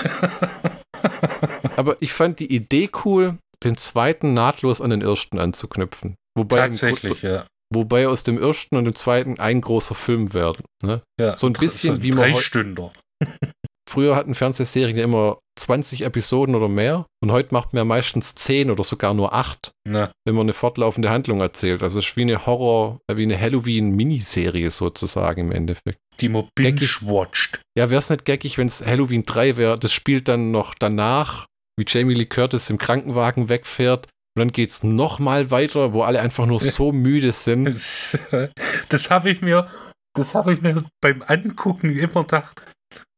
Aber 1.78 2.02
ich 2.02 2.14
fand 2.14 2.40
die 2.40 2.54
Idee 2.54 2.90
cool, 3.04 3.38
den 3.64 3.78
zweiten 3.78 4.34
nahtlos 4.34 4.82
an 4.82 4.90
den 4.90 5.02
ersten 5.02 5.40
anzuknüpfen. 5.40 6.16
Wobei, 6.38 6.58
Tatsächlich, 6.58 7.22
ja. 7.22 7.46
wobei 7.74 8.08
aus 8.08 8.24
dem 8.24 8.42
ersten 8.42 8.76
und 8.76 8.86
dem 8.86 8.96
zweiten 8.96 9.40
ein 9.40 9.62
großer 9.62 9.96
Film 9.96 10.34
werden. 10.34 10.66
Ne? 10.84 11.02
ja. 11.20 11.38
So 11.38 11.48
ein 11.48 11.54
bisschen 11.54 12.02
wie 12.04 12.12
man 12.12 12.32
Drei 12.32 12.34
Stünder. 12.34 12.92
Früher 13.88 14.16
hatten 14.16 14.34
Fernsehserien 14.34 14.98
ja 14.98 15.04
immer 15.04 15.38
20 15.60 16.02
Episoden 16.02 16.56
oder 16.56 16.68
mehr 16.68 17.06
und 17.22 17.32
heute 17.32 17.54
macht 17.54 17.72
man 17.72 17.82
ja 17.82 17.86
meistens 17.86 18.34
10 18.34 18.72
oder 18.72 18.84
sogar 18.84 19.14
nur 19.14 19.32
8, 19.34 19.72
Na, 19.88 20.12
wenn 20.26 20.34
man 20.34 20.46
eine 20.46 20.54
fortlaufende 20.54 21.12
Handlung 21.12 21.40
erzählt. 21.40 21.84
Also 21.84 22.00
es 22.00 22.08
ist 22.08 22.18
wie 22.18 22.24
eine 22.24 22.48
Horror, 22.48 23.00
äh, 23.08 23.16
wie 23.16 23.24
eine 23.24 23.40
Halloween-Miniserie 23.40 24.72
sozusagen 24.72 25.42
im 25.42 25.52
Endeffekt. 25.52 26.00
die 26.20 26.30
man 26.30 26.48
binge-watcht. 26.56 27.62
Ja, 27.78 27.90
wäre 27.90 28.00
es 28.00 28.10
nicht 28.10 28.26
geckig, 28.26 28.58
wenn 28.58 28.68
es 28.68 28.84
Halloween 28.86 29.24
3 29.24 29.56
wäre, 29.56 29.78
das 29.78 29.94
spielt 29.94 30.28
dann 30.28 30.50
noch 30.52 30.74
danach, 30.74 31.46
wie 31.78 31.86
Jamie 31.88 32.14
Lee 32.14 32.26
Curtis 32.26 32.70
im 32.70 32.78
Krankenwagen 32.78 33.50
wegfährt 33.50 34.08
dann 34.38 34.52
geht 34.52 34.70
es 34.70 34.84
nochmal 34.84 35.50
weiter, 35.50 35.94
wo 35.94 36.04
alle 36.04 36.22
einfach 36.22 36.46
nur 36.46 36.60
so 36.60 36.92
müde 36.92 37.32
sind. 37.32 37.66
Das, 37.66 38.20
das 38.90 39.10
habe 39.10 39.30
ich 39.30 39.42
mir, 39.42 39.70
das 40.14 40.36
habe 40.36 40.54
ich 40.54 40.62
mir 40.62 40.84
beim 41.02 41.24
Angucken 41.26 41.98
immer 41.98 42.24
gedacht. 42.24 42.62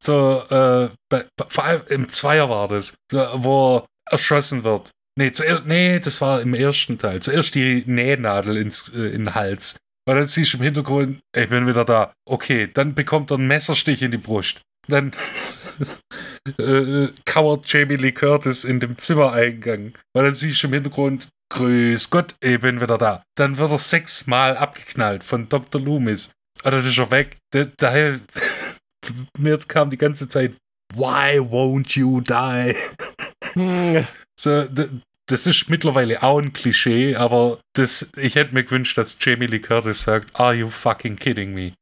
So, 0.02 0.44
äh, 0.50 0.90
bei, 1.10 1.26
vor 1.50 1.64
allem 1.64 1.82
im 1.90 2.10
Zweier 2.10 2.50
war 2.50 2.68
das, 2.68 2.96
wo 3.12 3.86
erschossen 4.10 4.64
wird. 4.64 4.92
Nee, 5.18 5.32
zuerst, 5.32 5.66
nee, 5.66 6.00
das 6.00 6.22
war 6.22 6.42
im 6.42 6.54
ersten 6.54 7.00
Teil. 7.00 7.22
Zuerst 7.22 7.56
die 7.56 7.84
Nähnadel 7.88 8.56
ins, 8.58 8.90
äh, 8.90 9.08
in 9.08 9.26
den 9.26 9.36
Hals. 9.36 9.78
Und 10.08 10.16
dann 10.16 10.28
siehst 10.28 10.54
du 10.54 10.58
im 10.58 10.64
Hintergrund, 10.64 11.20
ich 11.36 11.50
bin 11.50 11.68
wieder 11.68 11.84
da. 11.84 12.14
Okay, 12.26 12.70
dann 12.72 12.94
bekommt 12.94 13.32
er 13.32 13.38
einen 13.38 13.48
Messerstich 13.48 14.04
in 14.04 14.12
die 14.12 14.18
Brust. 14.18 14.62
Dann 14.88 15.14
äh, 16.60 17.10
kauert 17.26 17.72
Jamie 17.72 17.96
Lee 17.96 18.12
Curtis 18.12 18.64
in 18.64 18.80
dem 18.80 18.98
Zimmereingang. 18.98 19.94
Und 20.14 20.24
dann 20.24 20.36
siehst 20.36 20.64
du 20.64 20.68
im 20.68 20.74
Hintergrund, 20.74 21.28
grüß 21.50 22.10
Gott, 22.10 22.36
ich 22.40 22.60
bin 22.60 22.82
wieder 22.82 22.98
da. 22.98 23.24
Dann 23.36 23.58
wird 23.58 23.72
er 23.72 23.78
sechsmal 23.78 24.58
abgeknallt 24.58 25.24
von 25.24 25.50
Dr. 25.50 25.82
Loomis. 25.82 26.32
Und 26.64 26.72
dann 26.72 26.86
ist 26.86 26.98
er 26.98 27.12
weg. 27.12 27.38
Daher, 27.78 28.20
mir 29.38 29.58
kam 29.60 29.90
die 29.90 29.98
ganze 29.98 30.28
Zeit, 30.28 30.56
why 30.96 31.40
won't 31.40 31.98
you 31.98 32.22
die? 32.22 32.76
so, 34.40 34.68
das 35.28 35.46
ist 35.46 35.70
mittlerweile 35.70 36.24
auch 36.24 36.40
ein 36.40 36.54
Klischee, 36.54 37.16
aber 37.16 37.60
das, 37.74 38.10
ich 38.16 38.36
hätte 38.36 38.54
mir 38.54 38.64
gewünscht, 38.64 38.98
dass 38.98 39.18
Jamie 39.20 39.48
Lee 39.48 39.60
Curtis 39.60 40.04
sagt, 40.04 40.40
Are 40.40 40.54
you 40.54 40.70
fucking 40.70 41.18
kidding 41.18 41.54
me? 41.54 41.74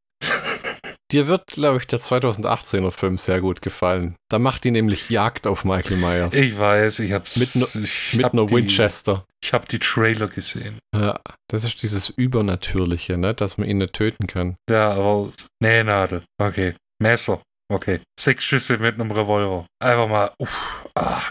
Dir 1.11 1.27
wird, 1.27 1.47
glaube 1.47 1.77
ich, 1.77 1.85
der 1.85 1.99
2018er 1.99 2.89
Film 2.89 3.17
sehr 3.17 3.39
gut 3.39 3.61
gefallen. 3.61 4.15
Da 4.29 4.39
macht 4.39 4.63
die 4.63 4.71
nämlich 4.71 5.09
Jagd 5.11 5.45
auf 5.45 5.63
Michael 5.63 5.97
Myers. 5.97 6.33
Ich 6.33 6.57
weiß, 6.57 6.99
ich 6.99 7.11
hab's. 7.11 7.37
Mit, 7.37 7.55
no, 7.55 7.65
ich 7.83 8.13
mit 8.13 8.25
hab 8.25 8.33
einer 8.33 8.47
die, 8.47 8.55
Winchester. 8.55 9.25
Ich 9.43 9.53
habe 9.53 9.67
die 9.67 9.77
Trailer 9.77 10.27
gesehen. 10.27 10.79
Ja, 10.95 11.19
das 11.47 11.63
ist 11.63 11.83
dieses 11.83 12.09
Übernatürliche, 12.09 13.17
ne? 13.17 13.35
dass 13.35 13.59
man 13.59 13.69
ihn 13.69 13.77
nicht 13.77 13.93
töten 13.93 14.25
kann. 14.25 14.55
Ja, 14.67 14.91
aber 14.93 15.31
Nähnadel. 15.61 16.23
Okay. 16.41 16.73
Messer. 16.99 17.41
Okay. 17.71 17.99
Sechs 18.19 18.43
Schüsse 18.45 18.79
mit 18.79 18.95
einem 18.95 19.11
Revolver. 19.11 19.67
Einfach 19.79 20.07
mal. 20.07 20.31
Uff. 20.39 20.87
Ah. 20.95 21.21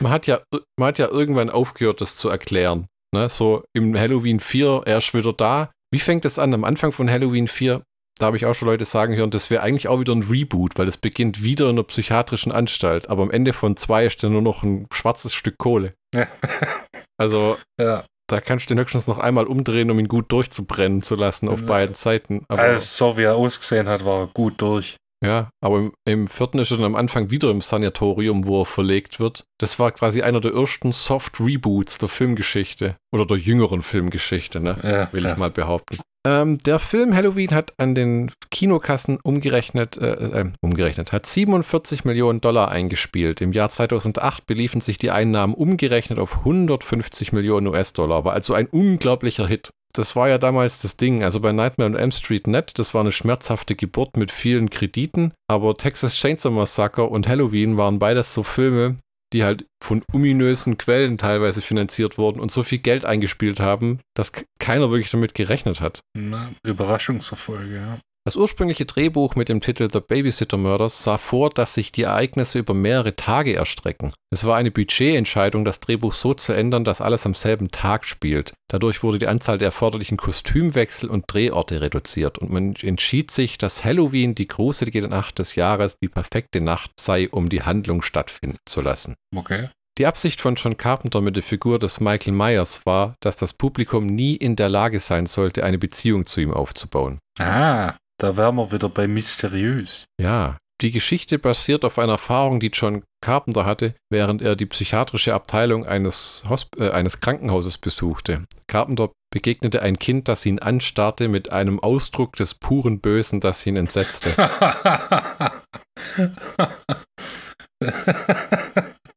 Man 0.00 0.12
hat 0.12 0.26
ja, 0.26 0.42
man 0.78 0.88
hat 0.88 0.98
ja 0.98 1.08
irgendwann 1.08 1.50
aufgehört, 1.50 2.00
das 2.00 2.16
zu 2.16 2.28
erklären. 2.28 2.88
Ne? 3.14 3.28
So 3.28 3.64
im 3.74 3.98
Halloween 3.98 4.40
4, 4.40 4.82
er 4.84 4.98
ist 4.98 5.14
wieder 5.14 5.32
da. 5.32 5.70
Wie 5.92 6.00
fängt 6.00 6.24
es 6.24 6.38
an? 6.38 6.52
Am 6.52 6.64
Anfang 6.64 6.92
von 6.92 7.08
Halloween 7.08 7.48
4, 7.48 7.82
da 8.18 8.26
habe 8.26 8.36
ich 8.36 8.46
auch 8.46 8.54
schon 8.54 8.68
Leute 8.68 8.84
sagen 8.84 9.14
hören, 9.14 9.30
das 9.30 9.50
wäre 9.50 9.62
eigentlich 9.62 9.88
auch 9.88 9.98
wieder 10.00 10.12
ein 10.14 10.22
Reboot, 10.22 10.78
weil 10.78 10.86
es 10.88 10.96
beginnt 10.96 11.42
wieder 11.42 11.64
in 11.66 11.72
einer 11.72 11.82
psychiatrischen 11.82 12.52
Anstalt. 12.52 13.08
Aber 13.10 13.22
am 13.22 13.30
Ende 13.30 13.52
von 13.52 13.76
zwei 13.76 14.06
ist 14.06 14.22
dann 14.22 14.32
nur 14.32 14.42
noch 14.42 14.62
ein 14.62 14.86
schwarzes 14.92 15.34
Stück 15.34 15.58
Kohle. 15.58 15.94
Ja. 16.14 16.26
Also, 17.16 17.56
ja. 17.80 18.04
da 18.28 18.40
kannst 18.40 18.68
du 18.68 18.74
den 18.74 18.80
höchstens 18.80 19.06
noch 19.06 19.18
einmal 19.18 19.46
umdrehen, 19.46 19.88
um 19.92 20.00
ihn 20.00 20.08
gut 20.08 20.32
durchzubrennen 20.32 21.00
zu 21.00 21.14
lassen 21.14 21.48
auf 21.48 21.60
Ja. 21.60 21.66
beiden 21.66 21.94
Seiten. 21.94 22.44
Aber, 22.48 22.60
Also, 22.60 23.12
so 23.12 23.16
wie 23.16 23.22
er 23.22 23.36
ausgesehen 23.36 23.86
hat, 23.88 24.04
war 24.04 24.22
er 24.22 24.26
gut 24.26 24.60
durch. 24.60 24.96
Ja, 25.24 25.48
aber 25.62 25.78
im, 25.78 25.92
im 26.06 26.26
vierten 26.26 26.58
ist 26.58 26.72
er 26.72 26.78
dann 26.78 26.86
am 26.86 26.96
Anfang 26.96 27.30
wieder 27.30 27.50
im 27.52 27.60
Sanatorium, 27.60 28.46
wo 28.46 28.62
er 28.62 28.64
verlegt 28.64 29.20
wird. 29.20 29.44
Das 29.58 29.78
war 29.78 29.92
quasi 29.92 30.22
einer 30.22 30.40
der 30.40 30.52
ersten 30.54 30.90
Soft-Reboots 30.90 31.98
der 31.98 32.08
Filmgeschichte. 32.08 32.96
Oder 33.12 33.26
der 33.26 33.36
jüngeren 33.38 33.80
Filmgeschichte, 33.82 34.58
ne? 34.60 35.08
Will 35.12 35.24
ich 35.24 35.36
mal 35.36 35.50
behaupten. 35.52 35.98
Ähm, 36.26 36.58
der 36.58 36.78
Film 36.78 37.14
Halloween 37.14 37.50
hat 37.50 37.74
an 37.76 37.94
den 37.94 38.30
Kinokassen 38.50 39.18
umgerechnet, 39.22 39.98
äh, 39.98 40.40
äh, 40.40 40.50
umgerechnet, 40.62 41.12
hat 41.12 41.26
47 41.26 42.04
Millionen 42.04 42.40
Dollar 42.40 42.70
eingespielt. 42.70 43.42
Im 43.42 43.52
Jahr 43.52 43.68
2008 43.68 44.46
beliefen 44.46 44.80
sich 44.80 44.96
die 44.96 45.10
Einnahmen 45.10 45.52
umgerechnet 45.52 46.18
auf 46.18 46.38
150 46.38 47.32
Millionen 47.32 47.66
US-Dollar. 47.66 48.24
War 48.24 48.32
also 48.32 48.54
ein 48.54 48.68
unglaublicher 48.68 49.46
Hit. 49.46 49.70
Das 49.92 50.16
war 50.16 50.28
ja 50.28 50.38
damals 50.38 50.80
das 50.80 50.96
Ding. 50.96 51.22
Also 51.22 51.40
bei 51.40 51.52
Nightmare 51.52 51.90
on 51.90 51.96
Elm 51.96 52.10
Street 52.10 52.46
Net, 52.46 52.78
das 52.78 52.94
war 52.94 53.02
eine 53.02 53.12
schmerzhafte 53.12 53.76
Geburt 53.76 54.16
mit 54.16 54.32
vielen 54.32 54.70
Krediten. 54.70 55.32
Aber 55.46 55.76
Texas 55.76 56.14
Chainsaw 56.14 56.50
Massacre 56.50 57.04
und 57.04 57.28
Halloween 57.28 57.76
waren 57.76 57.98
beides 57.98 58.34
so 58.34 58.42
Filme, 58.42 58.96
die 59.34 59.44
halt 59.44 59.66
von 59.82 60.02
ominösen 60.12 60.78
Quellen 60.78 61.18
teilweise 61.18 61.60
finanziert 61.60 62.16
wurden 62.16 62.40
und 62.40 62.52
so 62.52 62.62
viel 62.62 62.78
Geld 62.78 63.04
eingespielt 63.04 63.60
haben, 63.60 63.98
dass 64.14 64.32
keiner 64.58 64.90
wirklich 64.90 65.10
damit 65.10 65.34
gerechnet 65.34 65.80
hat. 65.80 66.00
Na, 66.16 66.52
Überraschungserfolge, 66.62 67.74
ja. 67.74 67.98
Das 68.26 68.36
ursprüngliche 68.36 68.86
Drehbuch 68.86 69.34
mit 69.34 69.50
dem 69.50 69.60
Titel 69.60 69.90
The 69.92 70.00
Babysitter 70.00 70.56
Murders 70.56 71.02
sah 71.04 71.18
vor, 71.18 71.50
dass 71.50 71.74
sich 71.74 71.92
die 71.92 72.04
Ereignisse 72.04 72.58
über 72.58 72.72
mehrere 72.72 73.16
Tage 73.16 73.54
erstrecken. 73.54 74.14
Es 74.30 74.46
war 74.46 74.56
eine 74.56 74.70
Budgetentscheidung, 74.70 75.66
das 75.66 75.78
Drehbuch 75.78 76.14
so 76.14 76.32
zu 76.32 76.54
ändern, 76.54 76.84
dass 76.84 77.02
alles 77.02 77.26
am 77.26 77.34
selben 77.34 77.70
Tag 77.70 78.06
spielt. 78.06 78.54
Dadurch 78.70 79.02
wurde 79.02 79.18
die 79.18 79.28
Anzahl 79.28 79.58
der 79.58 79.66
erforderlichen 79.66 80.16
Kostümwechsel 80.16 81.10
und 81.10 81.24
Drehorte 81.26 81.82
reduziert 81.82 82.38
und 82.38 82.50
man 82.50 82.74
entschied 82.76 83.30
sich, 83.30 83.58
dass 83.58 83.84
Halloween 83.84 84.34
die 84.34 84.48
gruselige 84.48 85.06
Nacht 85.06 85.38
des 85.38 85.54
Jahres 85.54 85.98
die 86.02 86.08
perfekte 86.08 86.62
Nacht 86.62 86.92
sei, 86.98 87.28
um 87.28 87.50
die 87.50 87.62
Handlung 87.62 88.00
stattfinden 88.00 88.56
zu 88.64 88.80
lassen. 88.80 89.16
Okay. 89.36 89.68
Die 89.98 90.06
Absicht 90.06 90.40
von 90.40 90.54
John 90.54 90.78
Carpenter 90.78 91.20
mit 91.20 91.36
der 91.36 91.42
Figur 91.42 91.78
des 91.78 92.00
Michael 92.00 92.32
Myers 92.32 92.86
war, 92.86 93.16
dass 93.20 93.36
das 93.36 93.52
Publikum 93.52 94.06
nie 94.06 94.34
in 94.34 94.56
der 94.56 94.70
Lage 94.70 94.98
sein 94.98 95.26
sollte, 95.26 95.62
eine 95.62 95.78
Beziehung 95.78 96.24
zu 96.24 96.40
ihm 96.40 96.52
aufzubauen. 96.52 97.18
Ah, 97.38 97.94
da 98.20 98.36
wären 98.36 98.56
wir 98.56 98.72
wieder 98.72 98.88
bei 98.88 99.06
mysteriös. 99.06 100.06
Ja, 100.20 100.58
die 100.80 100.90
Geschichte 100.90 101.38
basiert 101.38 101.84
auf 101.84 101.98
einer 101.98 102.12
Erfahrung, 102.12 102.58
die 102.60 102.70
John 102.72 103.04
Carpenter 103.22 103.64
hatte, 103.64 103.94
während 104.10 104.42
er 104.42 104.56
die 104.56 104.66
psychiatrische 104.66 105.32
Abteilung 105.32 105.86
eines, 105.86 106.44
Hosp 106.48 106.78
äh, 106.78 106.90
eines 106.90 107.20
Krankenhauses 107.20 107.78
besuchte. 107.78 108.44
Carpenter 108.66 109.10
begegnete 109.32 109.82
ein 109.82 109.98
Kind, 109.98 110.28
das 110.28 110.44
ihn 110.44 110.58
anstarrte 110.58 111.28
mit 111.28 111.50
einem 111.52 111.80
Ausdruck 111.80 112.36
des 112.36 112.54
puren 112.54 113.00
Bösen, 113.00 113.40
das 113.40 113.66
ihn 113.66 113.76
entsetzte. 113.76 114.34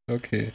okay. 0.10 0.54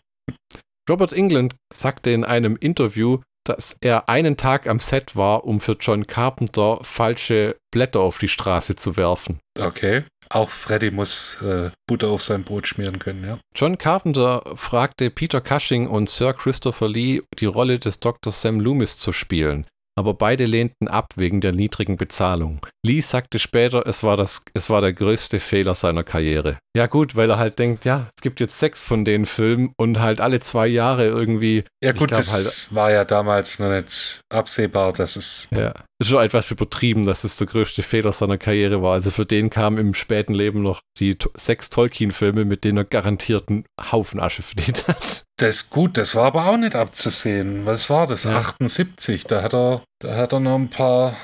Robert 0.89 1.13
England 1.13 1.55
sagte 1.75 2.11
in 2.11 2.25
einem 2.25 2.57
Interview, 2.57 3.21
dass 3.45 3.77
er 3.81 4.09
einen 4.09 4.37
Tag 4.37 4.67
am 4.67 4.79
Set 4.79 5.17
war, 5.17 5.45
um 5.45 5.61
für 5.61 5.77
John 5.79 6.07
Carpenter 6.07 6.79
falsche 6.83 7.57
Blätter 7.71 8.01
auf 8.01 8.19
die 8.19 8.29
Straße 8.29 8.77
zu 8.77 8.97
werfen. 8.97 9.41
Okay. 9.59 10.05
Auch 10.31 10.49
Freddy 10.49 10.91
muss 10.91 11.43
äh, 11.43 11.71
Butter 11.87 12.09
auf 12.09 12.23
sein 12.23 12.45
Brot 12.45 12.67
schmieren 12.67 12.99
können, 12.99 13.25
ja. 13.25 13.39
John 13.55 13.77
Carpenter 13.77 14.43
fragte 14.55 15.11
Peter 15.11 15.41
Cushing 15.41 15.87
und 15.87 16.09
Sir 16.09 16.33
Christopher 16.33 16.89
Lee, 16.89 17.23
die 17.39 17.47
Rolle 17.47 17.79
des 17.79 18.01
Dr. 18.01 18.33
Sam 18.33 18.61
Loomis 18.61 18.97
zu 18.97 19.13
spielen. 19.13 19.67
Aber 19.95 20.15
beide 20.15 20.47
lehnten 20.47 20.89
ab 20.89 21.13
wegen 21.17 21.41
der 21.43 21.53
niedrigen 21.53 21.99
Bezahlung. 21.99 22.65
Lee 22.85 23.03
sagte 23.03 23.39
später, 23.39 23.87
es 23.87 24.03
war, 24.03 24.17
das, 24.17 24.43
es 24.55 24.71
war 24.71 24.81
der 24.81 24.95
größte 24.95 25.39
Fehler 25.39 25.75
seiner 25.75 26.03
Karriere. 26.03 26.59
Ja 26.75 26.87
gut, 26.87 27.15
weil 27.15 27.29
er 27.29 27.39
halt 27.39 27.59
denkt, 27.59 27.85
ja, 27.85 28.09
es 28.17 28.23
gibt 28.23 28.41
jetzt 28.41 28.59
sechs 28.59 28.83
von 28.83 29.05
den 29.05 29.27
Filmen 29.27 29.73
und 29.77 30.01
halt 30.01 30.23
alle 30.23 30.41
zwei 30.41 30.67
Jahre 30.67 31.07
irgendwie. 31.07 31.65
Ja 31.85 31.93
gut, 31.93 32.09
glaub 32.09 32.21
das 32.21 32.33
halt- 32.33 32.75
war 32.75 32.91
ja 32.91 33.05
damals 33.05 33.59
noch 33.59 33.71
nicht 33.71 34.21
absehbar, 34.33 34.95
dass 34.95 35.17
es... 35.17 35.49
Ja, 35.51 35.75
ist 35.99 36.09
schon 36.09 36.25
etwas 36.25 36.51
übertrieben, 36.51 37.05
dass 37.05 37.25
es 37.25 37.37
der 37.37 37.47
größte 37.47 37.83
Fehler 37.83 38.13
seiner 38.13 38.39
Karriere 38.39 38.83
war. 38.83 38.95
Also 38.95 39.11
für 39.11 39.27
den 39.27 39.51
kamen 39.51 39.77
im 39.77 39.95
späten 39.95 40.33
Leben 40.35 40.63
noch 40.63 40.81
die 40.99 41.17
sechs 41.37 41.69
Tolkien-Filme, 41.69 42.47
mit 42.47 42.65
denen 42.65 42.79
er 42.79 42.85
garantiert 42.85 43.51
einen 43.51 43.65
Haufen 43.93 44.21
Asche 44.21 44.43
verdient 44.43 44.89
hat. 44.89 45.23
Das 45.43 45.57
ist 45.57 45.71
gut, 45.71 45.97
das 45.97 46.15
war 46.15 46.27
aber 46.27 46.47
auch 46.47 46.57
nicht 46.57 46.77
abzusehen. 46.77 47.67
Was 47.67 47.91
war 47.91 48.07
das? 48.07 48.23
Ja. 48.23 48.39
78, 48.39 49.25
da 49.25 49.43
hat 49.43 49.53
er, 49.53 49.83
da 49.99 50.15
hat 50.15 50.33
er 50.33 50.39
noch 50.39 50.55
ein 50.55 50.71
paar 50.71 51.17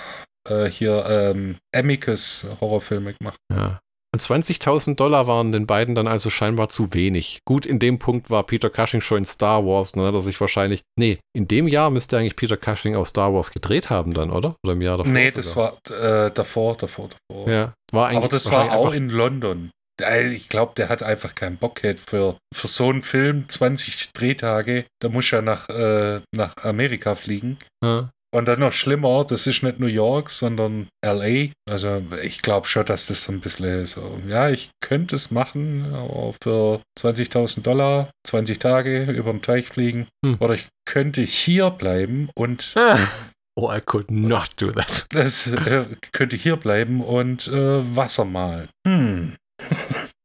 äh, 0.51 0.64
hier 0.64 1.07
ähm, 1.09 1.55
Amicus 1.73 2.45
Horrorfilme 2.61 3.14
gemacht. 3.14 3.37
Ja. 3.55 3.79
Und 4.12 4.21
20.000 4.21 4.97
Dollar 4.97 5.29
waren 5.29 5.53
den 5.53 5.69
beiden 5.69 5.95
dann 5.95 6.09
also 6.09 6.31
scheinbar 6.31 6.69
zu 6.69 6.93
wenig. 6.95 7.39
Gut, 7.45 7.64
in 7.64 7.79
dem 7.79 8.01
Punkt 8.01 8.29
war 8.29 8.43
Peter 8.43 8.71
Cushing 8.71 9.03
schon 9.03 9.19
in 9.19 9.25
Star 9.25 9.64
Wars 9.64 9.93
dann 9.93 10.03
hat 10.03 10.14
er 10.14 10.21
sich 10.21 10.41
wahrscheinlich. 10.41 10.83
Nee, 10.99 11.21
in 11.33 11.47
dem 11.47 11.69
Jahr 11.69 11.91
müsste 11.91 12.19
eigentlich 12.19 12.35
Peter 12.35 12.57
Cushing 12.57 12.97
auch 12.97 13.07
Star 13.07 13.33
Wars 13.33 13.53
gedreht 13.53 13.89
haben 13.89 14.14
dann, 14.14 14.33
oder? 14.33 14.57
Oder 14.64 14.73
im 14.73 14.83
Jahr 14.83 14.99
davor? 14.99 15.12
nee, 15.12 15.31
das 15.31 15.51
sogar. 15.51 15.79
war 15.87 16.27
äh, 16.27 16.33
davor, 16.33 16.77
davor, 16.77 17.09
davor. 17.09 17.49
Ja, 17.49 17.73
war 17.93 18.09
eigentlich. 18.09 18.16
aber 18.16 18.29
das 18.29 18.51
war 18.51 18.77
auch 18.77 18.93
in 18.93 19.11
London. 19.11 19.71
Äh, 20.01 20.28
Ich 20.34 20.49
glaube, 20.49 20.72
der 20.76 20.88
hat 20.88 21.03
einfach 21.03 21.34
keinen 21.34 21.57
Bock 21.57 21.82
gehabt 21.82 22.01
für, 22.01 22.36
für 22.55 22.68
so 22.68 22.88
einen 22.90 23.03
Film, 23.03 23.49
20 23.49 24.12
Drehtage, 24.12 24.84
da 25.01 25.09
muss 25.09 25.32
er 25.32 25.42
nach, 25.42 25.68
äh, 25.68 26.20
nach 26.34 26.57
Amerika 26.62 27.14
fliegen. 27.14 27.59
Ja. 27.84 28.11
Und 28.30 28.44
dann 28.44 28.61
noch 28.61 28.72
schlimmer, 28.72 29.24
das 29.24 29.46
ist 29.46 29.62
nicht 29.62 29.80
New 29.80 29.86
York, 29.86 30.28
sondern 30.28 30.88
LA. 31.03 31.49
Also 31.68 32.03
ich 32.22 32.42
glaube 32.42 32.66
schon, 32.66 32.84
dass 32.84 33.07
das 33.07 33.22
so 33.24 33.32
ein 33.32 33.40
bisschen 33.40 33.86
so, 33.86 34.20
ja, 34.28 34.51
ich 34.51 34.68
könnte 34.82 35.14
es 35.14 35.30
machen, 35.30 35.94
aber 35.94 36.34
für 36.42 36.82
20.000 37.01 37.62
Dollar, 37.62 38.11
20 38.26 38.59
Tage 38.59 39.05
über 39.05 39.30
den 39.32 39.40
Teich 39.40 39.68
fliegen. 39.68 40.09
Hm. 40.22 40.36
Oder 40.40 40.55
ich 40.55 40.66
könnte 40.86 41.22
hier 41.22 41.70
bleiben 41.70 42.28
und 42.36 42.74
Oh, 43.61 43.72
I 43.72 43.80
could 43.80 44.11
not 44.11 44.51
do 44.59 44.70
that. 44.72 45.07
das 45.11 45.46
äh, 45.49 45.86
könnte 46.12 46.36
hier 46.36 46.57
bleiben 46.57 47.01
und 47.01 47.49
äh, 47.49 47.96
Wasser 47.96 48.24
malen. 48.26 48.68
Hm. 48.86 49.36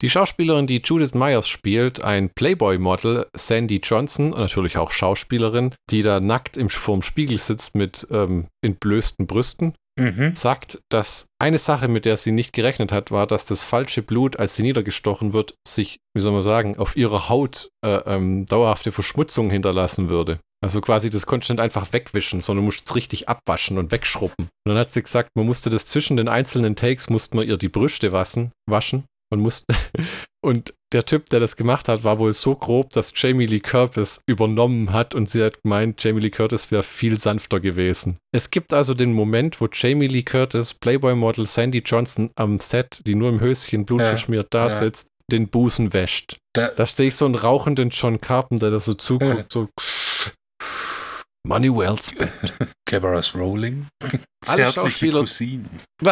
Die 0.02 0.10
Schauspielerin, 0.10 0.68
die 0.68 0.82
Judith 0.84 1.14
Myers 1.14 1.48
spielt, 1.48 2.04
ein 2.04 2.30
Playboy-Model, 2.30 3.28
Sandy 3.34 3.80
Johnson, 3.82 4.32
natürlich 4.32 4.78
auch 4.78 4.92
Schauspielerin, 4.92 5.74
die 5.90 6.02
da 6.02 6.20
nackt 6.20 6.58
im, 6.58 6.70
vorm 6.70 7.02
Spiegel 7.02 7.38
sitzt 7.38 7.74
mit 7.74 8.06
ähm, 8.12 8.48
entblößten 8.62 9.28
Brüsten, 9.28 9.76
Mhm. 9.96 10.34
sagt, 10.36 10.80
dass 10.90 11.28
eine 11.40 11.60
Sache, 11.60 11.88
mit 11.88 12.06
der 12.06 12.18
sie 12.18 12.32
nicht 12.32 12.52
gerechnet 12.52 12.92
hat, 12.92 13.12
war, 13.12 13.28
dass 13.28 13.46
das 13.46 13.62
falsche 13.62 14.02
Blut, 14.02 14.40
als 14.40 14.56
sie 14.56 14.64
niedergestochen 14.64 15.34
wird, 15.34 15.54
sich, 15.68 16.00
wie 16.16 16.22
soll 16.22 16.34
man 16.34 16.42
sagen, 16.42 16.78
auf 16.80 16.98
ihrer 16.98 17.30
Haut 17.30 17.70
äh, 17.86 17.98
ähm, 18.08 18.48
dauerhafte 18.48 18.92
Verschmutzung 18.92 19.52
hinterlassen 19.52 20.10
würde. 20.10 20.40
Also 20.64 20.82
quasi 20.82 21.12
das 21.12 21.28
konnte 21.28 21.46
ich 21.46 21.50
nicht 21.50 21.60
einfach 21.60 21.94
wegwischen, 21.94 22.42
sondern 22.42 22.66
musste 22.66 22.84
es 22.86 22.96
richtig 22.96 23.30
abwaschen 23.30 23.78
und 23.78 23.92
wegschrubben. 23.92 24.46
Und 24.46 24.50
dann 24.66 24.78
hat 24.78 24.92
sie 24.92 25.04
gesagt, 25.04 25.30
man 25.36 25.46
musste 25.46 25.70
das 25.70 25.86
zwischen 25.86 26.18
den 26.18 26.28
einzelnen 26.28 26.76
Takes, 26.76 27.12
musste 27.12 27.36
man 27.36 27.48
ihr 27.48 27.58
die 27.58 27.70
Brüste 27.70 28.12
waschen, 28.12 28.52
waschen 28.66 29.04
und 29.34 29.42
musste. 29.42 29.66
Und 30.46 30.74
der 30.92 31.06
Typ, 31.06 31.28
der 31.28 31.40
das 31.40 31.56
gemacht 31.56 31.88
hat, 31.88 32.04
war 32.04 32.20
wohl 32.20 32.34
so 32.34 32.54
grob, 32.54 32.90
dass 32.90 33.14
Jamie 33.16 33.46
Lee 33.46 33.62
Curtis 33.62 34.20
übernommen 34.28 34.92
hat 34.92 35.16
und 35.16 35.30
sie 35.30 35.42
hat 35.42 35.64
gemeint, 35.64 36.04
Jamie 36.04 36.20
Lee 36.20 36.32
Curtis 36.32 36.70
wäre 36.70 36.84
viel 36.84 37.18
sanfter 37.18 37.62
gewesen. 37.62 38.18
Es 38.36 38.52
gibt 38.52 38.74
also 38.74 38.94
den 38.94 39.14
Moment, 39.14 39.62
wo 39.62 39.70
Jamie 39.72 40.08
Lee 40.08 40.24
Curtis, 40.24 40.74
Playboy-Model 40.74 41.46
Sandy 41.46 41.78
Johnson 41.80 42.30
am 42.36 42.60
Set, 42.60 43.02
die 43.08 43.16
nur 43.16 43.30
im 43.30 43.40
Höschen 43.40 43.86
blutverschmiert 43.86 44.48
da 44.50 44.68
ja. 44.68 44.80
sitzt, 44.80 45.08
den 45.32 45.48
Busen 45.48 45.94
wäscht. 45.94 46.36
Da, 46.52 46.68
Da 46.68 46.86
sehe 46.86 47.08
ich 47.08 47.16
so 47.16 47.24
einen 47.24 47.36
rauchenden 47.36 47.90
John 47.90 48.20
Carpenter, 48.20 48.70
der 48.70 48.82
so 48.82 48.96
zuguckt, 48.96 49.50
so 49.50 49.70
Money 51.48 51.70
well 51.74 51.96
spent. 52.02 52.32
Cameras 52.86 53.34
rolling. 53.34 53.88
Alle 54.02 54.20
Zärtliche 54.44 54.74
Schauspieler- 54.74 55.20
Cousinen. 55.22 55.70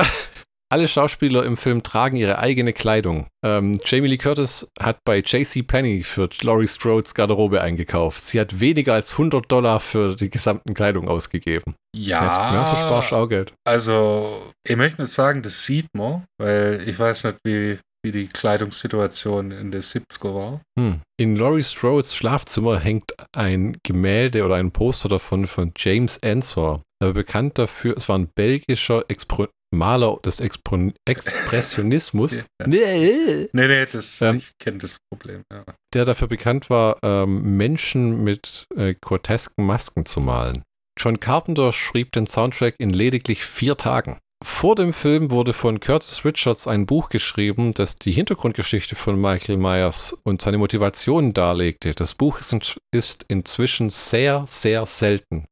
Alle 0.72 0.88
Schauspieler 0.88 1.44
im 1.44 1.58
Film 1.58 1.84
tragen 1.84 2.16
ihre 2.16 2.40
eigene 2.40 2.72
Kleidung. 2.72 3.28
Ähm, 3.46 3.78
Jamie 3.84 4.08
Lee 4.08 4.18
Curtis 4.18 4.72
hat 4.80 5.00
bei 5.04 5.18
J.C. 5.18 5.64
Penney 5.64 6.06
für 6.06 6.30
Laurie 6.44 6.66
Strode's 6.66 7.14
Garderobe 7.14 7.60
eingekauft. 7.60 8.24
Sie 8.24 8.40
hat 8.40 8.62
weniger 8.62 8.94
als 8.94 9.12
100 9.12 9.52
Dollar 9.52 9.82
für 9.82 10.16
die 10.16 10.30
gesamten 10.30 10.74
Kleidung 10.74 11.10
ausgegeben. 11.10 11.76
Ja, 11.94 12.54
ja 12.54 12.66
so 12.66 12.78
sparst 12.78 13.12
du 13.12 13.16
auch 13.18 13.28
Geld. 13.28 13.54
also 13.68 14.54
ich 14.66 14.78
möchte 14.78 15.02
nicht 15.02 15.12
sagen, 15.12 15.42
das 15.42 15.66
sieht 15.66 15.88
man, 15.94 16.24
weil 16.40 16.82
ich 16.88 16.98
weiß 16.98 17.26
nicht, 17.26 17.40
wie, 17.44 17.78
wie 18.06 18.14
die 18.14 18.28
Kleidungssituation 18.28 19.52
in 19.52 19.72
den 19.72 19.82
70er 19.82 20.34
war. 20.34 20.62
Hm. 20.80 21.02
In 21.20 21.36
Laurie 21.36 21.64
Strode's 21.64 22.16
Schlafzimmer 22.16 22.80
hängt 22.80 23.12
ein 23.36 23.76
Gemälde 23.84 24.46
oder 24.46 24.56
ein 24.56 24.72
Poster 24.72 25.10
davon 25.10 25.48
von 25.48 25.74
James 25.76 26.16
Ensor. 26.16 26.82
Er 27.02 27.08
war 27.08 27.14
bekannt 27.14 27.58
dafür, 27.58 27.98
es 27.98 28.08
war 28.08 28.18
ein 28.18 28.30
belgischer 28.34 29.04
Expro 29.10 29.48
Maler 29.72 30.18
des 30.24 30.40
Expro 30.40 30.92
Expressionismus. 31.06 32.46
Ja. 32.62 32.68
Nee. 32.68 33.50
Nee, 33.54 33.68
nee, 33.68 33.86
das, 33.86 34.22
Ähm. 34.22 34.38
ich 34.38 34.52
kenne 34.60 34.78
das 34.78 34.98
Problem, 35.10 35.44
ja. 35.52 35.64
der 35.94 36.06
dafür 36.06 36.28
bekannt 36.28 36.70
war, 36.70 36.98
ähm, 37.04 37.58
Menschen 37.58 38.24
mit 38.24 38.68
äh, 38.76 38.94
grotesken 39.02 39.66
Masken 39.66 40.06
zu 40.06 40.22
malen. 40.22 40.64
John 41.00 41.20
Carpenter 41.20 41.72
schrieb 41.72 42.12
den 42.12 42.28
Soundtrack 42.28 42.76
in 42.78 42.92
lediglich 42.92 43.44
vier 43.44 43.78
Tagen. 43.78 44.20
Vor 44.44 44.76
dem 44.76 44.92
Film 44.92 45.30
wurde 45.30 45.54
von 45.54 45.80
Curtis 45.80 46.26
Richards 46.26 46.66
ein 46.68 46.88
Buch 46.88 47.10
geschrieben, 47.10 47.74
das 47.74 47.96
die 47.96 48.12
Hintergrundgeschichte 48.12 48.96
von 48.96 49.20
Michael 49.20 49.58
Myers 49.58 50.18
und 50.24 50.42
seine 50.42 50.58
Motivation 50.58 51.34
darlegte. 51.34 51.94
Das 51.94 52.16
Buch 52.16 52.40
ist, 52.40 52.52
in, 52.52 52.62
ist 52.92 53.24
inzwischen 53.28 53.92
sehr, 53.92 54.46
sehr 54.48 54.88
selten. 54.88 55.46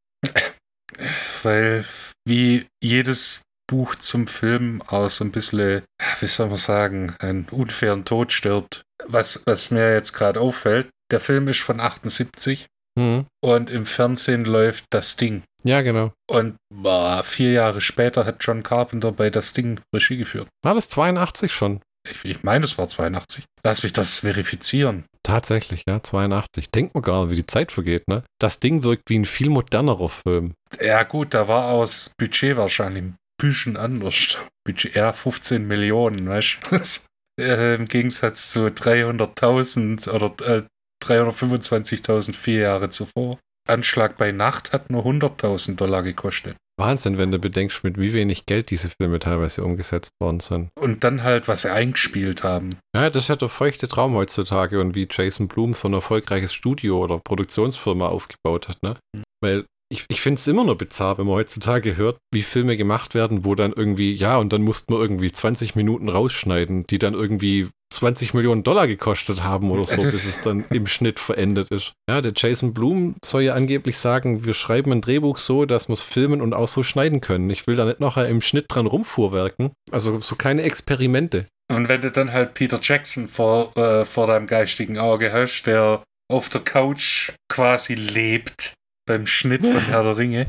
Weil 1.43 1.85
wie 2.27 2.65
jedes 2.83 3.41
Buch 3.69 3.95
zum 3.95 4.27
Film 4.27 4.81
aus 4.87 5.17
so 5.17 5.23
ein 5.23 5.31
bisschen, 5.31 5.83
wie 6.19 6.27
soll 6.27 6.47
man 6.47 6.57
sagen, 6.57 7.15
einen 7.19 7.45
unfairen 7.49 8.03
Tod 8.05 8.33
stirbt. 8.33 8.81
Was, 9.05 9.41
was 9.45 9.71
mir 9.71 9.93
jetzt 9.93 10.13
gerade 10.13 10.41
auffällt, 10.41 10.89
der 11.11 11.19
Film 11.19 11.47
ist 11.47 11.61
von 11.61 11.79
78 11.79 12.65
Hm. 12.97 13.27
und 13.41 13.69
im 13.69 13.85
Fernsehen 13.85 14.43
läuft 14.45 14.85
das 14.89 15.15
Ding. 15.15 15.43
Ja, 15.63 15.81
genau. 15.81 16.11
Und 16.29 16.55
boah, 16.73 17.21
vier 17.23 17.51
Jahre 17.51 17.81
später 17.81 18.25
hat 18.25 18.37
John 18.41 18.63
Carpenter 18.63 19.11
bei 19.11 19.29
das 19.29 19.53
Ding 19.53 19.79
Regie 19.95 20.17
geführt. 20.17 20.47
War 20.65 20.73
das 20.73 20.89
82 20.89 21.53
schon? 21.53 21.81
Ich, 22.09 22.25
ich 22.25 22.43
meine, 22.43 22.65
es 22.65 22.77
war 22.77 22.87
82. 22.89 23.43
Lass 23.63 23.83
mich 23.83 23.93
das 23.93 24.19
verifizieren. 24.19 25.05
Tatsächlich, 25.23 25.83
ja, 25.87 26.01
82. 26.01 26.71
Denkt 26.71 26.95
man 26.95 27.03
gar 27.03 27.21
nicht, 27.23 27.31
wie 27.31 27.35
die 27.35 27.45
Zeit 27.45 27.71
vergeht, 27.71 28.07
ne? 28.07 28.23
Das 28.41 28.59
Ding 28.59 28.83
wirkt 28.83 29.03
wie 29.09 29.19
ein 29.19 29.25
viel 29.25 29.49
modernerer 29.49 30.09
Film. 30.09 30.53
Ja, 30.81 31.03
gut, 31.03 31.33
da 31.33 31.47
war 31.47 31.65
aus 31.65 32.11
Budget 32.17 32.57
wahrscheinlich 32.57 33.03
ein 33.03 33.15
bisschen 33.39 33.77
anders. 33.77 34.37
Budget 34.65 34.95
eher 34.95 35.13
15 35.13 35.67
Millionen, 35.67 36.29
weißt 36.29 36.59
du? 36.69 37.43
äh, 37.43 37.75
Im 37.75 37.85
Gegensatz 37.85 38.51
zu 38.51 38.67
300.000 38.67 40.09
oder 40.11 40.57
äh, 40.57 40.63
325.000 41.03 42.35
vier 42.35 42.59
Jahre 42.59 42.89
zuvor. 42.89 43.39
Anschlag 43.67 44.17
bei 44.17 44.31
Nacht 44.31 44.73
hat 44.73 44.89
nur 44.89 45.05
100.000 45.05 45.75
Dollar 45.75 46.03
gekostet. 46.03 46.55
Wahnsinn, 46.79 47.17
wenn 47.17 47.29
du 47.29 47.39
bedenkst, 47.39 47.83
mit 47.83 47.97
wie 47.99 48.13
wenig 48.13 48.45
Geld 48.45 48.69
diese 48.71 48.89
Filme 48.89 49.19
teilweise 49.19 49.63
umgesetzt 49.63 50.11
worden 50.21 50.39
sind. 50.39 50.69
Und 50.79 51.03
dann 51.03 51.23
halt, 51.23 51.47
was 51.47 51.63
sie 51.63 51.71
eingespielt 51.71 52.43
haben. 52.43 52.69
Ja, 52.95 53.09
das 53.09 53.23
ist 53.23 53.27
ja 53.27 53.35
der 53.35 53.49
feuchte 53.49 53.87
Traum 53.89 54.15
heutzutage 54.15 54.79
und 54.79 54.95
wie 54.95 55.07
Jason 55.11 55.49
Blum 55.49 55.73
so 55.73 55.89
ein 55.89 55.93
erfolgreiches 55.93 56.53
Studio 56.53 57.03
oder 57.03 57.19
Produktionsfirma 57.19 58.07
aufgebaut 58.07 58.69
hat, 58.69 58.81
ne? 58.81 58.95
Weil 59.43 59.65
ich, 59.91 60.05
ich 60.07 60.21
finde 60.21 60.39
es 60.39 60.47
immer 60.47 60.63
nur 60.63 60.77
bizarr, 60.77 61.17
wenn 61.17 61.25
man 61.25 61.35
heutzutage 61.35 61.97
hört, 61.97 62.17
wie 62.31 62.43
Filme 62.43 62.77
gemacht 62.77 63.15
werden, 63.15 63.43
wo 63.43 63.55
dann 63.55 63.73
irgendwie, 63.73 64.13
ja, 64.13 64.37
und 64.37 64.53
dann 64.53 64.61
mussten 64.61 64.93
wir 64.93 65.01
irgendwie 65.01 65.31
20 65.31 65.75
Minuten 65.75 66.09
rausschneiden, 66.09 66.85
die 66.87 66.99
dann 66.99 67.15
irgendwie 67.15 67.67
20 67.91 68.35
Millionen 68.35 68.61
Dollar 68.63 68.87
gekostet 68.87 69.43
haben 69.43 69.71
oder 69.71 69.85
so, 69.85 70.03
bis 70.03 70.25
es 70.25 70.41
dann 70.41 70.65
im 70.69 70.85
Schnitt 70.87 71.19
verendet 71.19 71.69
ist. 71.71 71.93
Ja, 72.07 72.21
der 72.21 72.33
Jason 72.35 72.73
Blum 72.73 73.15
soll 73.25 73.41
ja 73.41 73.55
angeblich 73.55 73.97
sagen, 73.97 74.45
wir 74.45 74.53
schreiben 74.53 74.91
ein 74.91 75.01
Drehbuch 75.01 75.39
so, 75.39 75.65
dass 75.65 75.89
wir 75.89 75.93
es 75.93 76.01
filmen 76.01 76.41
und 76.41 76.53
auch 76.53 76.67
so 76.67 76.83
schneiden 76.83 77.19
können. 77.19 77.49
Ich 77.49 77.65
will 77.65 77.75
da 77.75 77.85
nicht 77.85 77.99
nachher 77.99 78.27
im 78.27 78.41
Schnitt 78.41 78.65
dran 78.69 78.85
rumfuhrwerken. 78.85 79.71
Also 79.91 80.19
so 80.19 80.35
keine 80.35 80.61
Experimente. 80.61 81.47
Und 81.71 81.87
wenn 81.87 82.01
du 82.01 82.11
dann 82.11 82.31
halt 82.31 82.53
Peter 82.53 82.79
Jackson 82.81 83.27
vor, 83.27 83.75
äh, 83.75 84.05
vor 84.05 84.27
deinem 84.27 84.45
geistigen 84.45 84.99
Auge 84.99 85.33
hast, 85.33 85.63
der 85.63 86.03
auf 86.31 86.49
der 86.49 86.61
Couch 86.61 87.31
quasi 87.47 87.95
lebt 87.95 88.73
beim 89.09 89.25
Schnitt 89.25 89.65
von 89.65 89.79
Herr 89.87 90.03
der 90.03 90.17
Ringe. 90.17 90.45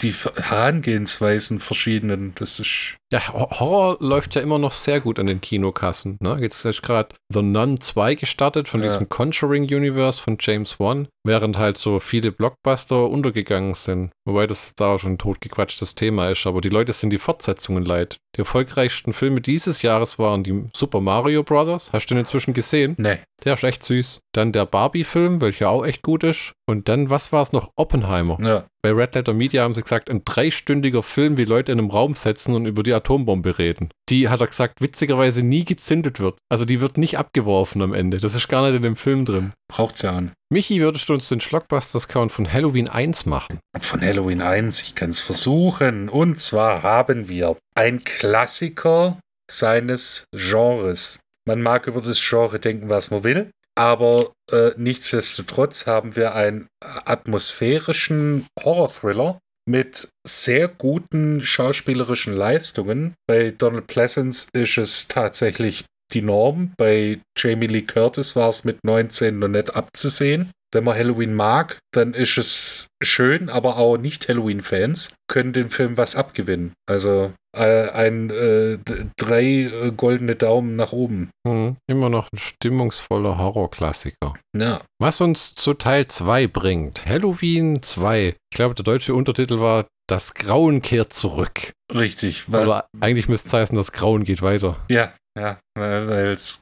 Die 0.00 0.12
Herangehensweisen 0.12 1.60
verschiedenen, 1.60 2.34
das 2.36 2.60
ist. 2.60 2.96
Ja, 3.12 3.32
Ho- 3.32 3.50
Horror 3.60 3.96
läuft 4.00 4.34
ja 4.34 4.40
immer 4.40 4.58
noch 4.58 4.72
sehr 4.72 5.00
gut 5.00 5.18
an 5.18 5.26
den 5.26 5.40
Kinokassen. 5.42 6.16
Ne? 6.20 6.38
Jetzt 6.40 6.64
ist 6.64 6.82
gerade 6.82 7.14
The 7.32 7.42
Nun 7.42 7.80
2 7.80 8.14
gestartet 8.14 8.68
von 8.68 8.80
Ja. 8.80 8.86
diesem 8.86 9.08
Conjuring 9.10 9.64
Universe 9.64 10.20
von 10.20 10.38
James 10.40 10.80
Wan, 10.80 11.08
während 11.24 11.58
halt 11.58 11.76
so 11.76 12.00
viele 12.00 12.32
Blockbuster 12.32 13.08
untergegangen 13.10 13.74
sind. 13.74 14.10
Wobei 14.26 14.46
das 14.46 14.74
da 14.76 14.94
auch 14.94 14.98
schon 14.98 15.12
ein 15.12 15.18
totgequatschtes 15.18 15.94
Thema 15.94 16.30
ist, 16.30 16.46
aber 16.46 16.60
die 16.62 16.68
Leute 16.70 16.92
sind 16.94 17.10
die 17.10 17.18
Fortsetzungen 17.18 17.84
leid. 17.84 18.16
Die 18.34 18.38
erfolgreichsten 18.40 19.12
Filme 19.12 19.42
dieses 19.42 19.82
Jahres 19.82 20.18
waren 20.18 20.42
die 20.42 20.64
Super 20.74 21.02
Mario 21.02 21.42
Brothers. 21.42 21.90
Hast 21.92 22.06
du 22.06 22.14
den 22.14 22.20
inzwischen 22.20 22.54
gesehen? 22.54 22.94
Ne. 22.98 23.18
Der 23.44 23.54
ist 23.54 23.64
echt 23.64 23.82
süß. 23.82 24.20
Dann 24.32 24.52
der 24.52 24.64
Barbie-Film, 24.64 25.40
welcher 25.42 25.68
auch 25.68 25.84
echt 25.84 26.02
gut 26.02 26.22
ist. 26.24 26.52
Und 26.66 26.88
dann, 26.88 27.10
was 27.10 27.32
war 27.32 27.42
es 27.42 27.52
noch? 27.52 27.70
Oppenheimer. 27.76 28.38
Ja. 28.40 28.64
Bei 28.82 28.92
Red 28.92 29.16
Letter 29.16 29.34
Media 29.34 29.62
haben 29.64 29.74
sie 29.74 29.82
gesagt, 29.82 30.08
ein 30.08 30.24
dreistündiger 30.24 31.02
Film, 31.02 31.36
wie 31.36 31.44
Leute 31.44 31.72
in 31.72 31.78
einem 31.78 31.90
Raum 31.90 32.14
setzen 32.14 32.54
und 32.54 32.66
über 32.66 32.82
die 32.82 32.94
Atombombe 33.02 33.58
reden. 33.58 33.90
Die, 34.08 34.28
hat 34.28 34.40
er 34.40 34.46
gesagt, 34.46 34.80
witzigerweise 34.80 35.42
nie 35.42 35.64
gezündet 35.64 36.20
wird. 36.20 36.38
Also 36.48 36.64
die 36.64 36.80
wird 36.80 36.98
nicht 36.98 37.18
abgeworfen 37.18 37.82
am 37.82 37.94
Ende. 37.94 38.18
Das 38.18 38.34
ist 38.34 38.48
gar 38.48 38.64
nicht 38.64 38.76
in 38.76 38.82
dem 38.82 38.96
Film 38.96 39.24
drin. 39.24 39.52
Braucht's 39.68 40.02
ja 40.02 40.12
an. 40.12 40.32
Michi, 40.50 40.80
würdest 40.80 41.08
du 41.08 41.14
uns 41.14 41.28
den 41.28 41.40
Schlockbusters-Count 41.40 42.30
von 42.30 42.52
Halloween 42.52 42.88
1 42.88 43.26
machen? 43.26 43.58
Von 43.78 44.00
Halloween 44.00 44.40
1, 44.40 44.82
ich 44.82 44.94
kann 44.94 45.10
es 45.10 45.20
versuchen. 45.20 46.08
Und 46.08 46.38
zwar 46.38 46.82
haben 46.82 47.28
wir 47.28 47.56
ein 47.74 48.04
Klassiker 48.04 49.18
seines 49.50 50.24
Genres. 50.32 51.20
Man 51.46 51.62
mag 51.62 51.86
über 51.86 52.00
das 52.00 52.20
Genre 52.24 52.60
denken, 52.60 52.88
was 52.88 53.10
man 53.10 53.24
will, 53.24 53.50
aber 53.74 54.30
äh, 54.50 54.70
nichtsdestotrotz 54.76 55.86
haben 55.86 56.14
wir 56.14 56.34
einen 56.34 56.68
atmosphärischen 56.80 58.46
Horror-Thriller 58.62 59.38
mit 59.68 60.08
sehr 60.26 60.68
guten 60.68 61.42
schauspielerischen 61.42 62.34
Leistungen. 62.34 63.14
Bei 63.26 63.50
Donald 63.50 63.86
Pleasance 63.86 64.48
ist 64.52 64.78
es 64.78 65.08
tatsächlich 65.08 65.84
die 66.12 66.22
Norm. 66.22 66.72
Bei 66.76 67.20
Jamie 67.36 67.66
Lee 67.66 67.82
Curtis 67.82 68.36
war 68.36 68.48
es 68.48 68.64
mit 68.64 68.84
19 68.84 69.38
noch 69.38 69.48
nicht 69.48 69.74
abzusehen. 69.74 70.50
Wenn 70.74 70.84
man 70.84 70.96
Halloween 70.96 71.34
mag, 71.34 71.78
dann 71.92 72.14
ist 72.14 72.38
es 72.38 72.86
schön, 73.02 73.50
aber 73.50 73.76
auch 73.76 73.98
Nicht-Halloween-Fans 73.98 75.14
können 75.28 75.52
dem 75.52 75.68
Film 75.68 75.98
was 75.98 76.16
abgewinnen. 76.16 76.72
Also 76.88 77.32
ein 77.60 78.30
äh, 78.30 78.78
drei 79.18 79.44
äh, 79.44 79.92
goldene 79.96 80.34
Daumen 80.36 80.76
nach 80.76 80.92
oben. 80.92 81.30
Hm, 81.46 81.76
immer 81.86 82.08
noch 82.08 82.28
ein 82.32 82.38
stimmungsvoller 82.38 83.38
Horrorklassiker. 83.38 84.34
Ja, 84.56 84.80
Was 85.00 85.20
uns 85.20 85.54
zu 85.54 85.74
Teil 85.74 86.06
2 86.06 86.46
bringt. 86.46 87.04
Halloween 87.06 87.82
2. 87.82 88.28
Ich 88.50 88.56
glaube, 88.56 88.74
der 88.74 88.84
deutsche 88.84 89.14
Untertitel 89.14 89.60
war 89.60 89.86
Das 90.08 90.34
Grauen 90.34 90.82
kehrt 90.82 91.12
zurück. 91.12 91.72
richtig. 91.94 92.50
Weil, 92.50 92.66
Oder 92.66 92.86
eigentlich 93.00 93.28
müsste 93.28 93.48
es 93.48 93.52
heißen, 93.54 93.76
das 93.76 93.92
Grauen 93.92 94.24
geht 94.24 94.42
weiter. 94.42 94.78
ja, 94.88 95.12
Ja, 95.38 95.58
weil 95.74 96.28
es 96.32 96.60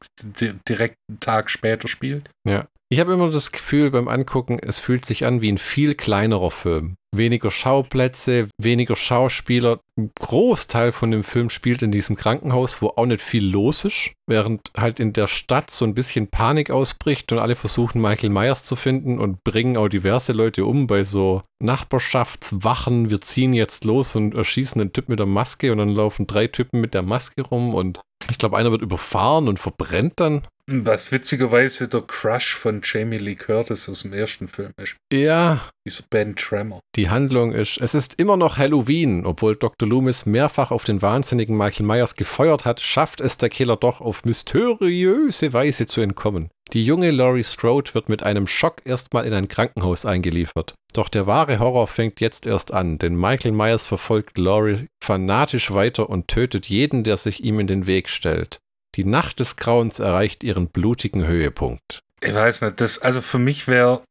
direkt 0.68 0.96
einen 1.08 1.20
Tag 1.20 1.50
später 1.50 1.88
spielt. 1.88 2.28
Ja. 2.48 2.66
Ich 2.92 2.98
habe 2.98 3.12
immer 3.12 3.30
das 3.30 3.52
Gefühl 3.52 3.92
beim 3.92 4.08
Angucken, 4.08 4.58
es 4.60 4.80
fühlt 4.80 5.04
sich 5.04 5.24
an 5.24 5.40
wie 5.40 5.52
ein 5.52 5.58
viel 5.58 5.94
kleinerer 5.94 6.50
Film. 6.50 6.96
Weniger 7.12 7.50
Schauplätze, 7.50 8.48
weniger 8.56 8.94
Schauspieler. 8.94 9.80
Ein 9.96 10.12
Großteil 10.18 10.92
von 10.92 11.10
dem 11.10 11.24
Film 11.24 11.50
spielt 11.50 11.82
in 11.82 11.90
diesem 11.90 12.14
Krankenhaus, 12.14 12.80
wo 12.80 12.88
auch 12.88 13.06
nicht 13.06 13.20
viel 13.20 13.44
los 13.44 13.84
ist, 13.84 14.12
während 14.28 14.70
halt 14.76 15.00
in 15.00 15.12
der 15.12 15.26
Stadt 15.26 15.72
so 15.72 15.84
ein 15.84 15.94
bisschen 15.94 16.28
Panik 16.28 16.70
ausbricht 16.70 17.32
und 17.32 17.40
alle 17.40 17.56
versuchen, 17.56 18.00
Michael 18.00 18.30
Myers 18.30 18.64
zu 18.64 18.76
finden 18.76 19.18
und 19.18 19.42
bringen 19.42 19.76
auch 19.76 19.88
diverse 19.88 20.32
Leute 20.32 20.64
um 20.64 20.86
bei 20.86 21.02
so 21.02 21.42
Nachbarschaftswachen. 21.60 23.10
Wir 23.10 23.20
ziehen 23.20 23.54
jetzt 23.54 23.84
los 23.84 24.14
und 24.14 24.34
erschießen 24.34 24.80
einen 24.80 24.92
Typ 24.92 25.08
mit 25.08 25.18
der 25.18 25.26
Maske 25.26 25.72
und 25.72 25.78
dann 25.78 25.90
laufen 25.90 26.28
drei 26.28 26.46
Typen 26.46 26.80
mit 26.80 26.94
der 26.94 27.02
Maske 27.02 27.42
rum 27.42 27.74
und 27.74 28.00
ich 28.30 28.38
glaube, 28.38 28.56
einer 28.56 28.70
wird 28.70 28.82
überfahren 28.82 29.48
und 29.48 29.58
verbrennt 29.58 30.14
dann. 30.16 30.46
Was 30.72 31.10
witzigerweise 31.10 31.88
der 31.88 32.02
Crush 32.02 32.54
von 32.54 32.80
Jamie 32.84 33.18
Lee 33.18 33.34
Curtis 33.34 33.88
aus 33.88 34.02
dem 34.02 34.12
ersten 34.12 34.46
Film 34.46 34.70
ist. 34.80 34.94
Ja. 35.12 35.68
Dieser 35.84 36.04
Ben 36.08 36.36
Tremor. 36.36 36.78
Die 36.94 37.10
Handlung 37.10 37.50
ist, 37.50 37.78
es 37.78 37.96
ist 37.96 38.20
immer 38.20 38.36
noch 38.36 38.56
Halloween. 38.56 39.26
Obwohl 39.26 39.56
Dr. 39.56 39.88
Loomis 39.88 40.26
mehrfach 40.26 40.70
auf 40.70 40.84
den 40.84 41.02
wahnsinnigen 41.02 41.56
Michael 41.56 41.86
Myers 41.86 42.14
gefeuert 42.14 42.64
hat, 42.64 42.80
schafft 42.80 43.20
es 43.20 43.36
der 43.36 43.48
Killer 43.48 43.76
doch 43.76 44.00
auf 44.00 44.24
mysteriöse 44.24 45.52
Weise 45.52 45.86
zu 45.86 46.02
entkommen. 46.02 46.50
Die 46.72 46.84
junge 46.84 47.10
Laurie 47.10 47.42
Strode 47.42 47.92
wird 47.94 48.08
mit 48.08 48.22
einem 48.22 48.46
Schock 48.46 48.82
erstmal 48.84 49.26
in 49.26 49.32
ein 49.32 49.48
Krankenhaus 49.48 50.06
eingeliefert. 50.06 50.74
Doch 50.92 51.08
der 51.08 51.26
wahre 51.26 51.58
Horror 51.58 51.88
fängt 51.88 52.20
jetzt 52.20 52.46
erst 52.46 52.72
an, 52.72 52.98
denn 52.98 53.16
Michael 53.16 53.50
Myers 53.50 53.88
verfolgt 53.88 54.38
Laurie 54.38 54.86
fanatisch 55.02 55.72
weiter 55.72 56.08
und 56.08 56.28
tötet 56.28 56.68
jeden, 56.68 57.02
der 57.02 57.16
sich 57.16 57.42
ihm 57.42 57.58
in 57.58 57.66
den 57.66 57.88
Weg 57.88 58.08
stellt. 58.08 58.60
Die 58.96 59.04
Nacht 59.04 59.40
des 59.40 59.56
Grauens 59.56 59.98
erreicht 59.98 60.42
ihren 60.42 60.68
blutigen 60.68 61.26
Höhepunkt. 61.26 62.00
Ich 62.22 62.34
weiß 62.34 62.62
nicht, 62.62 62.80
das, 62.80 62.98
also 62.98 63.20
für 63.20 63.38
mich 63.38 63.68
wäre, 63.68 64.02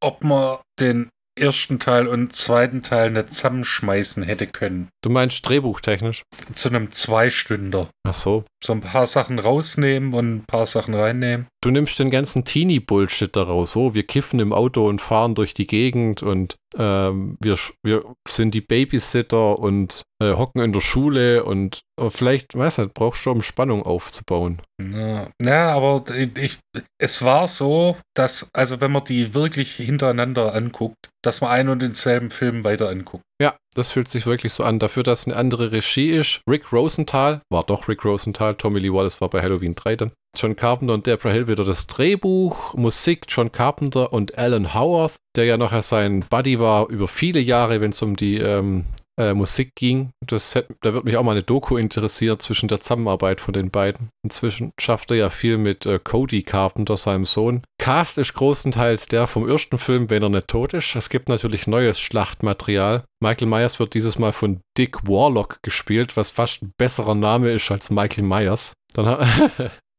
ob 0.00 0.24
man 0.24 0.58
den 0.80 1.08
ersten 1.38 1.78
Teil 1.78 2.06
und 2.06 2.32
zweiten 2.32 2.82
Teil 2.82 3.10
nicht 3.10 3.32
zusammenschmeißen 3.34 4.22
hätte 4.22 4.46
können. 4.46 4.88
Du 5.02 5.10
meinst 5.10 5.46
drehbuchtechnisch? 5.46 6.22
Zu 6.54 6.70
einem 6.70 6.92
Zweistünder. 6.92 7.90
Ach 8.04 8.14
so. 8.14 8.44
So 8.64 8.72
ein 8.72 8.80
paar 8.80 9.06
Sachen 9.06 9.38
rausnehmen 9.38 10.14
und 10.14 10.36
ein 10.36 10.44
paar 10.46 10.66
Sachen 10.66 10.94
reinnehmen. 10.94 11.46
Du 11.60 11.70
nimmst 11.70 11.98
den 11.98 12.10
ganzen 12.10 12.44
Teenie-Bullshit 12.44 13.34
daraus. 13.36 13.76
Oh, 13.76 13.94
wir 13.94 14.04
kiffen 14.04 14.40
im 14.40 14.52
Auto 14.52 14.88
und 14.88 15.00
fahren 15.00 15.34
durch 15.34 15.52
die 15.52 15.66
Gegend 15.66 16.22
und 16.22 16.56
ähm, 16.78 17.36
wir, 17.40 17.58
wir 17.82 18.04
sind 18.28 18.54
die 18.54 18.60
Babysitter 18.60 19.58
und 19.58 20.02
äh, 20.22 20.32
hocken 20.32 20.62
in 20.62 20.72
der 20.72 20.80
Schule 20.80 21.44
und 21.44 21.80
vielleicht, 22.10 22.56
weiß 22.56 22.78
nicht, 22.78 22.94
brauchst 22.94 23.24
du 23.24 23.30
um 23.30 23.42
Spannung 23.42 23.82
aufzubauen. 23.82 24.60
Ja, 24.80 25.30
ja 25.42 25.70
aber 25.70 26.04
ich, 26.36 26.58
es 26.98 27.22
war 27.22 27.48
so, 27.48 27.96
dass, 28.14 28.48
also 28.52 28.80
wenn 28.80 28.92
man 28.92 29.04
die 29.04 29.34
wirklich 29.34 29.76
hintereinander 29.76 30.54
anguckt, 30.54 31.08
dass 31.22 31.40
man 31.40 31.50
einen 31.50 31.68
und 31.70 31.82
denselben 31.82 32.30
Film 32.30 32.64
weiter 32.64 32.88
anguckt. 32.88 33.24
Ja, 33.40 33.56
das 33.74 33.90
fühlt 33.90 34.08
sich 34.08 34.26
wirklich 34.26 34.52
so 34.52 34.64
an. 34.64 34.78
Dafür, 34.78 35.02
dass 35.02 35.26
eine 35.26 35.36
andere 35.36 35.72
Regie 35.72 36.10
ist. 36.10 36.40
Rick 36.48 36.72
Rosenthal, 36.72 37.42
war 37.50 37.64
doch 37.64 37.88
Rick 37.88 38.04
Rosenthal, 38.04 38.54
Tommy 38.54 38.80
Lee 38.80 38.92
Wallace 38.92 39.20
war 39.20 39.28
bei 39.28 39.42
Halloween 39.42 39.74
3 39.74 39.96
dann. 39.96 40.12
John 40.36 40.56
Carpenter 40.56 40.94
und 40.94 41.06
Deborah 41.06 41.32
Hill 41.32 41.48
wieder 41.48 41.64
das 41.64 41.86
Drehbuch, 41.86 42.74
Musik 42.74 43.26
John 43.28 43.52
Carpenter 43.52 44.12
und 44.12 44.36
Alan 44.38 44.74
Howard, 44.74 45.14
der 45.34 45.44
ja 45.44 45.56
nachher 45.56 45.82
sein 45.82 46.24
Buddy 46.28 46.58
war 46.58 46.88
über 46.88 47.08
viele 47.08 47.40
Jahre, 47.40 47.80
wenn 47.80 47.90
es 47.90 48.02
um 48.02 48.16
die 48.16 48.36
ähm, 48.38 48.84
äh, 49.18 49.34
Musik 49.34 49.74
ging. 49.74 50.10
Das 50.20 50.54
hätte, 50.54 50.74
da 50.80 50.92
wird 50.92 51.04
mich 51.04 51.16
auch 51.16 51.22
mal 51.22 51.32
eine 51.32 51.42
Doku 51.42 51.76
interessiert 51.76 52.42
zwischen 52.42 52.68
der 52.68 52.80
Zusammenarbeit 52.80 53.40
von 53.40 53.54
den 53.54 53.70
beiden. 53.70 54.10
Inzwischen 54.22 54.72
schafft 54.78 55.10
er 55.10 55.16
ja 55.16 55.30
viel 55.30 55.58
mit 55.58 55.86
äh, 55.86 55.98
Cody 55.98 56.42
Carpenter, 56.42 56.96
seinem 56.96 57.24
Sohn. 57.24 57.62
Cast 57.78 58.18
ist 58.18 58.34
großenteils 58.34 59.08
der 59.08 59.26
vom 59.26 59.48
ersten 59.48 59.78
Film, 59.78 60.10
wenn 60.10 60.22
er 60.22 60.28
nicht 60.28 60.48
tot 60.48 60.74
ist. 60.74 60.94
Es 60.94 61.08
gibt 61.08 61.28
natürlich 61.28 61.66
neues 61.66 61.98
Schlachtmaterial. 61.98 63.04
Michael 63.20 63.48
Myers 63.48 63.80
wird 63.80 63.94
dieses 63.94 64.18
Mal 64.18 64.32
von 64.32 64.60
Dick 64.76 65.08
Warlock 65.08 65.62
gespielt, 65.62 66.16
was 66.16 66.30
fast 66.30 66.62
ein 66.62 66.72
besserer 66.76 67.14
Name 67.14 67.52
ist 67.52 67.70
als 67.70 67.90
Michael 67.90 68.24
Myers. 68.24 68.74
Dann, 68.92 69.06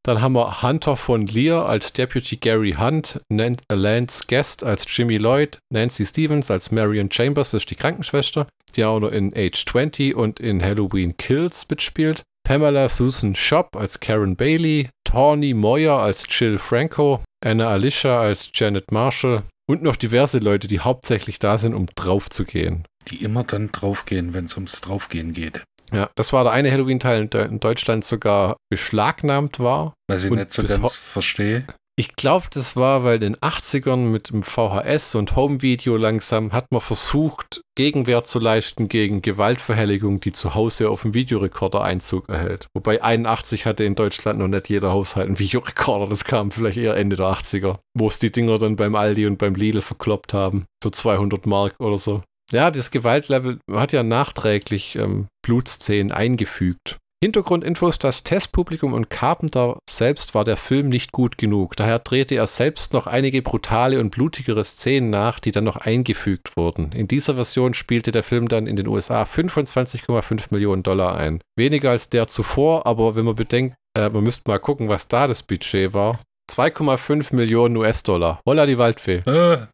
Dann 0.07 0.21
haben 0.21 0.35
wir 0.35 0.61
Hunter 0.61 0.95
von 0.95 1.27
Lear 1.27 1.65
als 1.65 1.91
Deputy 1.91 2.37
Gary 2.37 2.75
Hunt, 2.79 3.19
Lance 3.29 4.23
Guest 4.25 4.63
als 4.63 4.85
Jimmy 4.87 5.17
Lloyd, 5.17 5.59
Nancy 5.69 6.05
Stevens 6.05 6.49
als 6.49 6.71
Marion 6.71 7.11
Chambers, 7.11 7.51
das 7.51 7.63
ist 7.63 7.71
die 7.71 7.75
Krankenschwester, 7.75 8.47
die 8.77 8.85
auch 8.85 9.01
noch 9.01 9.11
in 9.11 9.33
Age 9.35 9.65
20 9.65 10.15
und 10.15 10.39
in 10.39 10.63
Halloween 10.63 11.17
Kills 11.17 11.67
mitspielt. 11.69 12.23
Pamela 12.45 12.87
Susan 12.87 13.35
Schopp 13.35 13.75
als 13.75 13.99
Karen 13.99 14.37
Bailey, 14.37 14.87
Tawny 15.03 15.53
Moyer 15.53 15.99
als 15.99 16.25
Jill 16.29 16.57
Franco, 16.57 17.19
Anna 17.43 17.67
Alicia 17.67 18.21
als 18.21 18.49
Janet 18.53 18.93
Marshall 18.93 19.43
und 19.69 19.83
noch 19.83 19.97
diverse 19.97 20.39
Leute, 20.39 20.69
die 20.69 20.79
hauptsächlich 20.79 21.37
da 21.37 21.57
sind, 21.57 21.73
um 21.73 21.85
draufzugehen. 21.95 22.85
Die 23.09 23.21
immer 23.21 23.43
dann 23.43 23.73
draufgehen, 23.73 24.33
wenn 24.33 24.45
es 24.45 24.55
ums 24.55 24.79
Draufgehen 24.79 25.33
geht. 25.33 25.63
Ja, 25.93 26.09
das 26.15 26.33
war 26.33 26.43
der 26.43 26.53
eine 26.53 26.71
Halloween-Teil, 26.71 27.27
der 27.27 27.45
in 27.45 27.59
Deutschland 27.59 28.03
sogar 28.03 28.57
beschlagnahmt 28.69 29.59
war. 29.59 29.93
Weil 30.09 30.19
ich 30.19 30.29
nicht 30.29 30.51
so 30.51 30.63
ganz 30.63 30.97
verstehe. 30.97 31.65
Ich 31.99 32.15
glaube, 32.15 32.45
das 32.51 32.75
war, 32.75 33.03
weil 33.03 33.15
in 33.15 33.33
den 33.33 33.37
80ern 33.37 34.11
mit 34.11 34.29
dem 34.29 34.43
VHS 34.43 35.15
und 35.15 35.35
Home-Video 35.35 35.97
langsam 35.97 36.51
hat 36.51 36.71
man 36.71 36.79
versucht, 36.79 37.61
Gegenwehr 37.75 38.23
zu 38.23 38.37
leisten 38.37 38.87
gegen 38.87 39.23
Gewaltverhelligung, 39.23 40.21
die 40.21 40.31
zu 40.31 40.53
Hause 40.53 40.91
auf 40.91 41.01
dem 41.01 41.15
Videorekorder 41.15 41.81
Einzug 41.81 42.29
erhält. 42.29 42.67
Wobei 42.75 43.01
81 43.01 43.65
hatte 43.65 43.83
in 43.83 43.95
Deutschland 43.95 44.37
noch 44.37 44.47
nicht 44.47 44.69
jeder 44.69 44.91
Haushalt 44.91 45.25
einen 45.25 45.39
Videorekorder. 45.39 46.07
Das 46.07 46.23
kam 46.23 46.51
vielleicht 46.51 46.77
eher 46.77 46.95
Ende 46.95 47.15
der 47.15 47.31
80er, 47.31 47.79
wo 47.95 48.07
es 48.07 48.19
die 48.19 48.31
Dinger 48.31 48.59
dann 48.59 48.75
beim 48.75 48.93
Aldi 48.93 49.25
und 49.25 49.39
beim 49.39 49.55
Lidl 49.55 49.81
verkloppt 49.81 50.35
haben. 50.35 50.65
Für 50.83 50.91
200 50.91 51.47
Mark 51.47 51.79
oder 51.79 51.97
so. 51.97 52.21
Ja, 52.51 52.71
das 52.71 52.91
Gewaltlevel 52.91 53.59
hat 53.71 53.91
ja 53.91 54.03
nachträglich 54.03 54.95
ähm, 54.95 55.27
Blutszenen 55.45 56.11
eingefügt. 56.11 56.97
Hintergrundinfos, 57.23 57.97
das 57.97 58.23
Testpublikum 58.23 58.93
und 58.93 59.09
Carpenter 59.09 59.79
selbst 59.89 60.35
war 60.35 60.43
der 60.43 60.55
Film 60.55 60.87
nicht 60.87 61.11
gut 61.11 61.39
genug. 61.39 61.75
Daher 61.75 61.97
drehte 61.97 62.35
er 62.35 62.45
selbst 62.45 62.93
noch 62.93 63.07
einige 63.07 63.41
brutale 63.41 63.99
und 63.99 64.11
blutigere 64.11 64.63
Szenen 64.63 65.09
nach, 65.09 65.39
die 65.39 65.51
dann 65.51 65.63
noch 65.63 65.77
eingefügt 65.77 66.55
wurden. 66.55 66.91
In 66.91 67.07
dieser 67.07 67.33
Version 67.33 67.73
spielte 67.73 68.11
der 68.11 68.21
Film 68.21 68.47
dann 68.47 68.67
in 68.67 68.75
den 68.75 68.87
USA 68.87 69.23
25,5 69.23 70.49
Millionen 70.51 70.83
Dollar 70.83 71.17
ein. 71.17 71.41
Weniger 71.57 71.89
als 71.89 72.11
der 72.11 72.27
zuvor, 72.27 72.85
aber 72.85 73.15
wenn 73.15 73.25
man 73.25 73.35
bedenkt, 73.35 73.75
äh, 73.97 74.09
man 74.09 74.23
müsste 74.23 74.43
mal 74.47 74.59
gucken, 74.59 74.87
was 74.87 75.07
da 75.07 75.25
das 75.25 75.41
Budget 75.41 75.95
war. 75.95 76.19
2,5 76.51 77.35
Millionen 77.35 77.75
US-Dollar. 77.77 78.41
Holla 78.45 78.67
die 78.67 78.77
Waldfee. 78.77 79.23
Äh, 79.25 79.65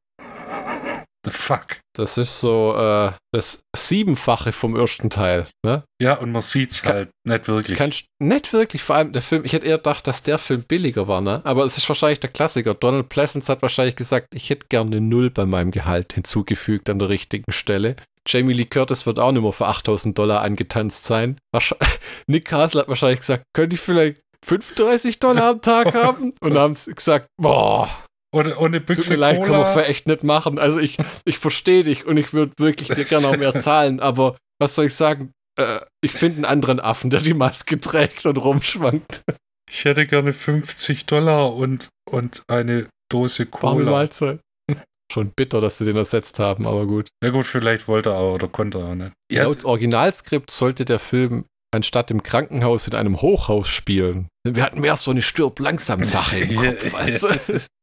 The 1.26 1.32
fuck? 1.32 1.80
Das 1.96 2.18
ist 2.18 2.42
so 2.42 2.76
äh, 2.76 3.12
das 3.32 3.64
Siebenfache 3.76 4.52
vom 4.52 4.76
ersten 4.76 5.10
Teil. 5.10 5.48
Ne? 5.66 5.84
Ja, 6.02 6.16
und 6.16 6.32
man 6.32 6.42
sieht's 6.42 6.82
Kann, 6.82 6.94
halt 6.94 7.10
nicht 7.26 7.48
wirklich. 7.48 7.78
Kannst, 7.78 8.06
nicht 8.20 8.52
wirklich, 8.52 8.84
vor 8.84 8.98
allem 8.98 9.14
der 9.14 9.22
Film. 9.22 9.46
Ich 9.46 9.54
hätte 9.54 9.68
eher 9.68 9.78
gedacht, 9.78 10.06
dass 10.08 10.24
der 10.24 10.38
Film 10.38 10.64
billiger 10.64 11.08
war, 11.08 11.22
ne? 11.22 11.42
Aber 11.46 11.64
es 11.64 11.78
ist 11.78 11.88
wahrscheinlich 11.88 12.20
der 12.20 12.32
Klassiker. 12.32 12.74
Donald 12.74 13.08
Pleasance 13.08 13.50
hat 13.50 13.62
wahrscheinlich 13.62 13.96
gesagt, 13.96 14.28
ich 14.34 14.50
hätte 14.50 14.68
gerne 14.68 14.98
eine 14.98 15.02
Null 15.02 15.30
bei 15.30 15.46
meinem 15.46 15.72
Gehalt 15.72 16.14
hinzugefügt 16.14 16.90
an 16.90 17.00
der 17.00 17.10
richtigen 17.10 17.52
Stelle. 17.52 17.96
Jamie 18.28 18.54
Lee 18.54 18.66
Curtis 18.66 19.06
wird 19.06 19.20
auch 19.20 19.32
nicht 19.32 19.42
mehr 19.42 19.52
für 19.52 19.68
8000 19.68 20.18
Dollar 20.18 20.42
angetanzt 20.42 21.06
sein. 21.06 21.38
Nick 22.28 22.46
Castle 22.46 22.82
hat 22.82 22.88
wahrscheinlich 22.90 23.20
gesagt, 23.20 23.44
könnte 23.54 23.76
ich 23.76 23.82
vielleicht 23.82 24.22
35 24.46 25.20
Dollar 25.20 25.52
am 25.52 25.62
Tag 25.62 25.94
haben? 25.94 26.34
Und 26.42 26.58
haben 26.58 26.74
gesagt, 26.74 27.28
boah, 27.38 27.90
oder 28.34 28.60
ohne 28.60 28.82
Büchse 28.82 29.02
Tut 29.02 29.10
mir 29.12 29.16
leid, 29.18 29.38
Cola. 29.38 29.64
kann 29.64 29.76
man 29.76 29.84
echt 29.86 30.08
nicht 30.08 30.24
machen. 30.24 30.60
Also 30.60 30.80
ich, 30.80 30.98
ich 31.26 31.38
verstehe 31.38 31.84
dich 31.84 32.06
und 32.06 32.18
ich 32.18 32.34
würde 32.34 32.54
wirklich 32.58 32.90
dir 32.90 33.06
gerne 33.06 33.28
noch 33.28 33.38
mehr 33.38 33.54
zahlen, 33.62 34.00
aber 34.00 34.38
was 34.60 34.76
soll 34.76 34.86
ich 34.86 34.96
sagen? 34.96 35.32
Äh, 35.60 35.82
ich 36.04 36.12
finde 36.12 36.38
einen 36.38 36.46
anderen 36.46 36.80
Affen, 36.80 37.10
der 37.10 37.22
die 37.22 37.34
Maske 37.34 37.80
trägt 37.80 38.26
und 38.26 38.38
rumschwankt. 38.38 39.24
Ich 39.70 39.86
hätte 39.86 40.06
gerne 40.06 40.34
50 40.34 41.06
Dollar 41.06 41.54
und, 41.54 41.90
und 42.10 42.44
eine 42.48 42.88
Dose 43.12 43.46
Cola. 43.46 43.74
Warme 43.74 43.90
Mahlzeit. 43.90 44.40
Schon 45.12 45.32
bitter, 45.36 45.62
dass 45.62 45.78
sie 45.78 45.86
den 45.86 45.98
ersetzt 45.98 46.40
haben, 46.40 46.66
aber 46.66 46.88
gut. 46.88 47.10
Ja 47.24 47.30
gut, 47.30 47.46
vielleicht 47.46 47.88
wollte 47.88 48.10
er 48.10 48.20
auch 48.20 48.34
oder 48.34 48.48
konnte 48.48 48.80
er 48.80 48.86
auch 48.86 48.96
nicht. 48.96 49.14
Laut 49.32 49.64
Originalskript 49.64 50.50
sollte 50.50 50.86
der 50.86 51.00
Film 51.00 51.46
anstatt 51.72 52.12
im 52.12 52.24
Krankenhaus 52.24 52.88
in 52.88 52.96
einem 52.96 53.22
Hochhaus 53.22 53.68
spielen. 53.68 54.28
Wir 54.46 54.64
hatten 54.64 54.82
mehr 54.82 54.96
so 54.96 55.12
eine 55.12 55.22
Stirb-langsam-Sache 55.22 56.40
im 56.40 56.56
Kopf. 56.56 56.94
Also. 56.94 57.30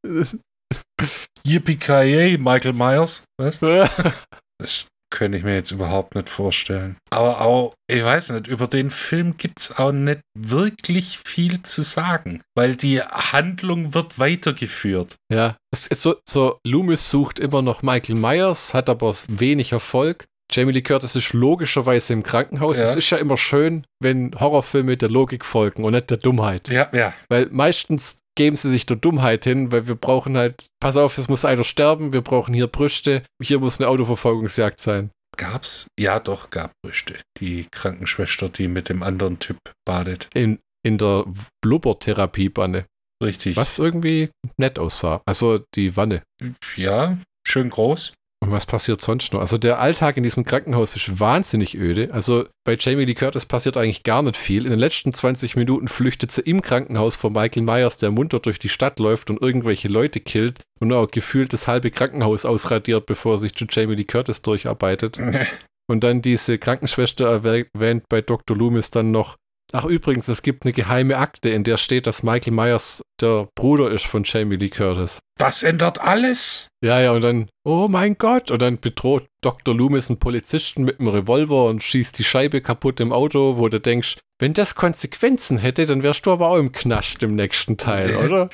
Yippie 1.42 2.38
Michael 2.38 2.74
Myers. 2.74 3.24
Was? 3.38 3.60
das 3.60 4.86
könnte 5.10 5.38
ich 5.38 5.44
mir 5.44 5.54
jetzt 5.54 5.70
überhaupt 5.70 6.14
nicht 6.14 6.28
vorstellen. 6.28 6.96
Aber 7.10 7.40
auch, 7.40 7.74
ich 7.90 8.04
weiß 8.04 8.30
nicht, 8.30 8.46
über 8.46 8.66
den 8.68 8.90
Film 8.90 9.36
gibt 9.36 9.58
es 9.60 9.78
auch 9.78 9.92
nicht 9.92 10.20
wirklich 10.38 11.18
viel 11.26 11.62
zu 11.62 11.82
sagen, 11.82 12.42
weil 12.56 12.76
die 12.76 13.02
Handlung 13.02 13.94
wird 13.94 14.18
weitergeführt. 14.18 15.16
Ja, 15.32 15.56
es 15.72 15.86
ist 15.88 16.02
so, 16.02 16.16
so 16.28 16.58
Loomis 16.64 17.10
sucht 17.10 17.38
immer 17.38 17.62
noch 17.62 17.82
Michael 17.82 18.16
Myers, 18.16 18.72
hat 18.72 18.88
aber 18.88 19.14
wenig 19.28 19.72
Erfolg. 19.72 20.26
Jamie 20.52 20.72
Lee 20.72 20.82
Curtis 20.82 21.16
ist 21.16 21.32
logischerweise 21.32 22.12
im 22.12 22.22
Krankenhaus. 22.22 22.78
Ja. 22.78 22.84
Es 22.84 22.96
ist 22.96 23.10
ja 23.10 23.18
immer 23.18 23.36
schön, 23.36 23.86
wenn 24.00 24.38
Horrorfilme 24.38 24.96
der 24.96 25.10
Logik 25.10 25.44
folgen 25.44 25.84
und 25.84 25.92
nicht 25.92 26.10
der 26.10 26.18
Dummheit. 26.18 26.68
Ja, 26.68 26.88
ja. 26.92 27.14
Weil 27.28 27.48
meistens 27.50 28.18
geben 28.36 28.56
sie 28.56 28.70
sich 28.70 28.86
der 28.86 28.96
Dummheit 28.96 29.44
hin, 29.44 29.70
weil 29.72 29.86
wir 29.86 29.94
brauchen 29.94 30.36
halt, 30.36 30.66
pass 30.80 30.96
auf, 30.96 31.18
es 31.18 31.28
muss 31.28 31.44
einer 31.44 31.64
sterben, 31.64 32.12
wir 32.12 32.22
brauchen 32.22 32.54
hier 32.54 32.66
Brüste, 32.66 33.22
hier 33.42 33.58
muss 33.58 33.80
eine 33.80 33.88
Autoverfolgungsjagd 33.88 34.80
sein. 34.80 35.10
Gab's? 35.36 35.86
Ja, 35.98 36.20
doch, 36.20 36.50
gab 36.50 36.72
Brüste. 36.82 37.14
Die 37.38 37.66
Krankenschwester, 37.70 38.48
die 38.48 38.68
mit 38.68 38.88
dem 38.88 39.02
anderen 39.02 39.38
Typ 39.38 39.58
badet. 39.86 40.28
In, 40.34 40.58
in 40.82 40.98
der 40.98 41.24
Blubbertherapiebanne, 41.62 42.86
Richtig. 43.22 43.56
was 43.56 43.78
irgendwie 43.78 44.30
nett 44.58 44.78
aussah. 44.78 45.22
Also 45.26 45.60
die 45.74 45.96
Wanne. 45.96 46.22
Ja, 46.76 47.18
schön 47.46 47.70
groß. 47.70 48.14
Und 48.42 48.52
was 48.52 48.64
passiert 48.64 49.02
sonst 49.02 49.34
noch? 49.34 49.40
Also 49.40 49.58
der 49.58 49.80
Alltag 49.80 50.16
in 50.16 50.22
diesem 50.22 50.44
Krankenhaus 50.44 50.96
ist 50.96 51.20
wahnsinnig 51.20 51.76
öde. 51.76 52.08
Also 52.12 52.46
bei 52.64 52.74
Jamie 52.78 53.04
Lee 53.04 53.14
Curtis 53.14 53.44
passiert 53.44 53.76
eigentlich 53.76 54.02
gar 54.02 54.22
nicht 54.22 54.36
viel. 54.36 54.64
In 54.64 54.70
den 54.70 54.78
letzten 54.78 55.12
20 55.12 55.56
Minuten 55.56 55.88
flüchtet 55.88 56.32
sie 56.32 56.40
im 56.40 56.62
Krankenhaus 56.62 57.16
vor 57.16 57.30
Michael 57.30 57.62
Myers, 57.62 57.98
der 57.98 58.10
munter 58.10 58.40
durch 58.40 58.58
die 58.58 58.70
Stadt 58.70 58.98
läuft 58.98 59.28
und 59.28 59.42
irgendwelche 59.42 59.88
Leute 59.88 60.20
killt 60.20 60.62
und 60.80 60.90
auch 60.92 61.10
gefühlt 61.10 61.52
das 61.52 61.68
halbe 61.68 61.90
Krankenhaus 61.90 62.46
ausradiert, 62.46 63.04
bevor 63.04 63.34
er 63.34 63.38
sich 63.38 63.54
zu 63.54 63.66
Jamie 63.68 63.94
Lee 63.94 64.04
Curtis 64.04 64.40
durcharbeitet. 64.40 65.18
Und 65.90 66.04
dann 66.04 66.22
diese 66.22 66.56
Krankenschwester 66.56 67.26
erwähnt 67.26 68.04
bei 68.08 68.20
Dr. 68.20 68.56
Loomis 68.56 68.92
dann 68.92 69.10
noch, 69.10 69.34
ach 69.72 69.84
übrigens, 69.84 70.28
es 70.28 70.42
gibt 70.42 70.64
eine 70.64 70.72
geheime 70.72 71.16
Akte, 71.18 71.50
in 71.50 71.64
der 71.64 71.76
steht, 71.76 72.06
dass 72.06 72.22
Michael 72.22 72.52
Myers 72.52 73.02
der 73.20 73.48
Bruder 73.54 73.90
ist 73.90 74.06
von 74.06 74.24
Jamie 74.24 74.56
Lee 74.56 74.68
Curtis. 74.70 75.18
Das 75.38 75.62
ändert 75.62 76.00
alles. 76.00 76.68
Ja, 76.84 77.00
ja, 77.00 77.12
und 77.12 77.22
dann, 77.22 77.48
oh 77.66 77.86
mein 77.88 78.16
Gott, 78.18 78.50
und 78.50 78.60
dann 78.62 78.80
bedroht 78.80 79.26
Dr. 79.42 79.74
Loomis 79.74 80.08
einen 80.10 80.18
Polizisten 80.18 80.84
mit 80.84 80.98
einem 81.00 81.08
Revolver 81.08 81.66
und 81.66 81.82
schießt 81.82 82.18
die 82.18 82.24
Scheibe 82.24 82.60
kaputt 82.60 83.00
im 83.00 83.12
Auto, 83.12 83.56
wo 83.58 83.68
du 83.68 83.80
denkst, 83.80 84.18
wenn 84.40 84.54
das 84.54 84.74
Konsequenzen 84.74 85.58
hätte, 85.58 85.84
dann 85.86 86.02
wärst 86.02 86.24
du 86.24 86.32
aber 86.32 86.48
auch 86.48 86.56
im 86.56 86.72
Knast 86.72 87.22
im 87.22 87.34
nächsten 87.34 87.76
Teil, 87.76 88.08
Nee. 88.08 88.26
oder? 88.26 88.48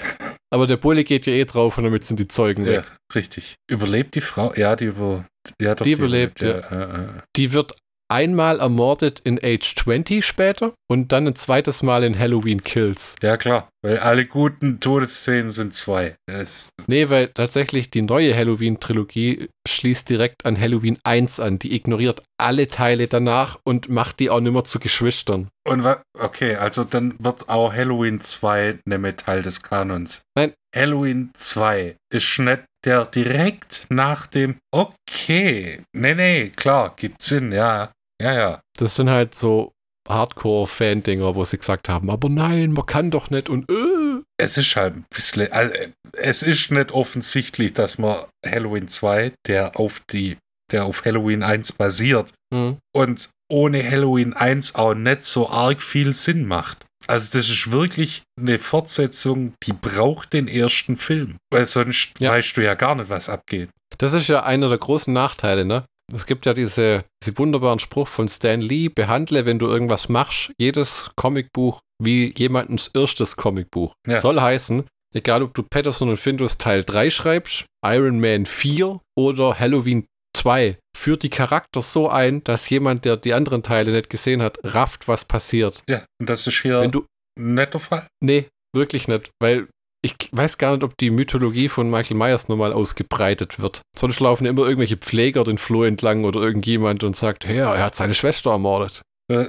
Aber 0.51 0.67
der 0.67 0.77
Bulle 0.77 1.05
geht 1.05 1.27
ja 1.27 1.33
eh 1.33 1.45
drauf 1.45 1.79
und 1.79 1.85
damit 1.85 2.05
sind 2.05 2.19
die 2.19 2.27
Zeugen 2.29 2.65
Ja, 2.67 2.73
weg. 2.79 2.85
richtig. 3.15 3.55
Überlebt 3.71 4.15
die 4.17 4.21
Frau? 4.21 4.53
Ja, 4.57 4.75
die 4.75 4.87
über. 4.87 5.27
Ja, 5.61 5.77
doch, 5.77 5.85
Die 5.85 5.93
überlebt, 5.93 6.41
ja. 6.43 6.59
Äh. 6.59 7.09
Die 7.37 7.53
wird 7.53 7.77
einmal 8.09 8.61
ermordet 8.61 9.21
in 9.21 9.39
Age 9.43 9.75
20 9.77 10.25
später 10.25 10.73
und 10.89 11.13
dann 11.13 11.27
ein 11.27 11.37
zweites 11.37 11.83
Mal 11.83 12.05
in 12.05 12.19
Halloween 12.19 12.63
Kills. 12.63 13.17
ja, 13.23 13.37
klar. 13.37 13.69
Weil 13.83 13.99
alle 13.99 14.27
guten 14.27 14.81
Todesszenen 14.81 15.51
sind 15.51 15.75
zwei. 15.75 16.17
Das, 16.27 16.71
Nee, 16.89 17.09
weil 17.09 17.29
tatsächlich 17.29 17.91
die 17.91 18.03
neue 18.03 18.35
Halloween-Trilogie 18.35 19.49
schließt 19.67 20.09
direkt 20.09 20.45
an 20.45 20.59
Halloween 20.59 20.99
1 21.05 21.41
an. 21.41 21.59
Die 21.59 21.75
ignoriert 21.75 22.23
alle 22.39 22.69
Teile 22.69 23.09
danach 23.09 23.59
und 23.65 23.89
macht 23.89 24.21
die 24.21 24.31
auch 24.31 24.41
nimmer 24.41 24.65
zu 24.65 24.79
Geschwistern. 24.79 25.49
Und 25.67 25.85
okay, 26.19 26.57
also 26.57 26.85
dann 26.85 27.15
wird 27.19 27.49
auch 27.49 27.73
Halloween 27.73 28.21
2 28.21 28.79
nicht 28.85 29.19
Teil 29.19 29.43
des 29.43 29.63
Kanons. 29.63 30.23
Nein. 30.37 30.53
Halloween 30.75 31.31
2 31.35 31.97
ist 32.13 32.39
nicht 32.39 32.63
der 32.85 33.05
direkt 33.07 33.87
nach 33.89 34.27
dem 34.27 34.57
Okay. 34.73 35.83
Nee, 35.93 36.15
nee, 36.15 36.51
klar, 36.51 36.95
gibt 36.97 37.21
Sinn, 37.21 37.51
ja. 37.51 37.91
Ja, 38.21 38.33
ja. 38.35 38.61
Das 38.79 38.97
sind 38.97 39.11
halt 39.11 39.35
so 39.35 39.73
Hardcore-Fan-Dinger, 40.09 41.35
wo 41.35 41.45
sie 41.45 41.59
gesagt 41.59 41.89
haben, 41.89 42.11
aber 42.11 42.29
nein, 42.29 42.73
man 42.73 42.87
kann 42.87 43.11
doch 43.11 43.31
nicht 43.31 43.49
und 43.49 43.71
äh. 43.71 44.23
Es 44.39 44.59
ist 44.59 44.77
halt 44.77 44.97
ein 44.97 45.07
bisschen, 45.09 45.51
also, 45.51 45.73
es 46.13 46.43
ist 46.43 46.71
nicht 46.71 46.93
offensichtlich, 46.93 47.73
dass 47.73 47.97
man 47.99 48.27
Halloween 48.45 48.87
2, 48.87 49.33
der 49.47 49.79
auf 49.81 50.03
die, 50.13 50.37
der 50.71 50.85
auf 50.85 51.05
Halloween 51.07 51.43
1 51.43 51.73
basiert 51.73 52.33
Hm. 52.53 52.77
und 52.95 53.31
ohne 53.51 53.83
Halloween 53.89 54.35
1 54.35 54.75
auch 54.75 54.95
nicht 54.95 55.25
so 55.25 55.49
arg 55.49 55.81
viel 55.83 56.13
Sinn 56.13 56.47
macht. 56.47 56.85
Also 57.09 57.29
das 57.33 57.49
ist 57.49 57.71
wirklich 57.73 58.23
eine 58.39 58.59
Fortsetzung, 58.59 59.55
die 59.65 59.73
braucht 59.73 60.33
den 60.33 60.49
ersten 60.49 60.97
Film. 60.97 61.37
Weil 61.51 61.65
sonst 61.67 62.13
Ja. 62.21 62.33
weißt 62.33 62.57
du 62.57 62.63
ja 62.65 62.75
gar 62.75 62.95
nicht, 62.95 63.09
was 63.09 63.29
abgeht. 63.29 63.71
Das 63.99 64.13
ist 64.13 64.27
ja 64.29 64.43
einer 64.43 64.69
der 64.69 64.79
großen 64.79 65.13
Nachteile, 65.15 65.65
ne? 65.65 65.85
Es 66.15 66.27
gibt 66.27 66.47
ja 66.47 66.55
diese, 66.55 67.05
diese 67.23 67.37
wunderbaren 67.39 67.79
Spruch 67.79 68.09
von 68.09 68.29
Stan 68.29 68.61
Lee, 68.61 68.89
behandle, 68.89 69.45
wenn 69.45 69.59
du 69.59 69.67
irgendwas 69.67 70.09
machst, 70.09 70.53
jedes 70.59 71.11
Comicbuch 71.17 71.81
wie 72.03 72.33
jemandens 72.37 72.89
erstes 72.95 73.37
Comicbuch. 73.37 73.93
Ja. 74.07 74.21
Soll 74.21 74.41
heißen, 74.41 74.85
egal 75.15 75.43
ob 75.43 75.55
du 75.55 75.63
Patterson 75.63 76.09
und 76.09 76.19
Findus 76.19 76.59
Teil 76.59 76.85
3 76.85 77.11
schreibst, 77.11 77.65
Iron 77.85 78.21
Man 78.21 78.47
4 78.47 79.01
oder 79.19 79.59
Halloween 79.59 80.07
2, 80.37 80.79
führt 80.97 81.23
die 81.23 81.31
Charakter 81.31 81.83
so 81.83 82.09
ein, 82.09 82.45
dass 82.45 82.69
jemand, 82.69 83.05
der 83.05 83.17
die 83.17 83.33
anderen 83.33 83.63
Teile 83.63 83.93
nicht 83.93 84.11
gesehen 84.11 84.43
hat, 84.43 84.59
rafft, 84.63 85.09
was 85.09 85.25
passiert. 85.25 85.83
Ja, 85.89 86.05
und 86.21 86.29
das 86.31 86.47
ist 86.47 86.61
hier 86.61 86.83
Wenn 86.83 86.91
du, 86.93 87.07
ein 87.39 87.55
netter 87.55 87.81
Fall. 87.81 88.07
nee, 88.23 88.47
wirklich 88.75 89.09
nicht, 89.09 89.31
weil 89.43 89.69
ich 90.07 90.29
weiß 90.33 90.59
gar 90.59 90.73
nicht, 90.75 90.85
ob 90.85 90.97
die 90.97 91.11
Mythologie 91.11 91.69
von 91.69 91.91
Michael 91.91 92.17
Myers 92.17 92.49
nochmal 92.49 92.73
ausgebreitet 92.73 93.61
wird. 93.61 93.83
Sonst 93.99 94.21
laufen 94.21 94.47
immer 94.47 94.63
irgendwelche 94.63 94.97
Pfleger 94.97 95.45
den 95.45 95.59
Floh 95.59 95.85
entlang 95.85 96.25
oder 96.25 96.41
irgendjemand 96.41 97.05
und 97.05 97.17
sagt, 97.17 97.47
hey, 97.47 97.59
er 97.59 97.83
hat 97.85 97.95
seine 97.95 98.15
Schwester 98.15 98.51
ermordet. 98.51 99.03
Äh, 99.29 99.47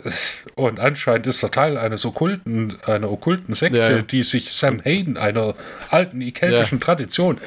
Und 0.55 0.79
anscheinend 0.79 1.27
ist 1.27 1.43
er 1.43 1.51
Teil 1.51 1.77
eines 1.77 2.03
okkulten, 2.05 2.75
einer 2.85 3.11
okkulten 3.11 3.53
Sekte, 3.53 3.77
Ja, 3.77 3.89
ja. 3.91 4.01
die 4.01 4.23
sich 4.23 4.51
Sam 4.51 4.81
Hayden, 4.83 5.17
einer 5.17 5.53
alten 5.91 6.33
keltischen 6.33 6.79
Tradition. 6.79 7.39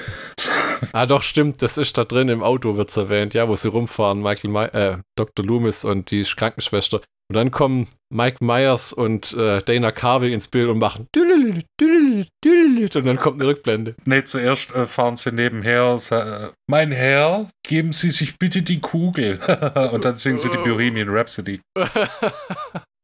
Ah, 0.93 1.07
doch, 1.07 1.23
stimmt, 1.25 1.61
das 1.61 1.77
ist 1.77 1.99
da 1.99 2.05
drin 2.05 2.29
im 2.29 2.43
Auto, 2.43 2.77
wird's 2.77 2.97
erwähnt, 2.97 3.35
ja, 3.35 3.49
wo 3.49 3.57
sie 3.57 3.69
rumfahren, 3.69 4.23
Michael 4.23 4.51
My 4.51 4.65
äh, 4.67 4.97
Dr. 5.17 5.45
Loomis 5.45 5.85
und 5.85 6.11
die 6.13 6.23
Krankenschwester. 6.23 7.01
Und 7.31 7.37
dann 7.37 7.53
kommen 7.53 7.87
Mike 8.13 8.45
Myers 8.45 8.93
und 8.93 9.33
äh, 9.35 9.63
Dana 9.63 9.93
Carvey 9.93 10.33
ins 10.33 10.49
Bild 10.49 10.69
und 10.69 10.79
machen 10.79 11.07
und 12.97 13.07
dann 13.07 13.19
kommt 13.19 13.41
eine 13.41 13.49
Rückblende. 13.49 13.95
Nee, 14.05 14.25
zuerst 14.25 14.75
äh, 14.75 14.85
fahren 14.85 15.15
sie 15.15 15.31
nebenher, 15.31 15.97
äh, 16.11 16.49
mein 16.67 16.91
Herr, 16.91 17.49
geben 17.63 17.93
Sie 17.93 18.11
sich 18.11 18.37
bitte 18.37 18.63
die 18.63 18.81
Kugel. 18.81 19.39
und 19.93 20.05
dann 20.05 20.17
singen 20.17 20.39
sie 20.39 20.51
die 20.51 20.57
Bohemian 20.57 21.09
Rhapsody. 21.09 21.61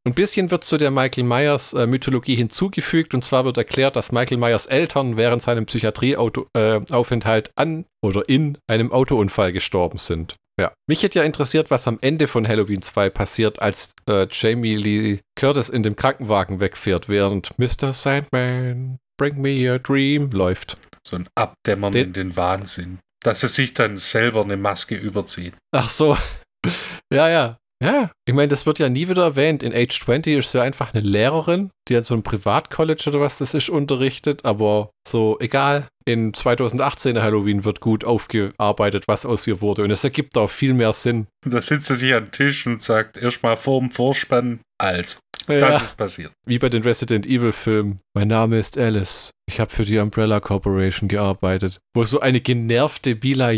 Ein 0.05 0.14
bisschen 0.14 0.51
wird 0.51 0.64
zu 0.64 0.77
der 0.77 0.91
Michael 0.91 1.22
Myers 1.22 1.72
äh, 1.72 1.87
Mythologie 1.87 2.35
hinzugefügt 2.35 3.14
und 3.14 3.22
zwar 3.22 3.45
wird 3.45 3.59
erklärt, 3.59 3.95
dass 3.95 4.11
Michael 4.11 4.39
Myers 4.39 4.66
Eltern 4.66 5.16
während 5.16 5.41
seinem 5.41 5.66
Psychiatrieaufenthalt 5.66 7.53
an 7.55 7.85
oder 8.05 8.29
in 8.29 8.59
einem 8.66 8.91
Autounfall 8.91 9.53
gestorben 9.53 9.99
sind. 9.99 10.35
Ja. 10.59 10.72
Mich 10.88 11.02
hätte 11.02 11.18
ja 11.18 11.24
interessiert, 11.24 11.70
was 11.70 11.86
am 11.86 11.98
Ende 12.00 12.26
von 12.26 12.48
Halloween 12.48 12.80
2 12.82 13.11
passiert, 13.11 13.61
als 13.61 13.92
äh, 14.09 14.26
Jamie 14.30 14.76
Lee 14.76 15.20
Curtis 15.38 15.68
in 15.68 15.82
dem 15.82 15.96
Krankenwagen 15.96 16.61
wegfährt, 16.61 17.09
während 17.09 17.59
Mr. 17.59 17.92
Sandman, 17.92 18.98
Bring 19.18 19.40
Me 19.40 19.70
a 19.72 19.78
Dream 19.78 20.30
läuft. 20.30 20.76
So 21.07 21.16
ein 21.16 21.28
Abdämmern 21.34 21.92
Den- 21.92 22.07
in 22.09 22.12
den 22.14 22.36
Wahnsinn. 22.36 22.98
Dass 23.22 23.40
sie 23.40 23.48
sich 23.48 23.74
dann 23.74 23.96
selber 23.98 24.42
eine 24.42 24.57
Maske 24.57 24.94
überzieht. 24.94 25.54
Ach 25.74 25.88
so. 25.90 26.16
ja, 27.12 27.28
ja. 27.28 27.59
Ja, 27.83 28.11
ich 28.27 28.35
meine, 28.35 28.49
das 28.49 28.64
wird 28.64 28.79
ja 28.79 28.89
nie 28.89 29.09
wieder 29.09 29.22
erwähnt. 29.24 29.62
In 29.62 29.74
Age 29.74 30.01
20 30.01 30.39
ist 30.39 30.51
sie 30.53 30.62
einfach 30.62 30.95
eine 30.95 31.07
Lehrerin, 31.07 31.70
die 31.89 31.97
an 31.97 32.03
so 32.03 32.14
einem 32.14 32.22
Privatcollege 32.22 33.11
oder 33.11 33.20
was 33.20 33.37
das 33.39 33.53
ist 33.53 33.68
unterrichtet, 33.68 34.45
aber 34.47 34.91
so 35.07 35.37
egal. 35.41 35.87
In 36.07 36.33
2018 36.33 37.20
Halloween 37.20 37.64
wird 37.64 37.81
gut 37.81 38.05
aufgearbeitet, 38.05 39.05
was 39.09 39.27
aus 39.27 39.47
ihr 39.47 39.61
wurde 39.61 39.83
und 39.85 39.91
es 39.91 40.05
ergibt 40.05 40.39
auch 40.39 40.49
viel 40.49 40.72
mehr 40.72 40.93
Sinn. 40.93 41.27
Und 41.45 41.53
da 41.53 41.61
sitzt 41.61 41.87
sie 41.89 41.97
sich 41.97 42.14
an 42.14 42.27
den 42.27 42.33
Tisch 42.33 42.66
und 42.66 42.81
sagt 42.81 43.18
erstmal 43.18 43.57
vorm 43.57 43.91
Vorspann, 43.91 44.61
das 44.79 45.18
Ja, 45.49 45.68
ist 45.77 45.97
passiert. 45.97 46.33
wie 46.47 46.59
bei 46.59 46.68
den 46.70 46.83
Resident 46.83 47.27
Evil 47.27 47.53
Filmen. 47.53 48.01
Mein 48.14 48.29
Name 48.29 48.59
ist 48.59 48.79
Alice. 48.79 49.31
Ich 49.49 49.61
habe 49.61 49.70
für 49.70 49.85
die 49.85 49.99
Umbrella 49.99 50.41
Corporation 50.41 51.09
gearbeitet. 51.09 51.79
Wo 51.95 52.05
so 52.05 52.20
eine 52.20 52.41
genervte 52.41 53.14
Bila 53.16 53.51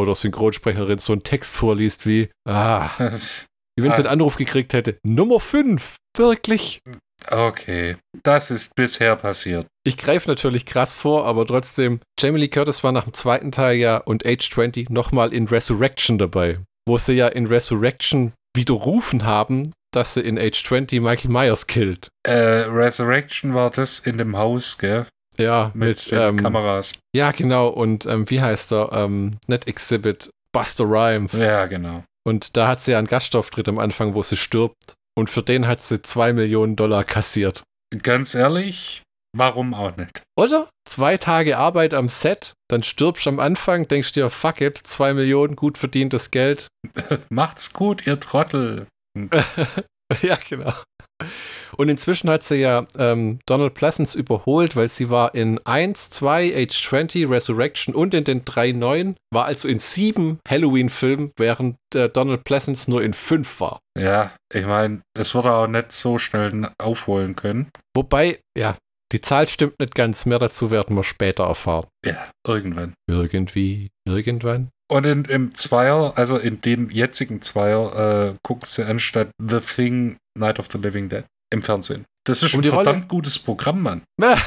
Oder 0.00 0.14
Synchronsprecherin 0.14 0.98
so 0.98 1.12
einen 1.12 1.22
Text 1.22 1.54
vorliest 1.54 2.06
wie, 2.06 2.30
ah, 2.48 2.90
Wie 2.98 3.82
wenn 3.84 3.90
sie 3.92 3.96
Ah. 3.96 3.96
einen 3.98 4.06
Anruf 4.06 4.36
gekriegt 4.36 4.72
hätte. 4.72 4.98
Nummer 5.04 5.38
5. 5.40 5.96
Wirklich. 6.16 6.80
Okay, 7.30 7.96
das 8.22 8.50
ist 8.50 8.74
bisher 8.74 9.14
passiert. 9.14 9.66
Ich 9.84 9.98
greife 9.98 10.28
natürlich 10.28 10.64
krass 10.64 10.96
vor, 10.96 11.26
aber 11.26 11.46
trotzdem, 11.46 12.00
Jamie 12.18 12.40
Lee 12.40 12.48
Curtis 12.48 12.82
war 12.82 12.92
nach 12.92 13.04
dem 13.04 13.12
zweiten 13.12 13.52
Teil 13.52 13.76
ja 13.76 13.98
und 13.98 14.26
Age 14.26 14.50
20 14.50 14.88
nochmal 14.90 15.32
in 15.34 15.46
Resurrection 15.46 16.16
dabei. 16.18 16.56
Wo 16.88 16.96
sie 16.96 17.12
ja 17.12 17.28
in 17.28 17.46
Resurrection 17.46 18.32
widerrufen 18.56 19.24
haben, 19.24 19.72
dass 19.92 20.14
sie 20.14 20.22
in 20.22 20.38
Age 20.38 20.64
20 20.64 21.00
Michael 21.02 21.30
Myers 21.30 21.66
killt. 21.66 22.08
Äh, 22.26 22.32
Resurrection 22.68 23.54
war 23.54 23.70
das 23.70 23.98
in 23.98 24.16
dem 24.16 24.36
Haus, 24.38 24.78
gell? 24.78 25.06
Ja, 25.40 25.70
Mit, 25.74 26.10
mit, 26.10 26.20
ähm, 26.20 26.36
Kameras. 26.36 26.94
Ja, 27.14 27.30
genau. 27.32 27.68
Und 27.68 28.06
ähm, 28.06 28.28
wie 28.30 28.40
heißt 28.40 28.72
er? 28.72 28.92
Ähm, 28.92 29.38
nicht 29.46 29.66
Exhibit, 29.66 30.30
Buster 30.52 30.84
Rhymes. 30.84 31.32
Ja, 31.32 31.66
genau. 31.66 32.04
Und 32.24 32.56
da 32.56 32.68
hat 32.68 32.80
sie 32.80 32.92
ja 32.92 32.98
einen 32.98 33.06
Gastauftritt 33.06 33.68
am 33.68 33.78
Anfang, 33.78 34.14
wo 34.14 34.22
sie 34.22 34.36
stirbt. 34.36 34.94
Und 35.16 35.30
für 35.30 35.42
den 35.42 35.66
hat 35.66 35.80
sie 35.82 36.02
zwei 36.02 36.32
Millionen 36.32 36.76
Dollar 36.76 37.04
kassiert. 37.04 37.62
Ganz 38.02 38.34
ehrlich, 38.34 39.02
Warum 39.32 39.74
auch 39.74 39.96
nicht? 39.96 40.22
Oder? 40.36 40.68
Zwei 40.88 41.16
Tage 41.16 41.56
Arbeit 41.56 41.94
am 41.94 42.08
Set, 42.08 42.54
dann 42.68 42.82
stirbst 42.82 43.26
du 43.26 43.30
am 43.30 43.38
Anfang, 43.38 43.86
denkst 43.86 44.12
dir, 44.12 44.28
fuck 44.28 44.60
it, 44.60 44.78
zwei 44.78 45.14
Millionen 45.14 45.54
gut 45.54 45.78
verdientes 45.78 46.30
Geld. 46.30 46.68
Macht's 47.30 47.72
gut, 47.72 48.06
ihr 48.06 48.18
Trottel. 48.18 48.86
ja, 50.22 50.36
genau. 50.48 50.72
Und 51.76 51.88
inzwischen 51.88 52.30
hat 52.30 52.42
sie 52.42 52.56
ja 52.56 52.86
ähm, 52.98 53.40
Donald 53.46 53.74
Pleasance 53.74 54.18
überholt, 54.18 54.76
weil 54.76 54.88
sie 54.88 55.10
war 55.10 55.34
in 55.34 55.58
1, 55.64 56.10
2, 56.10 56.54
Age 56.56 56.82
20, 56.88 57.28
Resurrection 57.28 57.94
und 57.94 58.14
in 58.14 58.24
den 58.24 58.44
drei 58.44 58.72
neuen, 58.72 59.16
war 59.32 59.44
also 59.44 59.68
in 59.68 59.78
sieben 59.78 60.40
Halloween-Filmen, 60.48 61.32
während 61.36 61.76
äh, 61.94 62.08
Donald 62.08 62.44
Pleasance 62.44 62.90
nur 62.90 63.02
in 63.02 63.14
fünf 63.14 63.60
war. 63.60 63.80
Ja, 63.98 64.32
ich 64.52 64.66
meine, 64.66 65.02
es 65.14 65.34
würde 65.34 65.52
auch 65.52 65.66
nicht 65.66 65.92
so 65.92 66.18
schnell 66.18 66.70
aufholen 66.78 67.36
können. 67.36 67.70
Wobei, 67.94 68.40
ja, 68.56 68.76
die 69.12 69.20
Zahl 69.20 69.48
stimmt 69.48 69.78
nicht 69.80 69.94
ganz. 69.94 70.24
Mehr 70.26 70.38
dazu 70.38 70.70
werden 70.70 70.96
wir 70.96 71.04
später 71.04 71.44
erfahren. 71.44 71.86
Ja, 72.04 72.30
irgendwann. 72.46 72.94
Irgendwie, 73.08 73.90
irgendwann. 74.06 74.70
Und 74.90 75.06
in, 75.06 75.24
im 75.24 75.54
Zweier, 75.54 76.14
also 76.16 76.36
in 76.36 76.60
dem 76.60 76.90
jetzigen 76.90 77.42
Zweier, 77.42 78.30
äh, 78.30 78.34
guckst 78.42 78.78
du 78.78 78.86
anstatt 78.86 79.30
The 79.38 79.60
Thing 79.60 80.16
Night 80.36 80.58
of 80.58 80.68
the 80.70 80.78
Living 80.78 81.08
Dead 81.08 81.24
im 81.50 81.62
Fernsehen. 81.62 82.04
Das 82.26 82.42
ist 82.42 82.54
Um 82.54 82.60
ein 82.60 82.62
die 82.62 82.68
Rolle- 82.68 82.84
verdammt 82.84 83.08
gutes 83.08 83.38
Programm, 83.38 83.82
Mann. 83.82 84.02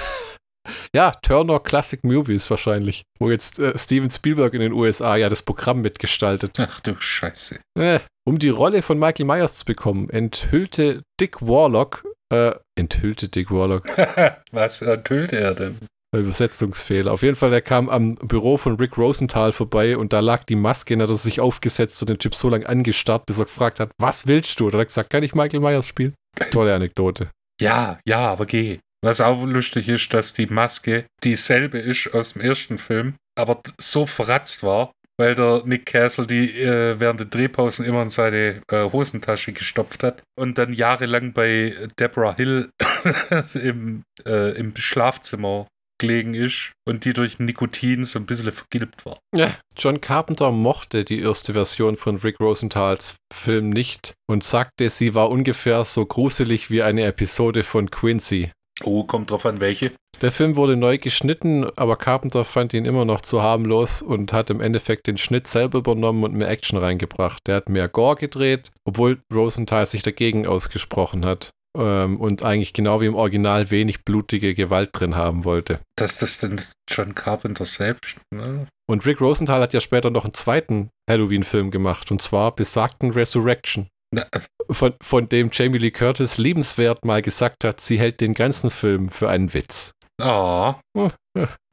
Ja, 0.96 1.12
Turner 1.22 1.60
Classic 1.60 2.02
Movies 2.06 2.50
wahrscheinlich, 2.50 3.04
wo 3.20 3.30
jetzt 3.30 3.60
äh, 3.60 3.78
Steven 3.78 4.10
Spielberg 4.10 4.54
in 4.54 4.62
den 4.62 4.72
USA 4.72 5.18
ja 5.18 5.28
das 5.28 5.42
Programm 5.42 5.82
mitgestaltet. 5.82 6.58
Ach 6.58 6.80
du 6.80 6.96
Scheiße. 6.98 7.60
Äh, 7.78 8.00
um 8.26 8.40
die 8.40 8.48
Rolle 8.50 8.82
von 8.82 8.98
Michael 8.98 9.26
Myers 9.26 9.58
zu 9.58 9.66
bekommen, 9.66 10.10
enthüllte 10.10 11.02
Dick 11.20 11.42
Warlock, 11.42 12.06
äh, 12.32 12.54
enthüllte 12.80 13.28
Dick 13.28 13.52
Warlock, 13.52 13.84
Was 14.54 14.82
enthüllt 14.82 15.34
er 15.34 15.54
denn? 15.54 15.78
Übersetzungsfehler. 16.16 17.12
Auf 17.12 17.24
jeden 17.24 17.36
Fall, 17.36 17.52
er 17.52 17.62
kam 17.62 17.90
am 17.90 18.16
Büro 18.16 18.56
von 18.56 18.78
Rick 18.78 18.98
Rosenthal 18.98 19.52
vorbei 19.52 19.98
und 19.98 20.14
da 20.14 20.22
lag 20.22 20.44
die 20.46 20.56
Maske 20.56 20.94
und 20.94 21.02
hat 21.02 21.10
er 21.10 21.16
sich 21.16 21.42
aufgesetzt 21.42 22.02
und 22.02 22.10
den 22.10 22.20
Typ 22.20 22.36
so 22.36 22.48
lange 22.48 22.70
angestarrt, 22.70 23.26
bis 23.26 23.40
er 23.40 23.46
gefragt 23.46 23.82
hat, 23.82 23.90
was 24.00 24.28
willst 24.28 24.60
du? 24.60 24.68
Und 24.68 24.76
er 24.76 24.80
hat 24.82 24.88
gesagt, 24.88 25.10
kann 25.10 25.24
ich 25.24 25.36
Michael 25.36 25.60
Myers 25.60 25.88
spielen? 25.88 26.14
Tolle 26.52 26.74
Anekdote. 26.74 27.30
Ja, 27.62 28.00
ja, 28.08 28.28
aber 28.28 28.46
geh. 28.46 28.80
Was 29.04 29.22
auch 29.22 29.44
lustig 29.46 29.90
ist, 29.90 30.14
dass 30.14 30.34
die 30.34 30.46
Maske 30.46 31.06
dieselbe 31.24 31.78
ist 31.78 32.14
aus 32.14 32.34
dem 32.34 32.42
ersten 32.42 32.78
Film, 32.78 33.16
aber 33.38 33.62
so 33.78 34.06
verratzt 34.06 34.64
war, 34.64 34.92
weil 35.20 35.36
der 35.36 35.64
Nick 35.66 35.86
Castle 35.86 36.26
die 36.26 36.50
äh, 36.60 37.00
während 37.00 37.20
der 37.20 37.28
Drehpausen 37.28 37.86
immer 37.86 38.02
in 38.02 38.10
seine 38.10 38.62
äh, 38.72 38.84
Hosentasche 38.92 39.52
gestopft 39.52 40.04
hat 40.04 40.24
und 40.40 40.58
dann 40.58 40.74
jahrelang 40.74 41.34
bei 41.34 41.76
Deborah 42.00 42.36
Hill 42.36 42.70
im, 43.56 44.04
äh, 44.26 44.58
im 44.58 44.76
Schlafzimmer 44.76 45.68
gelegen 46.00 46.34
ist 46.34 46.72
und 46.86 47.06
die 47.06 47.14
durch 47.14 47.40
Nikotin 47.40 48.04
so 48.04 48.20
ein 48.20 48.26
bisschen 48.26 48.52
vergilbt 48.52 49.06
war. 49.06 49.20
Ja, 49.36 49.56
John 49.78 50.02
Carpenter 50.02 50.52
mochte 50.52 51.04
die 51.04 51.20
erste 51.20 51.54
Version 51.54 51.98
von 51.98 52.18
Rick 52.18 52.40
Rosenthals 52.40 53.16
Film 53.34 53.70
nicht 53.70 54.14
und 54.30 54.44
sagte, 54.44 54.90
sie 54.90 55.16
war 55.16 55.30
ungefähr 55.30 55.84
so 55.86 56.06
gruselig 56.06 56.70
wie 56.70 56.84
eine 56.84 57.04
Episode 57.04 57.64
von 57.64 57.90
Quincy. 57.90 58.52
Oh, 58.84 59.04
kommt 59.04 59.32
drauf 59.32 59.46
an, 59.46 59.60
welche. 59.60 59.92
Der 60.22 60.32
Film 60.32 60.56
wurde 60.56 60.76
neu 60.76 60.98
geschnitten, 60.98 61.66
aber 61.76 61.96
Carpenter 61.96 62.44
fand 62.46 62.74
ihn 62.74 62.86
immer 62.86 63.06
noch 63.06 63.22
zu 63.22 63.42
harmlos 63.42 64.02
und 64.02 64.34
hat 64.34 64.50
im 64.50 64.62
Endeffekt 64.62 65.08
den 65.08 65.18
Schnitt 65.18 65.48
selber 65.48 65.80
übernommen 65.80 66.24
und 66.24 66.34
mehr 66.34 66.50
Action 66.50 66.78
reingebracht. 66.78 67.40
Der 67.46 67.58
hat 67.58 67.70
mehr 67.70 67.88
Gore 67.88 68.16
gedreht, 68.16 68.72
obwohl 68.86 69.20
Rosenthal 69.34 69.86
sich 69.86 70.02
dagegen 70.02 70.48
ausgesprochen 70.48 71.26
hat 71.26 71.52
ähm, 71.78 72.20
und 72.20 72.44
eigentlich 72.44 72.74
genau 72.74 73.02
wie 73.02 73.06
im 73.06 73.16
Original 73.16 73.72
wenig 73.72 74.04
blutige 74.06 74.54
Gewalt 74.54 74.90
drin 74.94 75.16
haben 75.16 75.44
wollte. 75.46 75.80
Dass 75.98 76.20
das 76.20 76.40
denn 76.40 76.60
John 76.90 77.16
Carpenter 77.16 77.66
selbst, 77.66 78.18
ne? 78.34 78.68
Und 78.90 79.06
Rick 79.06 79.22
Rosenthal 79.22 79.62
hat 79.62 79.74
ja 79.74 79.80
später 79.80 80.10
noch 80.10 80.26
einen 80.26 80.34
zweiten 80.34 80.90
Halloween-Film 81.10 81.72
gemacht, 81.72 82.12
und 82.12 82.22
zwar 82.22 82.54
besagten 82.54 83.12
Resurrection. 83.12 83.88
Na, 84.14 84.26
Von, 84.70 84.94
von 85.02 85.30
dem 85.30 85.50
Jamie 85.52 85.78
Lee 85.78 85.92
Curtis 85.92 86.38
liebenswert 86.38 87.06
mal 87.06 87.22
gesagt 87.22 87.64
hat, 87.64 87.82
sie 87.82 87.98
hält 87.98 88.22
den 88.22 88.34
ganzen 88.34 88.70
Film 88.70 89.10
für 89.10 89.30
einen 89.30 89.54
Witz. 89.54 89.92
Oh, 90.22 90.76
Oh, 90.96 91.10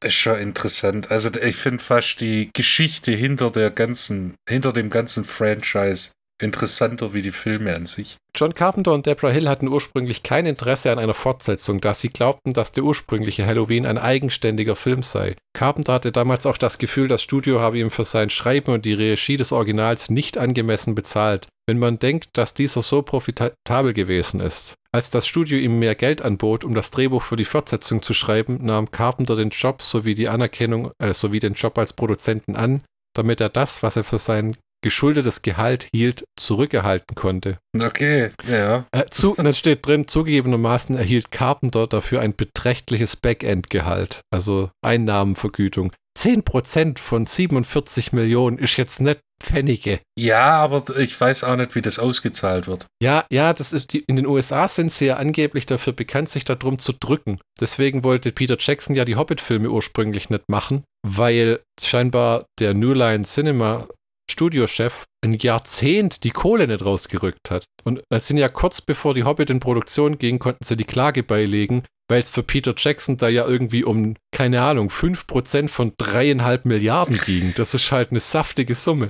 ist 0.02 0.14
schon 0.14 0.38
interessant. 0.38 1.10
Also 1.10 1.30
ich 1.34 1.56
finde 1.56 1.82
fast 1.82 2.20
die 2.20 2.50
Geschichte 2.54 3.12
hinter 3.12 3.50
der 3.50 3.70
ganzen, 3.70 4.34
hinter 4.48 4.72
dem 4.72 4.88
ganzen 4.88 5.24
Franchise 5.24 6.12
interessanter 6.40 7.14
wie 7.14 7.22
die 7.22 7.30
Filme 7.30 7.74
an 7.74 7.86
sich. 7.86 8.16
John 8.34 8.54
Carpenter 8.54 8.92
und 8.92 9.06
Deborah 9.06 9.30
Hill 9.30 9.48
hatten 9.48 9.68
ursprünglich 9.68 10.22
kein 10.22 10.46
Interesse 10.46 10.90
an 10.92 10.98
einer 10.98 11.14
Fortsetzung, 11.14 11.80
da 11.80 11.94
sie 11.94 12.10
glaubten, 12.10 12.52
dass 12.52 12.72
der 12.72 12.84
ursprüngliche 12.84 13.44
Halloween 13.44 13.86
ein 13.86 13.98
eigenständiger 13.98 14.76
Film 14.76 15.02
sei. 15.02 15.36
Carpenter 15.52 15.94
hatte 15.94 16.12
damals 16.12 16.46
auch 16.46 16.56
das 16.56 16.78
Gefühl, 16.78 17.08
das 17.08 17.22
Studio 17.22 17.60
habe 17.60 17.78
ihm 17.78 17.90
für 17.90 18.04
sein 18.04 18.30
Schreiben 18.30 18.72
und 18.72 18.84
die 18.84 18.94
Regie 18.94 19.36
des 19.36 19.52
Originals 19.52 20.10
nicht 20.10 20.38
angemessen 20.38 20.94
bezahlt. 20.94 21.48
Wenn 21.66 21.78
man 21.78 21.98
denkt, 21.98 22.30
dass 22.34 22.54
dieser 22.54 22.82
so 22.82 23.02
profitabel 23.02 23.92
gewesen 23.92 24.40
ist. 24.40 24.74
Als 24.92 25.10
das 25.10 25.26
Studio 25.26 25.58
ihm 25.58 25.78
mehr 25.78 25.94
Geld 25.94 26.22
anbot, 26.22 26.64
um 26.64 26.74
das 26.74 26.90
Drehbuch 26.90 27.22
für 27.22 27.36
die 27.36 27.44
Fortsetzung 27.44 28.02
zu 28.02 28.12
schreiben, 28.12 28.58
nahm 28.62 28.90
Carpenter 28.90 29.36
den 29.36 29.50
Job 29.50 29.82
sowie 29.82 30.14
die 30.14 30.28
Anerkennung 30.28 30.90
äh, 30.98 31.14
sowie 31.14 31.38
den 31.38 31.54
Job 31.54 31.78
als 31.78 31.92
Produzenten 31.92 32.56
an, 32.56 32.82
damit 33.14 33.40
er 33.40 33.50
das, 33.50 33.84
was 33.84 33.96
er 33.96 34.04
für 34.04 34.18
sein 34.18 34.56
geschuldetes 34.82 35.42
Gehalt 35.42 35.88
hielt, 35.92 36.24
zurückerhalten 36.38 37.14
konnte. 37.14 37.58
Okay, 37.78 38.30
ja. 38.48 38.86
Äh, 38.92 39.06
zu, 39.10 39.34
und 39.34 39.44
dann 39.44 39.54
steht 39.54 39.86
drin, 39.86 40.08
zugegebenermaßen 40.08 40.96
erhielt 40.96 41.30
Carpenter 41.30 41.86
dafür 41.86 42.20
ein 42.20 42.34
beträchtliches 42.34 43.16
Backend-Gehalt, 43.16 44.20
also 44.32 44.70
Einnahmenvergütung. 44.82 45.92
10% 46.18 46.98
von 46.98 47.24
47 47.24 48.12
Millionen 48.12 48.58
ist 48.58 48.76
jetzt 48.76 49.00
nicht 49.00 49.20
Pfennige. 49.42 50.00
Ja, 50.18 50.58
aber 50.58 50.84
ich 50.98 51.18
weiß 51.18 51.44
auch 51.44 51.56
nicht, 51.56 51.74
wie 51.74 51.80
das 51.80 51.98
ausgezahlt 51.98 52.66
wird. 52.66 52.86
Ja, 53.02 53.24
ja, 53.32 53.54
das 53.54 53.72
ist 53.72 53.92
die, 53.92 54.00
in 54.00 54.16
den 54.16 54.26
USA 54.26 54.68
sind 54.68 54.92
sie 54.92 55.06
ja 55.06 55.16
angeblich 55.16 55.64
dafür 55.66 55.94
bekannt, 55.94 56.28
sich 56.28 56.44
darum 56.44 56.78
zu 56.78 56.92
drücken. 56.92 57.40
Deswegen 57.58 58.04
wollte 58.04 58.32
Peter 58.32 58.56
Jackson 58.58 58.94
ja 58.94 59.04
die 59.04 59.16
Hobbit-Filme 59.16 59.70
ursprünglich 59.70 60.28
nicht 60.28 60.44
machen, 60.48 60.84
weil 61.06 61.60
scheinbar 61.82 62.46
der 62.58 62.74
New 62.74 62.92
Line 62.92 63.24
Cinema 63.24 63.88
Studiochef 64.30 65.04
ein 65.24 65.34
Jahrzehnt 65.34 66.24
die 66.24 66.30
Kohle 66.30 66.66
nicht 66.66 66.84
rausgerückt 66.84 67.50
hat. 67.50 67.64
Und 67.84 68.02
es 68.10 68.26
sind 68.26 68.38
ja 68.38 68.48
kurz 68.48 68.80
bevor 68.80 69.14
die 69.14 69.24
Hobbit 69.24 69.50
in 69.50 69.60
Produktion 69.60 70.18
ging, 70.18 70.38
konnten 70.38 70.64
sie 70.64 70.76
die 70.76 70.84
Klage 70.84 71.22
beilegen, 71.22 71.84
weil 72.08 72.22
es 72.22 72.30
für 72.30 72.42
Peter 72.42 72.74
Jackson 72.76 73.16
da 73.16 73.28
ja 73.28 73.46
irgendwie 73.46 73.84
um, 73.84 74.16
keine 74.32 74.62
Ahnung, 74.62 74.88
5% 74.88 75.68
von 75.68 75.92
dreieinhalb 75.98 76.64
Milliarden 76.64 77.18
ging. 77.24 77.52
Das 77.56 77.74
ist 77.74 77.92
halt 77.92 78.10
eine 78.10 78.20
saftige 78.20 78.74
Summe. 78.74 79.08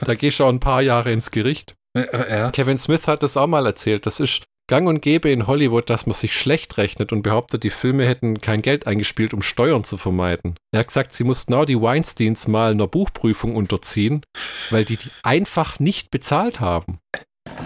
Da 0.00 0.14
gehst 0.14 0.40
du 0.40 0.44
auch 0.44 0.48
ein 0.48 0.60
paar 0.60 0.82
Jahre 0.82 1.12
ins 1.12 1.30
Gericht. 1.30 1.74
Ja. 1.96 2.50
Kevin 2.52 2.78
Smith 2.78 3.08
hat 3.08 3.22
das 3.22 3.36
auch 3.36 3.48
mal 3.48 3.66
erzählt. 3.66 4.06
Das 4.06 4.20
ist 4.20 4.44
gang 4.70 4.86
und 4.88 5.02
gäbe 5.02 5.28
in 5.30 5.48
Hollywood, 5.48 5.90
dass 5.90 6.06
man 6.06 6.14
sich 6.14 6.32
schlecht 6.38 6.78
rechnet 6.78 7.12
und 7.12 7.22
behauptet, 7.22 7.64
die 7.64 7.70
Filme 7.70 8.06
hätten 8.06 8.40
kein 8.40 8.62
Geld 8.62 8.86
eingespielt, 8.86 9.34
um 9.34 9.42
Steuern 9.42 9.82
zu 9.82 9.98
vermeiden. 9.98 10.54
Er 10.72 10.80
hat 10.80 10.86
gesagt, 10.86 11.12
sie 11.12 11.24
mussten 11.24 11.52
auch 11.54 11.64
die 11.64 11.80
Weinsteins 11.80 12.46
mal 12.46 12.70
einer 12.70 12.86
Buchprüfung 12.86 13.56
unterziehen, 13.56 14.22
weil 14.70 14.84
die 14.84 14.96
die 14.96 15.10
einfach 15.24 15.80
nicht 15.80 16.12
bezahlt 16.12 16.60
haben. 16.60 17.00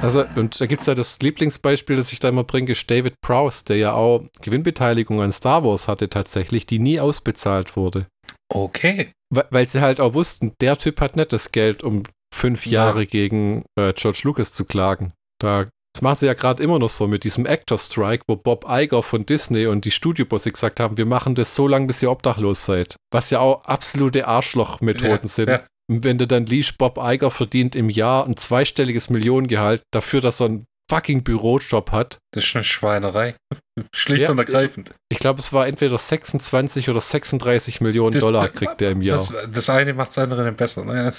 Also, 0.01 0.25
und 0.37 0.59
da 0.61 0.67
gibt 0.67 0.81
es 0.81 0.87
ja 0.87 0.95
das 0.95 1.19
Lieblingsbeispiel, 1.21 1.97
das 1.97 2.11
ich 2.11 2.21
da 2.21 2.31
immer 2.31 2.45
bringe, 2.45 2.73
ist 2.73 2.91
David 2.91 3.21
Prowse, 3.21 3.67
der 3.67 3.77
ja 3.77 3.93
auch 3.93 4.25
Gewinnbeteiligung 4.41 5.21
an 5.21 5.31
Star 5.31 5.63
Wars 5.63 5.89
hatte 5.89 6.09
tatsächlich, 6.09 6.65
die 6.65 6.79
nie 6.79 7.01
ausbezahlt 7.01 7.77
wurde. 7.77 8.07
Okay. 8.49 9.13
Weil, 9.29 9.47
weil 9.51 9.69
sie 9.69 9.83
halt 9.83 10.01
auch 10.01 10.15
wussten, 10.15 10.53
der 10.63 10.79
Typ 10.79 11.03
hat 11.03 11.17
nicht 11.17 11.35
das 11.35 11.53
Geld, 11.53 11.83
um 11.83 12.05
fünf 12.35 12.65
Ja. 12.65 12.87
Jahre 12.87 13.07
gegen 13.07 13.65
äh, 13.79 13.93
George 13.93 14.21
Lucas 14.25 14.53
zu 14.53 14.65
klagen. 14.65 15.13
Da, 15.39 15.67
das 15.95 16.03
machen 16.03 16.17
sie 16.19 16.27
ja 16.27 16.35
gerade 16.35 16.63
immer 16.63 16.79
noch 16.81 16.89
so 16.89 17.07
mit 17.07 17.23
diesem 17.25 17.47
Actor 17.47 17.79
Strike, 17.79 18.25
wo 18.27 18.35
Bob 18.37 18.67
Iger 18.69 19.03
von 19.03 19.25
Disney 19.25 19.67
und 19.67 19.85
die 19.85 19.93
Studiobosse 19.93 20.51
gesagt 20.51 20.81
haben, 20.81 20.99
wir 20.99 21.07
machen 21.07 21.35
das 21.37 21.55
so 21.55 21.69
lange, 21.69 21.87
bis 21.87 22.03
ihr 22.03 22.11
obdachlos 22.11 22.65
seid. 22.65 22.97
Was 23.13 23.31
ja 23.31 23.39
auch 23.39 23.65
absolute 23.65 24.27
Arschloch-Methoden 24.27 25.23
Ja, 25.23 25.29
sind. 25.29 25.49
ja. 25.49 25.63
Und 25.89 26.03
wenn 26.03 26.19
du 26.19 26.27
dann 26.27 26.47
liest, 26.47 26.79
Bob 26.79 26.99
Iger 27.01 27.31
verdient 27.31 27.77
im 27.77 27.91
Jahr 27.91 28.27
ein 28.27 28.37
zweistelliges 28.37 29.09
Millionengehalt 29.11 29.83
dafür, 29.93 30.21
dass 30.21 30.41
er 30.41 30.47
einen 30.47 30.65
fucking 30.91 31.23
Bürojob 31.23 31.91
hat. 31.93 32.19
Das 32.33 32.45
ist 32.45 32.55
eine 32.57 32.65
Schweinerei. 32.65 33.35
Schlicht 33.95 34.23
Ja, 34.23 34.31
und 34.31 34.39
ergreifend. 34.39 34.91
Ich 35.09 35.19
glaube, 35.19 35.41
es 35.41 35.53
war 35.53 35.67
entweder 35.67 35.97
26 35.99 36.89
oder 36.89 37.01
36 37.01 37.81
Millionen 37.81 38.13
Das- 38.13 38.21
Dollar 38.21 38.49
kriegt 38.49 38.81
er 38.83 38.91
im 38.91 39.03
Jahr. 39.03 39.19
Das, 39.19 39.33
das 39.51 39.71
eine 39.71 39.95
macht 39.95 40.09
das 40.09 40.19
andere 40.19 40.45
nicht 40.45 40.57
besser. 40.57 40.85
Ne? 40.85 41.11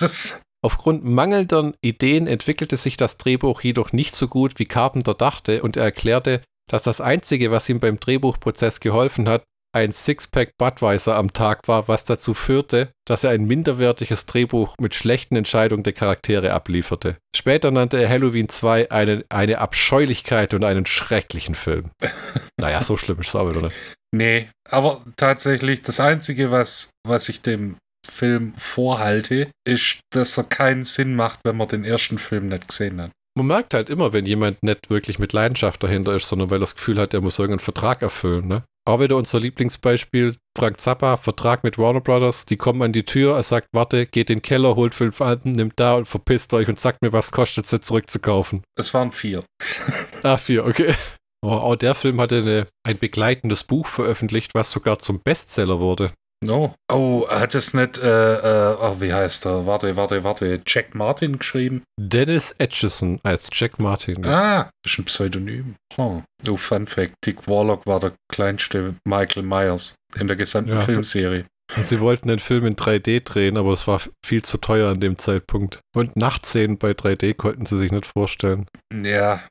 Aufgrund 0.63 1.03
mangelnder 1.03 1.73
Ideen 1.81 2.25
entwickelte 2.27 2.77
sich 2.77 2.97
das 2.97 3.17
Drehbuch 3.17 3.61
jedoch 3.61 3.91
nicht 3.91 4.15
so 4.15 4.27
gut, 4.27 4.57
wie 4.57 4.65
Carpenter 4.65 5.13
dachte, 5.13 5.61
und 5.61 5.77
er 5.77 5.83
erklärte, 5.83 6.41
dass 6.69 6.81
das 6.83 7.01
Einzige, 7.01 7.51
was 7.51 7.69
ihm 7.69 7.79
beim 7.79 7.99
Drehbuchprozess 7.99 8.79
geholfen 8.79 9.29
hat, 9.29 9.43
ein 9.75 9.91
Sixpack 9.91 10.57
Budweiser 10.57 11.15
am 11.15 11.33
Tag 11.33 11.67
war, 11.67 11.89
was 11.89 12.05
dazu 12.05 12.33
führte, 12.33 12.93
dass 13.05 13.25
er 13.25 13.31
ein 13.31 13.43
minderwertiges 13.43 14.25
Drehbuch 14.25 14.75
mit 14.79 14.95
schlechten 14.95 15.35
Entscheidungen 15.35 15.83
der 15.83 15.91
Charaktere 15.91 16.53
ablieferte. 16.53 17.17
Später 17.35 17.71
nannte 17.71 17.97
er 17.97 18.09
Halloween 18.09 18.47
2 18.47 18.89
eine, 18.89 19.25
eine 19.27 19.59
Abscheulichkeit 19.59 20.53
und 20.53 20.63
einen 20.63 20.85
schrecklichen 20.85 21.55
Film. 21.55 21.91
naja, 22.57 22.81
so 22.83 22.95
schlimm 22.95 23.19
ist 23.19 23.27
es 23.27 23.35
auch 23.35 23.49
wieder 23.49 23.63
nicht. 23.63 23.75
Nee, 24.15 24.47
aber 24.69 25.03
tatsächlich 25.17 25.81
das 25.81 25.99
Einzige, 25.99 26.51
was, 26.51 26.91
was 27.05 27.27
ich 27.27 27.41
dem 27.41 27.75
Film 28.09 28.53
vorhalte, 28.55 29.51
ist, 29.67 29.99
dass 30.13 30.37
er 30.37 30.45
keinen 30.45 30.85
Sinn 30.85 31.15
macht, 31.15 31.41
wenn 31.43 31.57
man 31.57 31.67
den 31.67 31.83
ersten 31.83 32.17
Film 32.17 32.47
nicht 32.47 32.69
gesehen 32.69 33.01
hat. 33.01 33.11
Man 33.37 33.47
merkt 33.47 33.73
halt 33.73 33.89
immer, 33.89 34.13
wenn 34.13 34.25
jemand 34.25 34.63
nicht 34.63 34.89
wirklich 34.89 35.19
mit 35.19 35.33
Leidenschaft 35.33 35.83
dahinter 35.83 36.15
ist, 36.15 36.29
sondern 36.29 36.49
weil 36.49 36.57
er 36.57 36.61
das 36.61 36.75
Gefühl 36.75 36.99
hat, 36.99 37.13
er 37.13 37.19
muss 37.19 37.37
irgendeinen 37.37 37.59
Vertrag 37.59 38.01
erfüllen. 38.01 38.47
Ne? 38.47 38.63
Auch 38.87 39.01
wieder 39.01 39.17
unser 39.17 39.41
Lieblingsbeispiel, 39.41 40.37
Frank 40.57 40.79
Zappa, 40.79 41.17
Vertrag 41.17 41.63
mit 41.63 41.77
Warner 41.77 41.99
Brothers, 41.99 42.45
die 42.45 42.55
kommen 42.55 42.81
an 42.81 42.93
die 42.93 43.03
Tür, 43.03 43.35
er 43.35 43.43
sagt, 43.43 43.67
warte, 43.73 44.05
geht 44.05 44.29
in 44.29 44.37
den 44.37 44.41
Keller, 44.41 44.75
holt 44.75 44.95
fünf 44.95 45.19
Alben, 45.19 45.51
nimmt 45.51 45.73
da 45.77 45.95
und 45.95 46.05
verpisst 46.05 46.53
euch 46.53 46.69
und 46.69 46.79
sagt 46.79 47.01
mir, 47.01 47.11
was 47.11 47.31
kostet 47.31 47.71
es, 47.71 47.81
zurückzukaufen. 47.81 48.63
Es 48.77 48.93
waren 48.93 49.11
vier. 49.11 49.43
ah, 50.23 50.37
vier, 50.37 50.65
okay. 50.65 50.95
Oh, 51.43 51.49
auch 51.49 51.75
der 51.75 51.93
Film 51.93 52.21
hatte 52.21 52.37
eine, 52.37 52.67
ein 52.83 52.97
begleitendes 52.97 53.65
Buch 53.65 53.87
veröffentlicht, 53.87 54.55
was 54.55 54.71
sogar 54.71 54.99
zum 54.99 55.19
Bestseller 55.19 55.79
wurde. 55.79 56.11
No. 56.45 56.75
Oh, 56.91 57.27
hat 57.27 57.55
es 57.55 57.73
nicht, 57.73 57.97
äh, 57.97 58.35
äh, 58.35 58.77
oh, 58.79 59.01
wie 59.01 59.13
heißt 59.13 59.45
er? 59.45 59.65
Warte, 59.65 59.95
warte, 59.95 60.23
warte. 60.23 60.61
Jack 60.65 60.93
Martin 60.93 61.39
geschrieben? 61.39 61.83
Dennis 61.99 62.53
Etchison 62.59 63.19
als 63.23 63.49
Jack 63.51 63.79
Martin. 63.79 64.23
Ja. 64.23 64.31
Ah, 64.31 64.69
ist 64.85 64.99
ein 64.99 65.05
Pseudonym. 65.05 65.75
Oh. 65.97 66.21
oh, 66.47 66.57
Fun 66.57 66.85
Fact: 66.85 67.13
Dick 67.25 67.47
Warlock 67.47 67.85
war 67.87 67.99
der 67.99 68.13
kleinste 68.31 68.95
Michael 69.07 69.43
Myers 69.43 69.95
in 70.19 70.27
der 70.27 70.35
gesamten 70.35 70.73
ja. 70.73 70.81
Filmserie. 70.81 71.45
Sie 71.81 71.99
wollten 71.99 72.27
den 72.27 72.37
Film 72.37 72.67
in 72.67 72.75
3D 72.75 73.23
drehen, 73.23 73.57
aber 73.57 73.71
es 73.71 73.87
war 73.87 73.99
viel 74.23 74.43
zu 74.43 74.59
teuer 74.59 74.91
an 74.91 74.99
dem 74.99 75.17
Zeitpunkt. 75.17 75.79
Und 75.95 76.15
Nachtszenen 76.15 76.77
bei 76.77 76.91
3D 76.91 77.33
konnten 77.33 77.65
sie 77.65 77.79
sich 77.79 77.91
nicht 77.91 78.05
vorstellen. 78.05 78.67
Ja, 78.93 79.41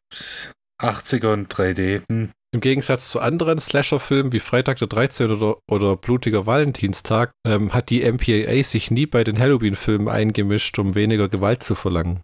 80er 0.80 1.32
und 1.32 1.52
3D. 1.52 2.02
Hm. 2.08 2.30
Im 2.54 2.60
Gegensatz 2.60 3.08
zu 3.08 3.18
anderen 3.18 3.58
Slasher-Filmen 3.58 4.32
wie 4.32 4.38
Freitag 4.38 4.78
der 4.78 4.86
13. 4.86 5.32
oder, 5.32 5.56
oder 5.68 5.96
Blutiger 5.96 6.46
Valentinstag 6.46 7.32
ähm, 7.44 7.74
hat 7.74 7.90
die 7.90 8.08
MPAA 8.08 8.62
sich 8.62 8.92
nie 8.92 9.06
bei 9.06 9.24
den 9.24 9.40
Halloween-Filmen 9.40 10.08
eingemischt, 10.08 10.78
um 10.78 10.94
weniger 10.94 11.28
Gewalt 11.28 11.64
zu 11.64 11.74
verlangen. 11.74 12.20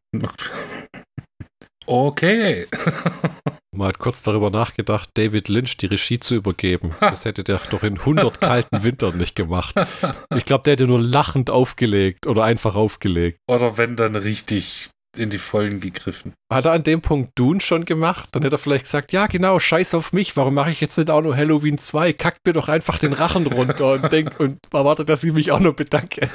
Okay. 1.85 2.66
Man 3.76 3.89
hat 3.89 3.99
kurz 3.99 4.22
darüber 4.22 4.51
nachgedacht, 4.51 5.11
David 5.14 5.49
Lynch 5.49 5.76
die 5.78 5.87
Regie 5.87 6.20
zu 6.20 6.37
übergeben. 6.37 6.95
Das 7.01 7.24
hätte 7.24 7.43
der 7.43 7.61
doch 7.68 7.83
in 7.83 7.99
100 7.99 8.41
kalten 8.41 8.85
Wintern 8.85 9.18
nicht 9.18 9.35
gemacht. 9.35 9.74
Ich 10.37 10.45
glaube, 10.45 10.62
der 10.62 10.74
hätte 10.74 10.87
nur 10.87 11.01
lachend 11.01 11.51
aufgelegt 11.51 12.28
oder 12.28 12.45
einfach 12.45 12.76
aufgelegt. 12.76 13.41
Oder 13.49 13.78
wenn 13.78 13.97
dann 13.97 14.14
richtig 14.14 14.91
in 15.16 15.30
die 15.30 15.38
Vollen 15.38 15.80
gegriffen. 15.80 16.34
Hat 16.52 16.66
er 16.66 16.72
an 16.72 16.84
dem 16.84 17.00
Punkt 17.00 17.32
Dune 17.34 17.61
schon 17.61 17.84
gemacht? 17.84 18.28
Dann 18.32 18.42
hätte 18.42 18.56
er 18.56 18.58
vielleicht 18.58 18.84
gesagt, 18.84 19.12
ja 19.12 19.26
genau, 19.26 19.58
scheiß 19.58 19.94
auf 19.94 20.12
mich, 20.12 20.36
warum 20.36 20.54
mache 20.54 20.70
ich 20.70 20.80
jetzt 20.80 20.96
nicht 20.98 21.11
auch 21.11 21.22
nur 21.22 21.36
Halloween 21.36 21.78
2? 21.78 22.12
Kackt 22.12 22.46
mir 22.46 22.52
doch 22.52 22.68
einfach 22.68 22.98
den 22.98 23.12
Rachen 23.12 23.46
runter 23.46 23.92
und 23.92 24.12
denkt 24.12 24.38
und 24.40 24.58
erwartet, 24.72 25.08
dass 25.08 25.24
ich 25.24 25.32
mich 25.32 25.52
auch 25.52 25.61
noch 25.61 25.74
bedanke. 25.74 26.28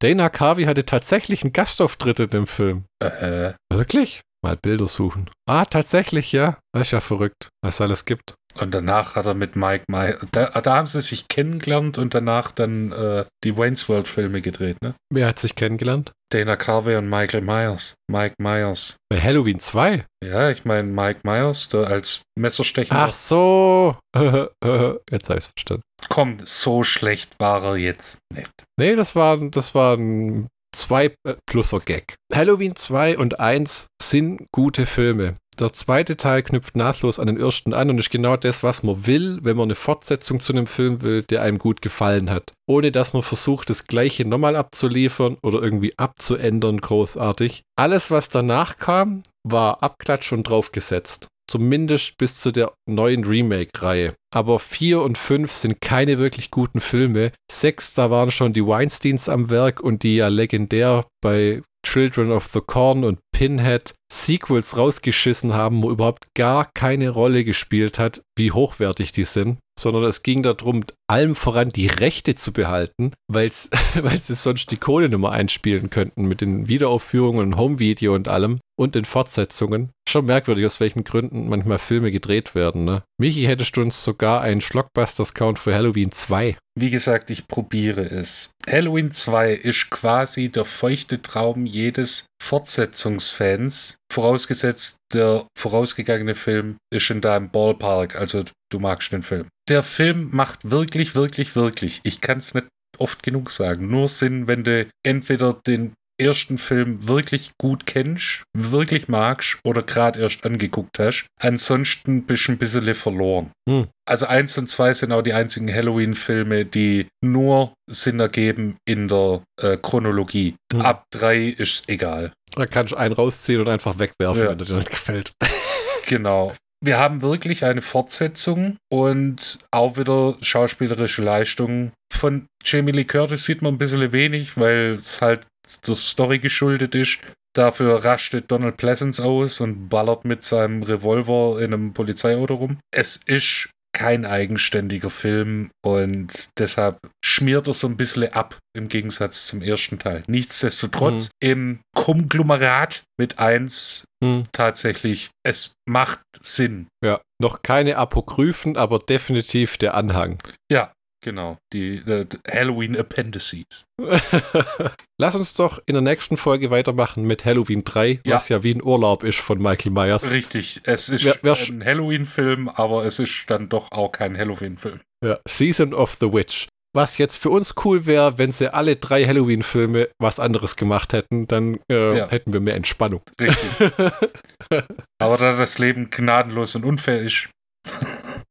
Dana 0.00 0.28
Carvey 0.28 0.64
hatte 0.64 0.84
tatsächlich 0.84 1.42
einen 1.42 1.52
Gastauftritt 1.52 2.20
in 2.20 2.30
dem 2.30 2.46
Film. 2.46 2.84
Äh. 3.00 3.52
Wirklich? 3.72 4.22
Mal 4.42 4.56
Bilder 4.56 4.86
suchen. 4.86 5.30
Ah, 5.46 5.64
tatsächlich, 5.64 6.32
ja. 6.32 6.58
Das 6.72 6.88
ist 6.88 6.90
ja 6.90 7.00
verrückt, 7.00 7.48
was 7.62 7.76
es 7.76 7.80
alles 7.80 8.04
gibt. 8.04 8.34
Und 8.60 8.72
danach 8.72 9.16
hat 9.16 9.26
er 9.26 9.34
mit 9.34 9.56
Mike 9.56 9.84
Myers, 9.88 10.18
da, 10.32 10.46
da, 10.46 10.76
haben 10.76 10.86
sie 10.86 11.00
sich 11.00 11.26
kennengelernt 11.28 11.98
und 11.98 12.14
danach 12.14 12.52
dann 12.52 12.92
äh, 12.92 13.24
die 13.42 13.56
Wayne's 13.56 13.88
World 13.88 14.06
Filme 14.06 14.40
gedreht, 14.40 14.76
ne? 14.82 14.94
Wer 15.12 15.26
hat 15.28 15.38
sich 15.38 15.56
kennengelernt? 15.56 16.12
Dana 16.32 16.56
Carvey 16.56 16.96
und 16.96 17.08
Michael 17.08 17.42
Myers. 17.42 17.94
Mike 18.10 18.34
Myers. 18.38 18.96
Bei 19.08 19.20
Halloween 19.20 19.60
2? 19.60 20.04
Ja, 20.24 20.50
ich 20.50 20.64
meine 20.64 20.88
Mike 20.88 21.20
Myers, 21.22 21.68
der 21.68 21.86
als 21.86 22.22
Messerstecher. 22.38 22.94
Ach 22.94 23.12
so. 23.12 23.96
jetzt 24.16 25.28
habe 25.28 25.38
ich 25.38 25.44
es 25.44 25.50
verstanden. 25.56 25.82
Komm, 26.08 26.38
so 26.44 26.82
schlecht 26.82 27.34
war 27.38 27.64
er 27.64 27.76
jetzt 27.76 28.18
nicht. 28.34 28.50
Nee, 28.78 28.96
das 28.96 29.14
war, 29.14 29.36
das 29.36 29.74
war 29.74 29.96
ein 29.96 30.48
2 30.74 31.04
äh, 31.06 31.34
pluser 31.46 31.80
Gag. 31.80 32.16
Halloween 32.32 32.74
2 32.76 33.16
und 33.18 33.40
1 33.40 33.86
sind 34.02 34.46
gute 34.52 34.86
Filme. 34.86 35.36
Der 35.60 35.72
zweite 35.72 36.16
Teil 36.16 36.42
knüpft 36.42 36.76
nahtlos 36.76 37.20
an 37.20 37.28
den 37.28 37.38
ersten 37.38 37.74
an 37.74 37.90
und 37.90 37.98
ist 37.98 38.10
genau 38.10 38.36
das, 38.36 38.62
was 38.62 38.82
man 38.82 39.06
will, 39.06 39.38
wenn 39.42 39.56
man 39.56 39.66
eine 39.66 39.76
Fortsetzung 39.76 40.40
zu 40.40 40.52
einem 40.52 40.66
Film 40.66 41.02
will, 41.02 41.22
der 41.22 41.42
einem 41.42 41.58
gut 41.58 41.80
gefallen 41.80 42.30
hat. 42.30 42.52
Ohne 42.68 42.90
dass 42.90 43.12
man 43.12 43.22
versucht, 43.22 43.70
das 43.70 43.86
gleiche 43.86 44.24
nochmal 44.24 44.56
abzuliefern 44.56 45.36
oder 45.42 45.62
irgendwie 45.62 45.96
abzuändern, 45.96 46.80
großartig. 46.80 47.62
Alles, 47.76 48.10
was 48.10 48.28
danach 48.28 48.78
kam, 48.78 49.22
war 49.46 49.82
Abklatsch 49.82 50.32
und 50.32 50.48
draufgesetzt. 50.48 51.28
Zumindest 51.46 52.16
bis 52.16 52.40
zu 52.40 52.52
der 52.52 52.72
neuen 52.88 53.24
Remake-Reihe. 53.24 54.14
Aber 54.34 54.58
4 54.58 55.02
und 55.02 55.18
5 55.18 55.52
sind 55.52 55.80
keine 55.80 56.18
wirklich 56.18 56.50
guten 56.50 56.80
Filme. 56.80 57.32
6, 57.52 57.94
da 57.94 58.10
waren 58.10 58.30
schon 58.30 58.54
die 58.54 58.66
Weinsteins 58.66 59.28
am 59.28 59.50
Werk 59.50 59.80
und 59.80 60.02
die 60.02 60.16
ja 60.16 60.28
legendär 60.28 61.04
bei 61.22 61.62
Children 61.84 62.32
of 62.32 62.46
the 62.46 62.60
Corn 62.60 63.04
und 63.04 63.18
Pinhead 63.34 63.94
Sequels 64.10 64.76
rausgeschissen 64.76 65.52
haben, 65.52 65.82
wo 65.82 65.90
überhaupt 65.90 66.28
gar 66.34 66.70
keine 66.72 67.10
Rolle 67.10 67.44
gespielt 67.44 67.98
hat, 67.98 68.22
wie 68.38 68.52
hochwertig 68.52 69.10
die 69.10 69.24
sind, 69.24 69.58
sondern 69.76 70.04
es 70.04 70.22
ging 70.22 70.44
darum, 70.44 70.84
allem 71.10 71.34
voran 71.34 71.70
die 71.70 71.88
Rechte 71.88 72.36
zu 72.36 72.52
behalten, 72.52 73.12
weil 73.28 73.50
sie 73.50 73.70
sonst 74.34 74.70
die 74.70 74.76
Kohle 74.76 75.08
nicht 75.08 75.18
mehr 75.18 75.32
einspielen 75.32 75.90
könnten 75.90 76.26
mit 76.26 76.40
den 76.40 76.68
Wiederaufführungen 76.68 77.56
Homevideo 77.56 78.14
und 78.14 78.28
allem 78.28 78.60
und 78.78 78.94
den 78.94 79.04
Fortsetzungen. 79.04 79.90
Schon 80.08 80.26
merkwürdig, 80.26 80.64
aus 80.64 80.78
welchen 80.78 81.02
Gründen 81.02 81.48
manchmal 81.48 81.78
Filme 81.78 82.12
gedreht 82.12 82.54
werden. 82.54 82.84
Ne? 82.84 83.02
Michi, 83.20 83.42
hättest 83.42 83.76
du 83.76 83.82
uns 83.82 84.04
sogar 84.04 84.42
einen 84.42 84.60
Schlockbusters-Count 84.60 85.58
für 85.58 85.74
Halloween 85.74 86.12
2? 86.12 86.56
Wie 86.76 86.90
gesagt, 86.90 87.30
ich 87.30 87.46
probiere 87.46 88.02
es. 88.02 88.50
Halloween 88.68 89.10
2 89.10 89.52
ist 89.52 89.90
quasi 89.90 90.50
der 90.50 90.64
feuchte 90.64 91.22
Traum 91.22 91.66
jedes 91.66 92.26
Fortsetzungsfans, 92.44 93.96
vorausgesetzt 94.12 94.96
der 95.12 95.46
vorausgegangene 95.58 96.34
Film 96.34 96.76
ist 96.92 97.08
in 97.10 97.22
deinem 97.22 97.50
Ballpark, 97.50 98.16
also 98.16 98.44
du 98.70 98.78
magst 98.78 99.12
den 99.12 99.22
Film. 99.22 99.48
Der 99.68 99.82
Film 99.82 100.28
macht 100.32 100.70
wirklich, 100.70 101.14
wirklich, 101.14 101.56
wirklich, 101.56 102.00
ich 102.04 102.20
kann 102.20 102.38
es 102.38 102.52
nicht 102.52 102.66
oft 102.98 103.22
genug 103.22 103.50
sagen, 103.50 103.88
nur 103.88 104.08
Sinn, 104.08 104.46
wenn 104.46 104.62
du 104.62 104.86
entweder 105.02 105.54
den 105.54 105.94
ersten 106.20 106.58
Film 106.58 107.06
wirklich 107.06 107.52
gut 107.60 107.86
kennst, 107.86 108.44
wirklich 108.56 109.08
magst 109.08 109.58
oder 109.64 109.82
gerade 109.82 110.20
erst 110.20 110.44
angeguckt 110.44 110.98
hast. 110.98 111.26
Ansonsten 111.40 112.24
bist 112.24 112.48
du 112.48 112.52
ein 112.52 112.58
bisschen 112.58 112.94
verloren. 112.94 113.50
Hm. 113.68 113.88
Also 114.08 114.26
eins 114.26 114.56
und 114.58 114.68
zwei 114.68 114.94
sind 114.94 115.12
auch 115.12 115.22
die 115.22 115.32
einzigen 115.32 115.72
Halloween-Filme, 115.72 116.64
die 116.64 117.06
nur 117.22 117.72
Sinn 117.90 118.20
ergeben 118.20 118.76
in 118.86 119.08
der 119.08 119.42
äh, 119.60 119.76
Chronologie. 119.76 120.54
Hm. 120.72 120.82
Ab 120.82 121.04
drei 121.10 121.44
ist 121.46 121.88
egal. 121.88 122.32
Da 122.54 122.66
kannst 122.66 122.92
du 122.92 122.96
einen 122.96 123.14
rausziehen 123.14 123.60
und 123.60 123.68
einfach 123.68 123.98
wegwerfen, 123.98 124.44
ja. 124.44 124.50
wenn 124.50 124.58
dir 124.58 124.74
nicht 124.74 124.90
gefällt. 124.90 125.32
genau. 126.06 126.54
Wir 126.84 126.98
haben 126.98 127.22
wirklich 127.22 127.64
eine 127.64 127.80
Fortsetzung 127.80 128.76
und 128.92 129.58
auch 129.70 129.96
wieder 129.96 130.36
schauspielerische 130.42 131.22
Leistungen. 131.22 131.92
Von 132.12 132.46
Jamie 132.62 132.92
Lee 132.92 133.04
Curtis 133.04 133.44
sieht 133.44 133.62
man 133.62 133.74
ein 133.74 133.78
bisschen 133.78 134.12
wenig, 134.12 134.58
weil 134.58 134.98
es 135.00 135.22
halt 135.22 135.46
der 135.86 135.96
Story 135.96 136.38
geschuldet 136.38 136.94
ist. 136.94 137.18
Dafür 137.54 138.04
rastet 138.04 138.50
Donald 138.50 138.76
Pleasance 138.76 139.24
aus 139.24 139.60
und 139.60 139.88
ballert 139.88 140.24
mit 140.24 140.42
seinem 140.42 140.82
Revolver 140.82 141.60
in 141.60 141.72
einem 141.72 141.92
Polizeiauto 141.92 142.54
rum. 142.54 142.78
Es 142.90 143.20
ist 143.26 143.70
kein 143.94 144.26
eigenständiger 144.26 145.08
Film 145.08 145.70
und 145.82 146.48
deshalb 146.58 146.98
schmiert 147.24 147.68
er 147.68 147.72
so 147.72 147.86
ein 147.86 147.96
bisschen 147.96 148.32
ab 148.32 148.58
im 148.76 148.88
Gegensatz 148.88 149.46
zum 149.46 149.62
ersten 149.62 150.00
Teil. 150.00 150.24
Nichtsdestotrotz 150.26 151.26
mhm. 151.26 151.48
im 151.48 151.80
Konglomerat 151.94 153.04
mit 153.18 153.38
1 153.38 154.04
mhm. 154.20 154.44
tatsächlich, 154.52 155.30
es 155.46 155.74
macht 155.88 156.20
Sinn. 156.40 156.88
Ja, 157.04 157.20
noch 157.40 157.62
keine 157.62 157.96
Apokryphen, 157.96 158.76
aber 158.76 158.98
definitiv 158.98 159.78
der 159.78 159.94
Anhang. 159.94 160.42
Ja, 160.70 160.92
Genau, 161.24 161.56
die, 161.72 162.02
die 162.04 162.26
Halloween 162.52 162.98
Appendices. 162.98 163.86
Lass 165.18 165.34
uns 165.34 165.54
doch 165.54 165.80
in 165.86 165.94
der 165.94 166.02
nächsten 166.02 166.36
Folge 166.36 166.70
weitermachen 166.70 167.24
mit 167.24 167.46
Halloween 167.46 167.82
3, 167.82 168.20
ja. 168.26 168.36
was 168.36 168.50
ja 168.50 168.62
wie 168.62 168.74
ein 168.74 168.82
Urlaub 168.82 169.24
ist 169.24 169.38
von 169.38 169.58
Michael 169.58 169.92
Myers. 169.92 170.30
Richtig, 170.30 170.82
es 170.84 171.08
ist 171.08 171.24
wer, 171.24 171.38
wer 171.40 171.56
ein 171.56 171.82
Halloween-Film, 171.82 172.68
aber 172.68 173.06
es 173.06 173.20
ist 173.20 173.46
dann 173.48 173.70
doch 173.70 173.90
auch 173.92 174.12
kein 174.12 174.36
Halloween-Film. 174.36 175.00
Ja, 175.24 175.38
Season 175.48 175.94
of 175.94 176.18
the 176.20 176.30
Witch. 176.30 176.68
Was 176.94 177.16
jetzt 177.16 177.36
für 177.36 177.48
uns 177.48 177.74
cool 177.86 178.04
wäre, 178.04 178.36
wenn 178.36 178.52
sie 178.52 178.74
alle 178.74 178.96
drei 178.96 179.24
Halloween-Filme 179.24 180.10
was 180.20 180.38
anderes 180.38 180.76
gemacht 180.76 181.14
hätten, 181.14 181.48
dann 181.48 181.80
äh, 181.90 182.18
ja. 182.18 182.28
hätten 182.28 182.52
wir 182.52 182.60
mehr 182.60 182.74
Entspannung. 182.74 183.22
Richtig. 183.40 183.80
aber 185.18 185.38
da 185.38 185.56
das 185.56 185.78
Leben 185.78 186.10
gnadenlos 186.10 186.74
und 186.76 186.84
unfair 186.84 187.22
ist, 187.22 187.48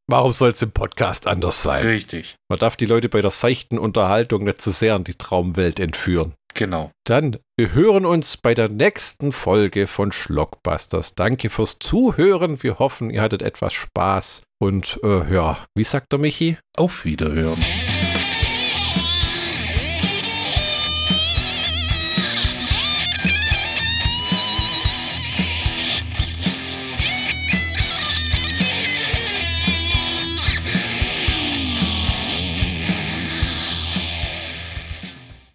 Warum 0.07 0.33
soll 0.33 0.51
es 0.51 0.61
im 0.61 0.71
Podcast 0.71 1.27
anders 1.27 1.63
sein? 1.63 1.85
Richtig. 1.85 2.35
Man 2.49 2.59
darf 2.59 2.75
die 2.75 2.85
Leute 2.85 3.07
bei 3.07 3.21
der 3.21 3.31
seichten 3.31 3.79
Unterhaltung 3.79 4.43
nicht 4.43 4.61
zu 4.61 4.71
sehr 4.71 4.95
in 4.95 5.05
die 5.05 5.15
Traumwelt 5.15 5.79
entführen. 5.79 6.33
Genau. 6.53 6.91
Dann, 7.05 7.37
wir 7.57 7.73
hören 7.73 8.05
uns 8.05 8.37
bei 8.37 8.53
der 8.53 8.69
nächsten 8.69 9.31
Folge 9.31 9.87
von 9.87 10.11
Schlockbusters. 10.11 11.15
Danke 11.15 11.49
fürs 11.49 11.79
Zuhören. 11.79 12.61
Wir 12.61 12.79
hoffen, 12.79 13.09
ihr 13.09 13.21
hattet 13.21 13.41
etwas 13.41 13.73
Spaß. 13.73 14.43
Und 14.61 14.99
äh, 15.03 15.33
ja, 15.33 15.65
wie 15.75 15.83
sagt 15.83 16.11
der 16.11 16.19
Michi? 16.19 16.57
Auf 16.77 17.05
Wiederhören. 17.05 17.63